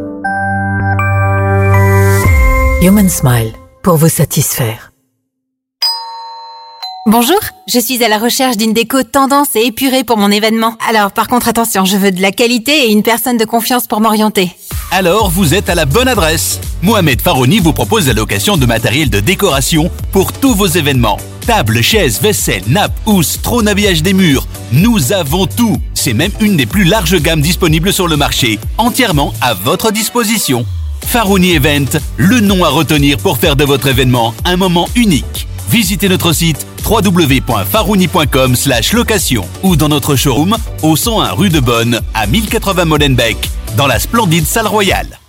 Human 2.83 3.09
Smile, 3.09 3.53
pour 3.83 3.97
vous 3.97 4.11
satisfaire. 4.11 4.93
Bonjour, 7.07 7.39
je 7.73 7.81
suis 7.81 8.05
à 8.05 8.09
la 8.09 8.19
recherche 8.19 8.59
d'une 8.59 8.75
déco 8.75 9.03
tendance 9.03 9.57
et 9.57 9.65
épurée 9.65 10.05
pour 10.05 10.19
mon 10.19 10.31
événement. 10.31 10.77
Alors 10.87 11.13
par 11.13 11.27
contre 11.27 11.49
attention, 11.49 11.87
je 11.87 11.97
veux 11.97 12.13
de 12.13 12.21
la 12.21 12.33
qualité 12.33 12.85
et 12.85 12.93
une 12.93 13.03
personne 13.03 13.39
de 13.39 13.47
confiance 13.47 13.87
pour 13.87 14.03
m'orienter. 14.03 14.55
Alors 14.91 15.31
vous 15.31 15.55
êtes 15.55 15.71
à 15.71 15.75
la 15.75 15.87
bonne 15.87 16.07
adresse. 16.07 16.61
Mohamed 16.83 17.23
Farouni 17.23 17.61
vous 17.61 17.73
propose 17.73 18.09
la 18.09 18.13
location 18.13 18.59
de 18.59 18.67
matériel 18.67 19.09
de 19.09 19.21
décoration 19.21 19.91
pour 20.13 20.35
tous 20.35 20.55
vos 20.55 20.67
événements. 20.67 21.17
Tables, 21.47 21.83
chaises, 21.83 22.21
vaisselle, 22.21 22.63
nappes, 22.67 22.93
housses, 23.07 23.41
trône 23.41 23.69
habillage 23.69 24.03
des 24.03 24.13
murs. 24.13 24.47
Nous 24.71 25.13
avons 25.15 25.47
tout. 25.47 25.79
C'est 26.05 26.15
même 26.15 26.33
une 26.41 26.57
des 26.57 26.67
plus 26.67 26.83
larges 26.83 27.15
gammes 27.23 27.41
disponibles 27.41 27.93
sur 27.93 28.09
le 28.09 28.17
marché, 28.17 28.59
entièrement 28.77 29.33
à 29.41 29.55
votre 29.55 29.93
disposition. 29.93 30.67
Farouni 31.07 31.53
Event, 31.53 31.97
le 32.17 32.41
nom 32.41 32.65
à 32.65 32.71
retenir 32.71 33.19
pour 33.19 33.39
faire 33.39 33.55
de 33.55 33.63
votre 33.63 33.87
événement 33.87 34.35
un 34.45 34.57
moment 34.57 34.89
unique. 34.97 35.47
Visitez 35.71 36.09
notre 36.09 36.33
site 36.33 36.67
www.farouni.com 36.85 38.57
location 38.95 39.45
ou 39.63 39.77
dans 39.77 39.89
notre 39.89 40.17
showroom 40.17 40.57
au 40.83 40.97
101 40.97 41.31
rue 41.35 41.51
de 41.51 41.61
Bonne 41.61 42.01
à 42.15 42.27
1080 42.27 42.85
Molenbeek 42.85 43.49
dans 43.77 43.87
la 43.87 44.01
splendide 44.01 44.45
salle 44.45 44.67
royale. 44.67 45.21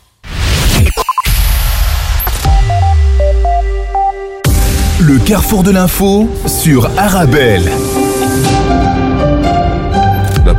Le 5.00 5.20
carrefour 5.20 5.62
de 5.62 5.70
l'info 5.70 6.28
sur 6.48 6.90
Arabelle. 6.98 7.70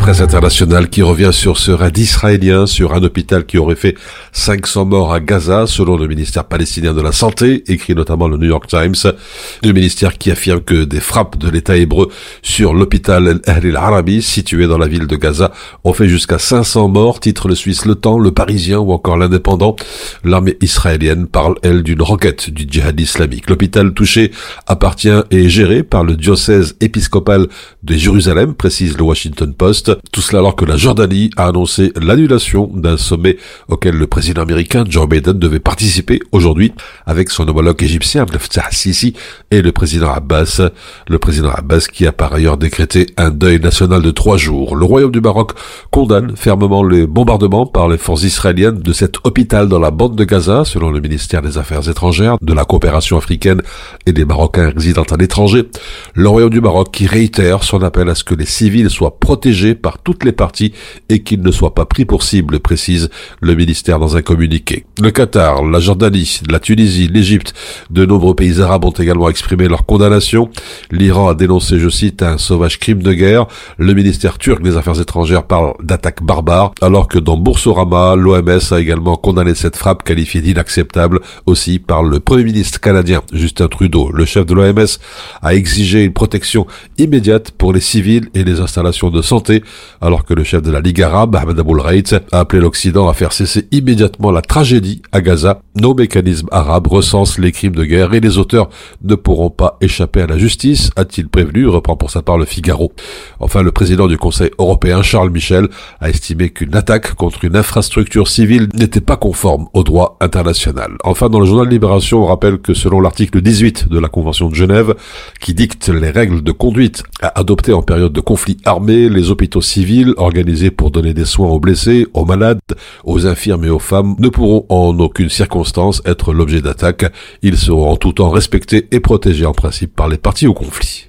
Presse 0.05 0.21
internationale 0.21 0.91
qui 0.91 1.01
revient 1.01 1.31
sur 1.33 1.57
ce 1.57 1.71
raid 1.71 1.97
israélien 1.97 2.67
sur 2.67 2.93
un 2.93 3.03
hôpital 3.03 3.47
qui 3.47 3.57
aurait 3.57 3.75
fait 3.75 3.97
500 4.33 4.85
morts 4.85 5.15
à 5.15 5.21
Gaza, 5.21 5.67
selon 5.67 5.97
le 5.97 6.07
ministère 6.07 6.45
palestinien 6.45 6.93
de 6.93 7.01
la 7.01 7.11
Santé, 7.11 7.65
écrit 7.69 7.95
notamment 7.95 8.29
le 8.29 8.37
New 8.37 8.49
York 8.49 8.67
Times. 8.67 9.15
Le 9.63 9.73
ministère 9.73 10.19
qui 10.19 10.31
affirme 10.31 10.61
que 10.61 10.85
des 10.85 11.01
frappes 11.01 11.39
de 11.39 11.49
l'État 11.49 11.79
hébreu 11.79 12.11
sur 12.43 12.75
l'hôpital 12.75 13.41
El 13.47 13.77
Arabi, 13.77 14.21
situé 14.21 14.67
dans 14.67 14.77
la 14.77 14.89
ville 14.89 15.07
de 15.07 15.17
Gaza, 15.17 15.53
ont 15.85 15.95
fait 15.95 16.07
jusqu'à 16.07 16.39
500 16.39 16.89
morts, 16.89 17.19
titre 17.19 17.49
le 17.49 17.55
Suisse 17.55 17.87
Le 17.87 17.95
Temps, 17.95 18.19
le 18.19 18.31
Parisien 18.31 18.81
ou 18.81 18.93
encore 18.93 19.17
l'Indépendant. 19.17 19.75
L'armée 20.23 20.59
israélienne 20.61 21.27
parle, 21.29 21.55
elle, 21.63 21.83
d'une 21.83 22.03
roquette 22.03 22.51
du 22.51 22.67
djihad 22.69 23.01
islamique. 23.01 23.49
L'hôpital 23.49 23.95
touché 23.95 24.33
appartient 24.67 25.09
et 25.31 25.47
est 25.47 25.49
géré 25.49 25.83
par 25.83 26.05
le 26.05 26.15
diocèse 26.15 26.77
épiscopal 26.83 27.47
de 27.83 27.95
Jérusalem, 27.95 28.53
précise 28.55 28.99
le 28.99 29.05
Washington 29.05 29.55
Post. 29.55 29.94
Tout 30.13 30.21
cela 30.21 30.39
alors 30.41 30.57
que 30.57 30.65
la 30.65 30.77
Jordanie 30.77 31.31
a 31.37 31.49
annoncé 31.49 31.93
l'annulation 32.01 32.71
d'un 32.75 32.97
sommet 32.97 33.37
auquel 33.69 33.97
le 33.97 34.07
président 34.07 34.43
américain 34.43 34.85
Joe 34.89 35.09
Biden 35.09 35.39
devait 35.39 35.61
participer 35.61 36.21
aujourd'hui 36.33 36.73
avec 37.07 37.31
son 37.31 37.49
homologue 37.49 37.83
égyptien 37.83 38.23
Abdel 38.23 38.41
Fattah 38.41 38.71
Sisi 38.71 39.15
et 39.51 39.63
le 39.63 39.73
président 39.73 40.13
Abbas. 40.13 40.61
Le 41.09 41.19
président 41.19 41.51
Abbas 41.51 41.87
qui 41.93 42.07
a 42.07 42.13
par 42.13 42.33
ailleurs 42.33 42.57
décrété 42.57 43.07
un 43.17 43.31
deuil 43.31 43.61
national 43.61 44.03
de 44.03 44.11
trois 44.11 44.37
jours. 44.37 44.77
Le 44.77 44.85
royaume 44.85 45.13
du 45.13 45.21
Maroc 45.21 45.53
condamne 45.91 46.37
fermement 46.37 46.85
les 46.85 47.07
bombardements 47.07 47.67
par 47.67 47.89
les 47.89 47.99
forces 47.99 48.23
israéliennes 48.23 48.81
de 48.81 48.93
cet 48.93 49.17
hôpital 49.25 49.69
dans 49.69 49.79
la 49.79 49.91
bande 49.91 50.17
de 50.17 50.25
Gaza, 50.25 50.65
selon 50.65 50.91
le 50.91 51.01
ministère 51.01 51.43
des 51.43 51.59
Affaires 51.59 51.89
étrangères, 51.89 52.37
de 52.41 52.53
la 52.53 52.65
coopération 52.65 53.17
africaine 53.17 53.63
et 54.07 54.13
des 54.13 54.25
Marocains 54.25 54.73
résidant 54.75 55.05
à 55.05 55.17
l'étranger. 55.17 55.69
Le 56.15 56.29
royaume 56.29 56.51
du 56.51 56.61
Maroc 56.61 56.91
qui 56.93 57.07
réitère 57.07 57.63
son 57.63 57.83
appel 57.83 58.09
à 58.09 58.15
ce 58.15 58.25
que 58.25 58.35
les 58.35 58.47
civils 58.47 58.91
soient 58.91 59.19
protégés 59.19 59.75
par 59.85 59.99
toutes 59.99 60.25
les 60.25 60.33
parties 60.33 60.73
et 61.11 61.23
qu'il 61.23 61.43
ne 61.43 61.51
soit 61.51 61.75
pas 61.75 61.85
pris 61.85 62.07
pour 62.07 62.23
cible, 62.23 62.59
précise 62.59 63.11
le 63.43 63.55
ministère 63.55 63.99
dans 63.99 64.17
un 64.17 64.23
communiqué. 64.23 64.87
Le 64.99 65.11
Qatar, 65.11 65.63
la 65.63 65.79
Jordanie, 65.79 66.41
la 66.51 66.59
Tunisie, 66.59 67.07
l'Égypte, 67.07 67.53
de 67.91 68.07
nombreux 68.07 68.35
pays 68.35 68.63
arabes 68.63 68.87
ont 68.87 68.91
également 68.93 69.29
exprimé 69.29 69.69
leur 69.69 69.85
condamnation. 69.85 70.49
L'Iran 70.91 71.29
a 71.29 71.35
dénoncé, 71.35 71.79
je 71.79 71.91
cite, 71.91 72.23
un 72.23 72.39
sauvage 72.39 72.79
crime 72.79 73.03
de 73.03 73.13
guerre. 73.13 73.45
Le 73.77 73.93
ministère 73.93 74.39
turc 74.39 74.63
des 74.63 74.79
Affaires 74.79 74.99
étrangères 74.99 75.43
parle 75.43 75.75
d'attaque 75.83 76.23
barbare, 76.23 76.73
alors 76.81 77.07
que 77.07 77.19
dans 77.19 77.37
Boursorama, 77.37 78.17
l'OMS 78.17 78.73
a 78.73 78.81
également 78.81 79.17
condamné 79.17 79.55
cette 79.55 79.77
frappe 79.77 80.03
qualifiée 80.03 80.41
d'inacceptable 80.41 81.21
aussi 81.45 81.79
par 81.79 82.03
le 82.03 82.21
Premier 82.21 82.45
ministre 82.45 82.81
canadien 82.81 83.21
Justin 83.35 83.69
Trudeau. 83.69 84.11
Le 84.15 84.25
chef 84.25 84.47
de 84.47 84.55
l'OMS 84.55 84.99
a 85.43 85.55
exigé 85.55 86.05
une 86.05 86.15
protection 86.15 86.67
immédiate 86.97 87.51
pour 87.51 87.75
les 87.75 87.81
civils 87.81 88.31
et 88.33 88.45
les 88.45 88.61
installations 88.61 89.11
de 89.11 89.21
santé 89.21 89.63
alors 90.01 90.25
que 90.25 90.35
le 90.35 90.45
chef 90.45 90.63
de 90.63 90.71
la 90.71 90.81
Ligue 90.81 91.03
arabe, 91.03 91.37
Ahmed 91.37 91.59
Aboul 91.59 91.81
Reit, 91.81 92.15
a 92.33 92.41
appelé 92.41 92.61
l'Occident 92.61 93.09
à 93.09 93.15
faire 93.15 93.33
cesser 93.33 93.67
immédiatement 93.71 94.31
la 94.31 94.43
tragédie 94.43 95.03
à 95.13 95.21
Gaza. 95.21 95.61
Nos 95.81 95.95
mécanismes 95.95 96.49
arabes 96.51 96.87
recensent 96.87 97.39
les 97.39 97.53
crimes 97.53 97.75
de 97.75 97.85
guerre 97.85 98.15
et 98.15 98.21
les 98.21 98.39
auteurs 98.39 98.69
ne 99.03 99.15
pourront 99.15 99.51
pas 99.51 99.77
échapper 99.81 100.23
à 100.23 100.27
la 100.27 100.39
justice, 100.39 100.91
a-t-il 100.97 101.29
prévenu, 101.29 101.67
reprend 101.67 101.97
pour 101.97 102.11
sa 102.11 102.23
part 102.23 102.39
le 102.39 102.45
Figaro. 102.45 102.93
Enfin, 103.41 103.63
le 103.63 103.73
président 103.73 104.07
du 104.07 104.19
Conseil 104.19 104.51
européen, 104.59 105.03
Charles 105.03 105.31
Michel, 105.31 105.69
a 106.01 106.11
estimé 106.11 106.51
qu'une 106.51 106.75
attaque 106.75 107.15
contre 107.15 107.45
une 107.45 107.57
infrastructure 107.57 108.29
civile 108.29 108.69
n'était 108.75 109.01
pas 109.01 109.17
conforme 109.17 109.67
au 109.73 109.83
droit 109.83 110.17
international. 110.21 110.93
Enfin, 111.05 111.29
dans 111.29 111.41
le 111.41 111.47
journal 111.47 111.69
Libération, 111.69 112.23
on 112.23 112.27
rappelle 112.27 112.59
que 112.59 112.75
selon 112.75 113.01
l'article 113.01 113.41
18 113.41 113.89
de 113.89 113.99
la 113.99 114.09
Convention 114.09 114.49
de 114.49 114.55
Genève, 114.55 114.95
qui 115.41 115.55
dicte 115.55 115.89
les 115.89 116.11
règles 116.11 116.43
de 116.43 116.53
conduite 116.53 117.05
à 117.23 117.39
adopter 117.39 117.73
en 117.73 117.83
période 117.83 118.13
de 118.13 118.21
conflit 118.21 118.57
armé, 118.65 119.09
les 119.09 119.31
hôpitaux 119.31 119.61
civils 119.65 120.15
organisés 120.17 120.71
pour 120.71 120.91
donner 120.91 121.15
des 121.15 121.25
soins 121.25 121.49
aux 121.49 121.59
blessés, 121.59 122.07
aux 122.15 122.25
malades, 122.25 122.61
aux 123.05 123.27
infirmes 123.27 123.65
et 123.65 123.71
aux 123.71 123.79
femmes 123.79 124.15
ne 124.19 124.29
pourront 124.29 124.67
en 124.69 124.99
aucune 125.01 125.29
circonstance 125.29 126.03
être 126.05 126.33
l'objet 126.33 126.61
d'attaques. 126.61 127.13
Ils 127.43 127.57
seront 127.57 127.91
en 127.91 127.97
tout 127.97 128.13
temps 128.13 128.31
respectés 128.31 128.87
et 128.93 129.01
protégés 129.01 129.47
en 129.47 129.53
principe 129.53 129.97
par 129.97 130.09
les 130.09 130.19
parties 130.19 130.47
au 130.47 130.55
conflit. 130.55 131.09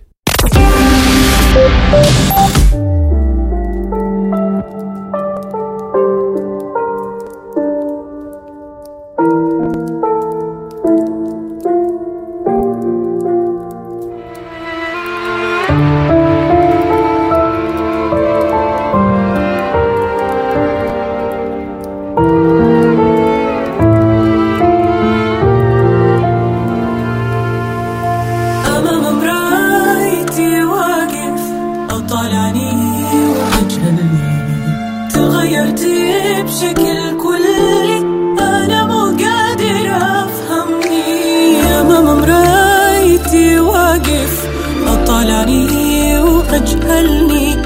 تجهلني 46.60 47.58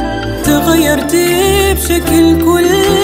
تغيرتي 0.44 1.74
بشكل 1.74 2.46
كلي. 2.46 2.99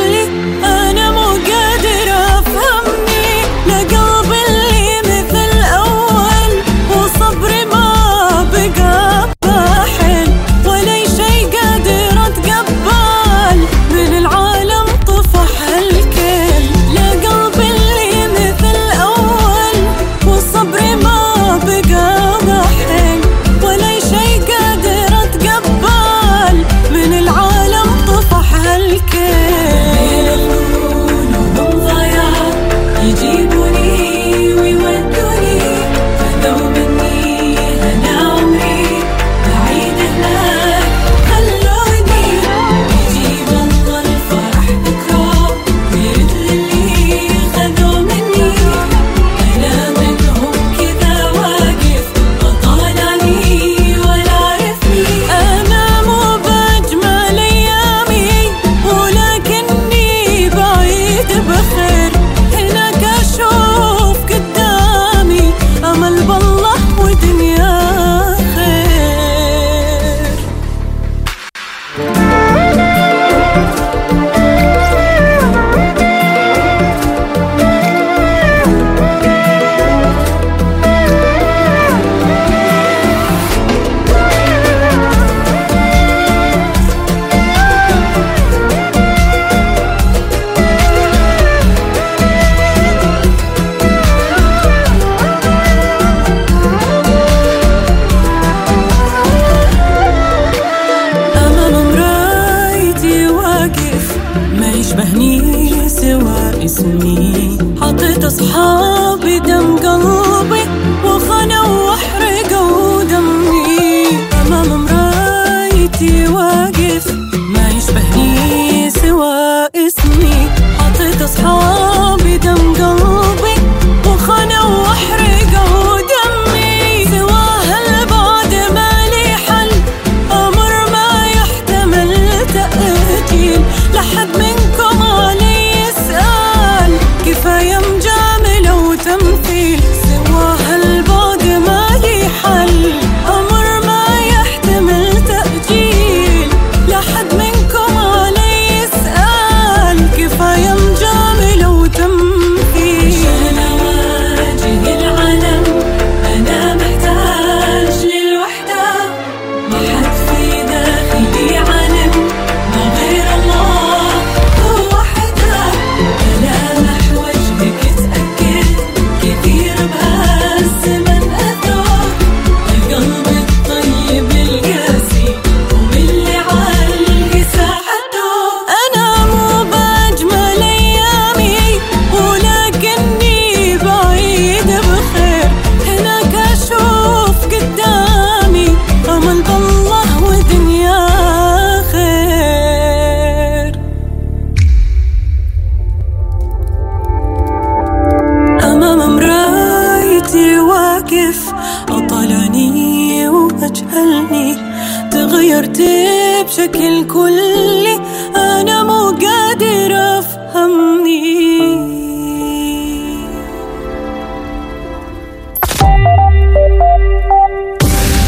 ما 104.59 104.71
يشبهني 104.71 105.89
سوى 105.89 106.65
اسمي. 106.65 107.57
حطيت 107.81 108.23
أصحابي 108.23 109.39
دم 109.39 109.77
قلبي 109.77 110.24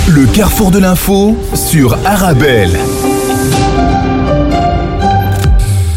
Le 0.08 0.26
carrefour 0.34 0.72
de 0.72 0.80
l'info 0.80 1.38
sur 1.54 1.98
Arabelle. 2.06 2.78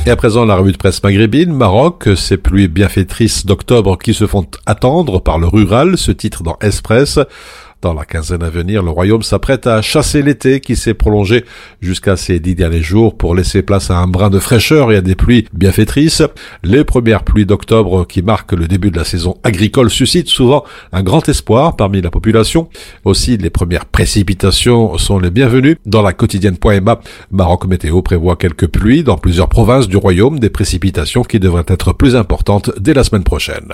Et 0.07 0.11
à 0.11 0.17
présent, 0.17 0.45
la 0.45 0.57
revue 0.57 0.73
de 0.73 0.77
presse 0.77 1.03
maghrébine, 1.03 1.53
Maroc, 1.53 2.09
ces 2.17 2.37
pluies 2.37 2.69
bienfaitrices 2.69 3.45
d'octobre 3.47 3.99
qui 3.99 4.15
se 4.15 4.27
font 4.27 4.47
attendre 4.67 5.21
par 5.21 5.39
le 5.39 5.47
rural, 5.47 5.99
ce 5.99 6.11
titre 6.11 6.43
dans 6.43 6.57
Express. 6.63 7.19
Dans 7.83 7.95
la 7.95 8.05
quinzaine 8.05 8.43
à 8.43 8.51
venir, 8.51 8.83
le 8.83 8.91
royaume 8.91 9.23
s'apprête 9.23 9.67
à 9.67 9.81
chasser 9.81 10.21
l'été 10.21 10.61
qui 10.61 10.77
s'est 10.77 10.93
prolongé 10.93 11.47
jusqu'à 11.81 12.19
ces 12.19 12.39
dix 12.39 12.55
derniers 12.55 12.83
jours 12.83 13.17
pour 13.17 13.35
laisser 13.35 13.63
place 13.63 13.91
à 13.91 13.97
un 13.97 14.07
brin 14.07 14.29
de 14.29 14.39
fraîcheur 14.39 14.93
et 14.93 14.97
à 14.97 15.01
des 15.01 15.15
pluies 15.15 15.47
bienfaitrices. 15.55 16.23
Les 16.63 16.85
premières 16.85 17.25
pluies 17.25 17.47
d'octobre 17.47 18.07
qui 18.07 18.21
marquent 18.21 18.53
le 18.53 18.69
début 18.69 18.91
de 18.91 18.99
la 18.99 19.05
saison 19.05 19.39
agricole 19.45 19.89
suscitent 19.89 20.29
souvent 20.29 20.63
un 20.93 21.03
grand 21.03 21.27
espoir 21.31 21.75
parmi 21.75 22.03
la 22.03 22.11
population. 22.11 22.69
Aussi, 23.07 23.39
les 23.39 23.49
premières 23.49 23.87
précipitations 23.87 24.99
sont 24.99 25.19
les 25.19 25.31
bienvenues. 25.31 25.79
Dans 25.87 26.03
la 26.03 26.13
quotidienne 26.13 26.59
Poema, 26.59 27.01
Maroc 27.31 27.65
Météo 27.65 28.03
prévoit 28.03 28.37
quelques 28.37 28.67
pluies 28.67 29.05
dans 29.05 29.17
plusieurs 29.17 29.49
provinces 29.49 29.89
du 29.89 29.97
royaume, 29.97 30.39
des 30.39 30.51
précipitations 30.51 31.23
qui 31.23 31.41
devraient 31.41 31.65
être 31.67 31.95
plus 31.95 32.15
importantes 32.15 32.73
dès 32.79 32.93
la 32.93 33.05
semaine 33.05 33.25
prochaine. 33.25 33.73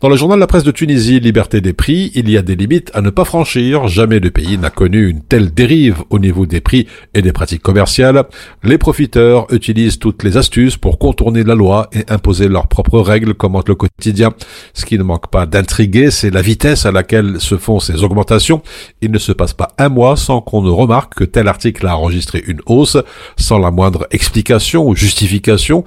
Dans 0.00 0.08
le 0.08 0.14
journal 0.14 0.38
La 0.38 0.46
Presse 0.46 0.62
de 0.62 0.70
Tunisie, 0.70 1.18
Liberté 1.18 1.60
des 1.60 1.72
prix, 1.72 2.12
il 2.14 2.30
y 2.30 2.38
a 2.38 2.42
des 2.42 2.54
limites 2.54 2.92
à 2.94 3.00
ne 3.00 3.10
pas 3.10 3.24
franchir. 3.24 3.88
Jamais 3.88 4.20
le 4.20 4.30
pays 4.30 4.56
n'a 4.56 4.70
connu 4.70 5.08
une 5.08 5.22
telle 5.22 5.52
dérive 5.52 6.04
au 6.10 6.20
niveau 6.20 6.46
des 6.46 6.60
prix 6.60 6.86
et 7.14 7.22
des 7.22 7.32
pratiques 7.32 7.62
commerciales. 7.62 8.22
Les 8.62 8.78
profiteurs 8.78 9.52
utilisent 9.52 9.98
toutes 9.98 10.22
les 10.22 10.36
astuces 10.36 10.76
pour 10.76 11.00
contourner 11.00 11.42
la 11.42 11.56
loi 11.56 11.90
et 11.92 12.04
imposer 12.12 12.46
leurs 12.46 12.68
propres 12.68 13.00
règles, 13.00 13.34
commente 13.34 13.68
le 13.68 13.74
quotidien. 13.74 14.30
Ce 14.72 14.86
qui 14.86 14.98
ne 14.98 15.02
manque 15.02 15.32
pas 15.32 15.46
d'intriguer, 15.46 16.12
c'est 16.12 16.30
la 16.30 16.42
vitesse 16.42 16.86
à 16.86 16.92
laquelle 16.92 17.40
se 17.40 17.56
font 17.56 17.80
ces 17.80 18.04
augmentations. 18.04 18.62
Il 19.02 19.10
ne 19.10 19.18
se 19.18 19.32
passe 19.32 19.52
pas 19.52 19.72
un 19.78 19.88
mois 19.88 20.16
sans 20.16 20.40
qu'on 20.40 20.62
ne 20.62 20.70
remarque 20.70 21.16
que 21.16 21.24
tel 21.24 21.48
article 21.48 21.88
a 21.88 21.96
enregistré 21.96 22.44
une 22.46 22.60
hausse, 22.66 22.98
sans 23.36 23.58
la 23.58 23.72
moindre 23.72 24.06
explication 24.12 24.86
ou 24.86 24.94
justification 24.94 25.82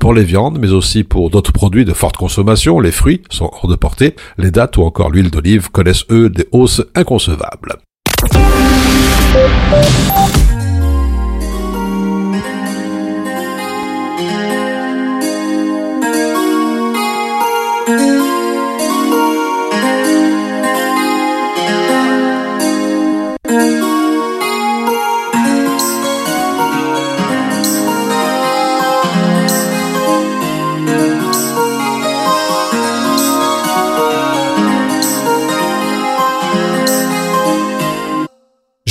pour 0.00 0.12
les 0.12 0.24
viandes, 0.24 0.58
mais 0.60 0.72
aussi 0.72 1.02
pour 1.02 1.30
d'autres 1.30 1.52
produits 1.54 1.86
de 1.86 1.94
forte 1.94 2.18
consommation. 2.18 2.78
Les 2.78 2.92
fruits 2.92 3.22
sont 3.30 3.53
hors 3.54 3.68
de 3.68 3.76
portée. 3.76 4.16
Les 4.38 4.50
dates 4.50 4.76
ou 4.76 4.82
encore 4.82 5.10
l'huile 5.10 5.30
d'olive 5.30 5.70
connaissent 5.70 6.04
eux 6.10 6.28
des 6.28 6.46
hausses 6.52 6.82
inconcevables. 6.94 7.76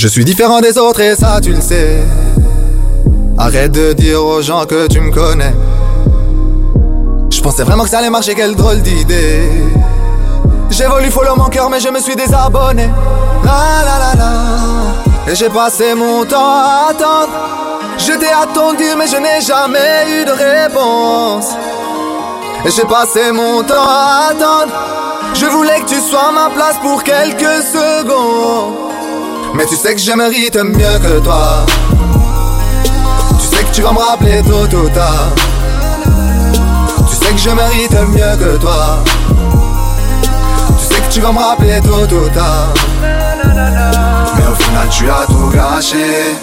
Je 0.03 0.09
suis 0.09 0.25
différent 0.25 0.59
des 0.59 0.77
autres 0.77 0.99
et 0.99 1.15
ça 1.15 1.39
tu 1.41 1.53
le 1.53 1.61
sais. 1.61 2.03
Arrête 3.37 3.71
de 3.71 3.93
dire 3.93 4.21
aux 4.21 4.41
gens 4.41 4.65
que 4.65 4.85
tu 4.87 4.99
me 4.99 5.09
connais. 5.09 5.53
Je 7.31 7.39
pensais 7.39 7.63
vraiment 7.63 7.85
que 7.85 7.89
ça 7.89 7.99
allait 7.99 8.09
marcher, 8.09 8.35
quelle 8.35 8.53
drôle 8.53 8.81
d'idée. 8.81 9.49
J'ai 10.71 10.87
voulu 10.87 11.09
follow 11.09 11.37
mon 11.37 11.45
cœur, 11.45 11.69
mais 11.69 11.79
je 11.79 11.87
me 11.87 12.01
suis 12.01 12.17
désabonné. 12.17 12.89
La 13.45 13.85
la 13.85 13.97
la 13.97 14.13
la. 14.15 15.31
Et 15.31 15.35
j'ai 15.35 15.47
passé 15.47 15.95
mon 15.95 16.25
temps 16.25 16.37
à 16.37 16.89
attendre. 16.89 17.31
Je 17.97 18.11
t'ai 18.11 18.27
attendu, 18.27 18.83
mais 18.97 19.07
je 19.07 19.15
n'ai 19.15 19.39
jamais 19.39 20.19
eu 20.19 20.25
de 20.25 20.31
réponse. 20.31 21.51
Et 22.65 22.71
j'ai 22.71 22.83
passé 22.83 23.31
mon 23.31 23.63
temps 23.63 23.87
à 23.87 24.31
attendre. 24.31 24.73
Je 25.33 25.45
voulais 25.45 25.79
que 25.79 25.85
tu 25.85 26.01
sois 26.01 26.27
à 26.27 26.31
ma 26.33 26.49
place 26.49 26.75
pour 26.81 27.01
quelques 27.05 27.63
secondes. 27.71 28.92
Mais 29.55 29.65
tu 29.67 29.75
sais 29.75 29.93
que 29.93 30.01
je 30.01 30.11
mérite 30.13 30.55
mieux 30.55 30.99
que 30.99 31.19
toi. 31.19 31.65
Tu 33.39 33.55
sais 33.55 33.63
que 33.63 33.71
tu 33.71 33.81
vas 33.81 33.91
me 33.91 33.99
rappeler 33.99 34.41
tôt 34.41 34.65
ou 34.77 34.89
tard. 34.89 35.29
Tu 37.07 37.15
sais 37.15 37.31
que 37.31 37.37
je 37.37 37.49
mérite 37.51 37.95
mieux 38.09 38.35
que 38.37 38.57
toi. 38.57 39.03
Tu 40.79 40.85
sais 40.95 41.01
que 41.01 41.13
tu 41.13 41.21
vas 41.21 41.31
me 41.31 41.37
rappeler 41.37 41.79
tôt 41.81 42.15
ou 42.15 42.29
tard. 42.29 42.73
Mais 43.03 44.47
au 44.47 44.55
final, 44.55 44.87
tu 44.89 45.07
as 45.09 45.25
tout 45.27 45.49
gâché. 45.53 46.35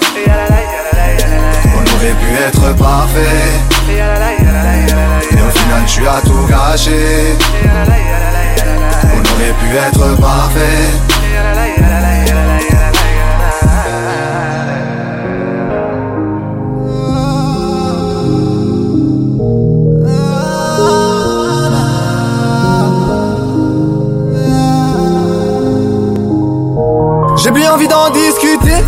On 1.74 1.96
aurait 1.96 2.14
pu 2.14 2.28
être 2.46 2.76
parfait. 2.76 3.50
Mais 3.88 5.42
au 5.42 5.50
final, 5.50 5.84
tu 5.86 6.06
as 6.06 6.20
tout 6.20 6.46
gâché. 6.48 7.36
On 9.04 9.18
aurait 9.18 9.54
pu 9.60 9.76
être 9.76 10.20
parfait. 10.20 11.19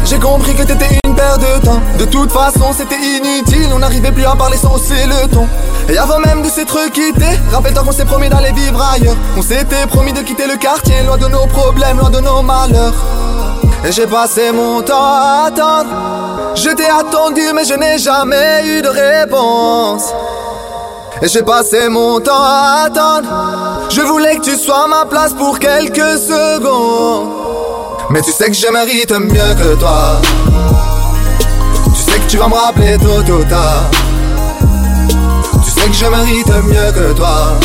J'ai 0.04 0.18
compris 0.18 0.54
que 0.54 0.62
t'étais 0.62 0.98
une 1.04 1.14
paire 1.14 1.38
de 1.38 1.64
temps. 1.64 1.80
De 1.98 2.04
toute 2.04 2.30
façon, 2.32 2.72
c'était 2.76 2.96
inutile, 2.96 3.68
on 3.74 3.78
n'arrivait 3.78 4.12
plus 4.12 4.24
à 4.24 4.34
parler 4.34 4.56
sans 4.56 4.74
hausser 4.74 5.06
le 5.06 5.28
ton. 5.28 5.46
Et 5.88 5.96
avant 5.96 6.18
même 6.18 6.42
de 6.42 6.48
s'être 6.48 6.90
quitté, 6.90 7.26
rappelle-toi 7.52 7.82
qu'on 7.84 7.92
s'est 7.92 8.04
promis 8.04 8.28
d'aller 8.28 8.52
vivre 8.52 8.80
ailleurs. 8.82 9.16
On 9.36 9.42
s'était 9.42 9.86
promis 9.88 10.12
de 10.12 10.20
quitter 10.20 10.46
le 10.46 10.56
quartier, 10.56 11.02
loin 11.06 11.16
de 11.16 11.26
nos 11.28 11.46
problèmes, 11.46 11.98
loin 11.98 12.10
de 12.10 12.20
nos 12.20 12.42
malheurs. 12.42 12.94
Et 13.84 13.92
j'ai 13.92 14.06
passé 14.06 14.52
mon 14.52 14.82
temps 14.82 15.02
à 15.02 15.46
attendre. 15.46 15.90
Je 16.54 16.70
t'ai 16.70 16.86
attendu, 16.86 17.42
mais 17.54 17.64
je 17.64 17.74
n'ai 17.74 17.98
jamais 17.98 18.66
eu 18.66 18.82
de 18.82 18.88
réponse. 18.88 20.12
Et 21.20 21.28
j'ai 21.28 21.42
passé 21.42 21.88
mon 21.88 22.20
temps 22.20 22.42
à 22.42 22.84
attendre. 22.86 23.28
Je 23.90 24.00
voulais 24.00 24.36
que 24.36 24.42
tu 24.42 24.56
sois 24.56 24.84
à 24.84 24.86
ma 24.88 25.04
place 25.04 25.32
pour 25.32 25.58
quelques 25.58 26.18
secondes. 26.18 27.41
Mais 28.12 28.20
tu 28.20 28.30
sais 28.30 28.50
que 28.50 28.52
je 28.52 28.66
mérite 28.70 29.10
mieux 29.10 29.54
que 29.54 29.74
toi. 29.76 30.20
Tu 31.94 32.02
sais 32.02 32.18
que 32.18 32.26
tu 32.26 32.36
vas 32.36 32.46
me 32.46 32.54
rappeler 32.54 32.98
tôt 32.98 33.22
ou 33.32 33.44
tard. 33.44 33.90
Tu 35.64 35.70
sais 35.70 35.86
que 35.88 35.94
je 35.94 36.04
mérite 36.04 36.48
mieux 36.64 36.92
que 36.92 37.14
toi. 37.14 37.58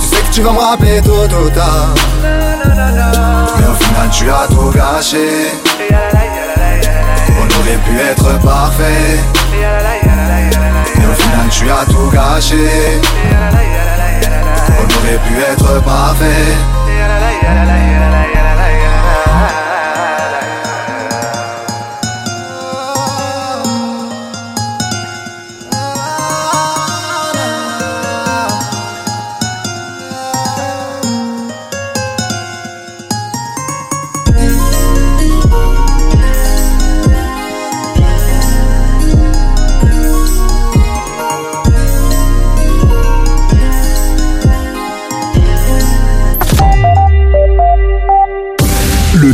Tu 0.00 0.06
sais 0.06 0.22
que 0.22 0.32
tu 0.32 0.42
vas 0.42 0.52
me 0.52 0.60
rappeler 0.60 1.00
tôt 1.00 1.24
ou 1.24 1.50
tard. 1.50 1.88
Mais 2.22 3.66
au 3.66 3.74
final, 3.74 4.10
tu 4.12 4.30
as 4.30 4.46
tout 4.46 4.70
gâché. 4.70 5.26
On 7.36 7.60
aurait 7.60 7.78
pu 7.78 7.98
être 7.98 8.40
parfait. 8.44 9.18
Mais 10.94 11.04
au 11.04 11.14
final, 11.14 11.48
tu 11.50 11.68
as 11.68 11.84
tout 11.84 12.10
gâché. 12.12 13.00
On 14.70 14.84
aurait 14.84 15.18
pu 15.26 15.34
être 15.50 15.82
parfait. 15.82 16.54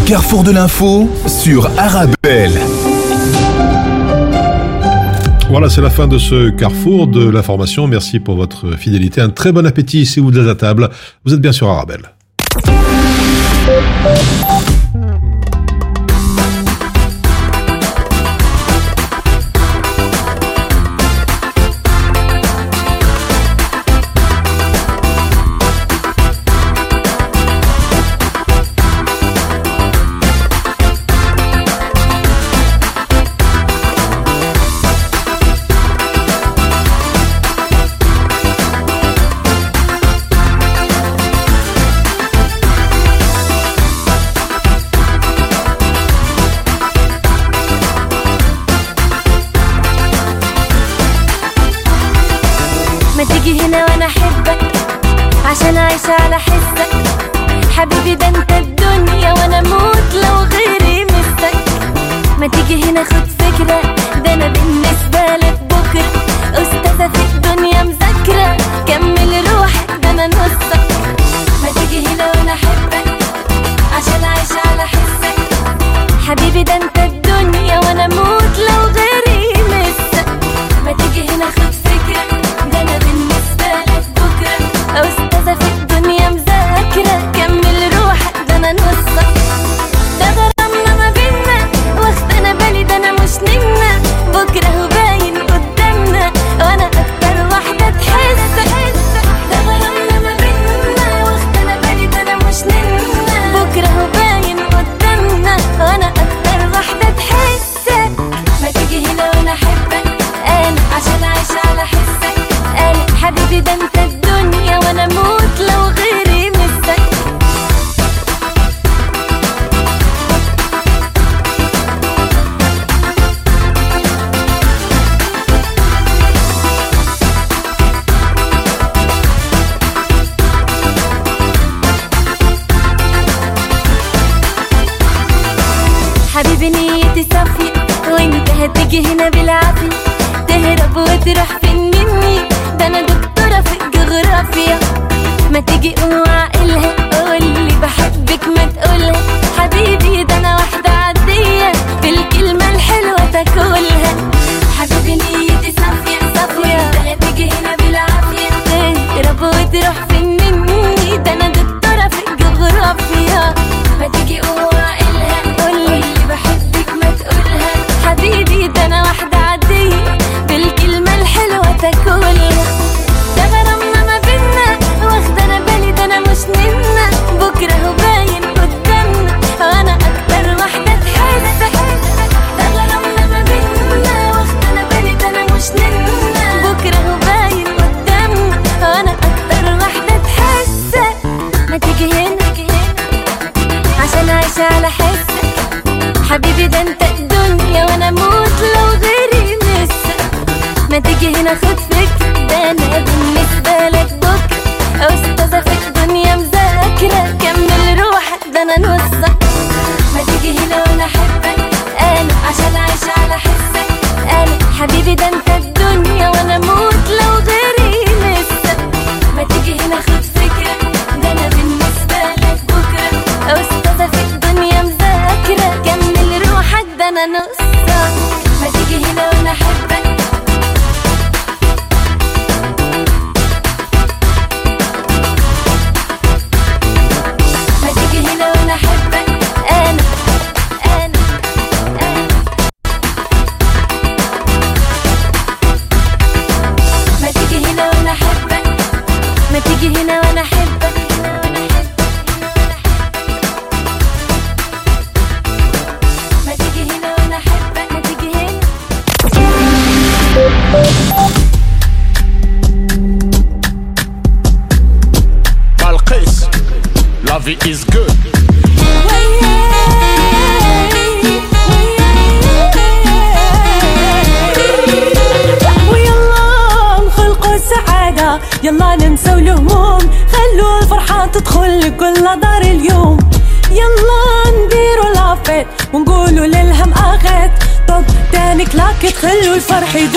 Carrefour 0.07 0.44
de 0.44 0.50
l'info 0.50 1.09
sur 1.26 1.70
Arabelle. 1.78 2.52
Voilà, 5.48 5.70
c'est 5.70 5.80
la 5.80 5.88
fin 5.88 6.07
de 6.07 6.18
ce 6.18 6.50
carrefour 6.50 7.07
de 7.07 7.26
l'information. 7.26 7.86
Merci 7.86 8.20
pour 8.20 8.36
votre 8.36 8.76
fidélité. 8.76 9.20
Un 9.22 9.30
très 9.30 9.52
bon 9.52 9.66
appétit 9.66 10.05
si 10.05 10.20
vous 10.20 10.36
êtes 10.38 10.48
à 10.48 10.55
table. 10.55 10.90
Vous 11.24 11.32
êtes 11.32 11.40
bien 11.40 11.52
sur 11.52 11.68
Arabelle. 11.68 12.02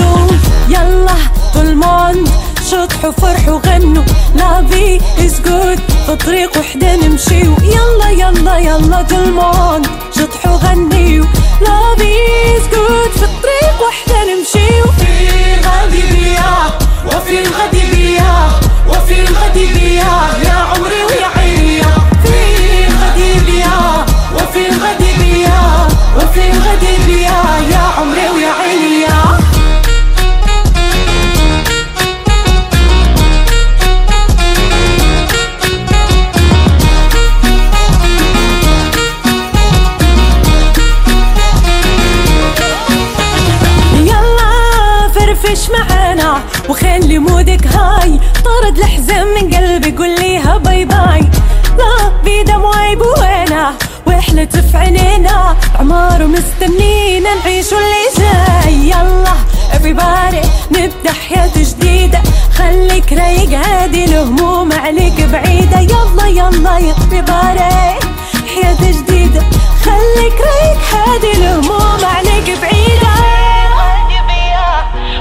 نقول 0.08 0.38
يلا 0.68 1.14
طول 1.54 1.66
الموند 1.66 2.28
شطحوا 2.70 3.10
فرحوا 3.10 3.60
غنوا 3.66 4.04
لافي 4.34 5.00
از 5.18 5.40
جود 5.40 5.78
في 6.06 6.16
طريق 6.16 6.58
وحدة 6.58 6.96
نمشي. 6.96 7.40
يلا 7.62 8.10
يلا 8.10 8.58
يلا 8.58 9.02
طول 9.02 9.18
الموند 9.18 9.86
شطحوا 10.16 10.56
غنيوا 10.56 11.26
لافي 11.60 12.14
از 12.56 12.62
جود 12.74 13.10
في 13.12 13.26
طريق 13.42 13.78
وحدة 13.88 14.18
نمشي. 14.24 14.68
في 14.98 15.08
الغد 15.54 15.92
بيا 15.92 16.54
وفي 17.06 17.38
الغد 17.38 17.74
بيا 17.92 18.50
وفي 18.88 19.20
الغد 19.20 19.54
بيا 19.54 20.14
يا 20.44 20.52
عمري 20.52 21.04
ويا 21.04 21.37
كانت 54.38 54.56
في 54.56 54.76
عينينا 54.76 55.56
عمار 55.80 56.26
مستنينا 56.26 57.34
نعيشوا 57.34 57.78
اللي 57.78 58.06
جاي. 58.18 58.74
يلا 58.90 59.34
everybody 59.72 60.46
نبدأ 60.70 61.12
حياة 61.28 61.50
جديدة. 61.56 62.22
خليك 62.58 63.12
رايق 63.12 63.50
هادي 63.50 64.04
الهموم 64.04 64.72
عليك 64.72 65.20
بعيدة. 65.32 65.80
يلا 65.80 66.26
يلا 66.26 66.78
يا 66.78 66.94
everybody 66.94 68.04
حياة 68.54 68.76
جديدة. 68.80 69.42
خليك 69.84 70.38
رايق 70.48 70.78
هادي 70.92 71.32
الهموم 71.32 72.04
عليك 72.04 72.58
بعيدة. 72.62 73.08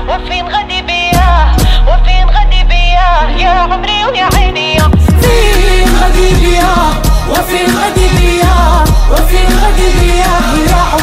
وفين 0.10 0.48
غادي 0.48 0.82
بيا؟ 0.82 1.56
وفين 1.88 2.30
غادي 2.30 2.64
بيا؟ 2.64 3.38
يا 3.38 3.50
عمري 3.50 4.06
ويا 4.06 4.30
عيني. 4.36 4.80
فين 5.22 5.90
غادي 6.02 6.36
بيا؟ 6.36 6.74
وفين 7.32 7.78
غادي 7.78 7.97
وفي 9.12 9.38
غدي 9.38 10.08
يا 10.18 10.24
حياة 10.24 10.96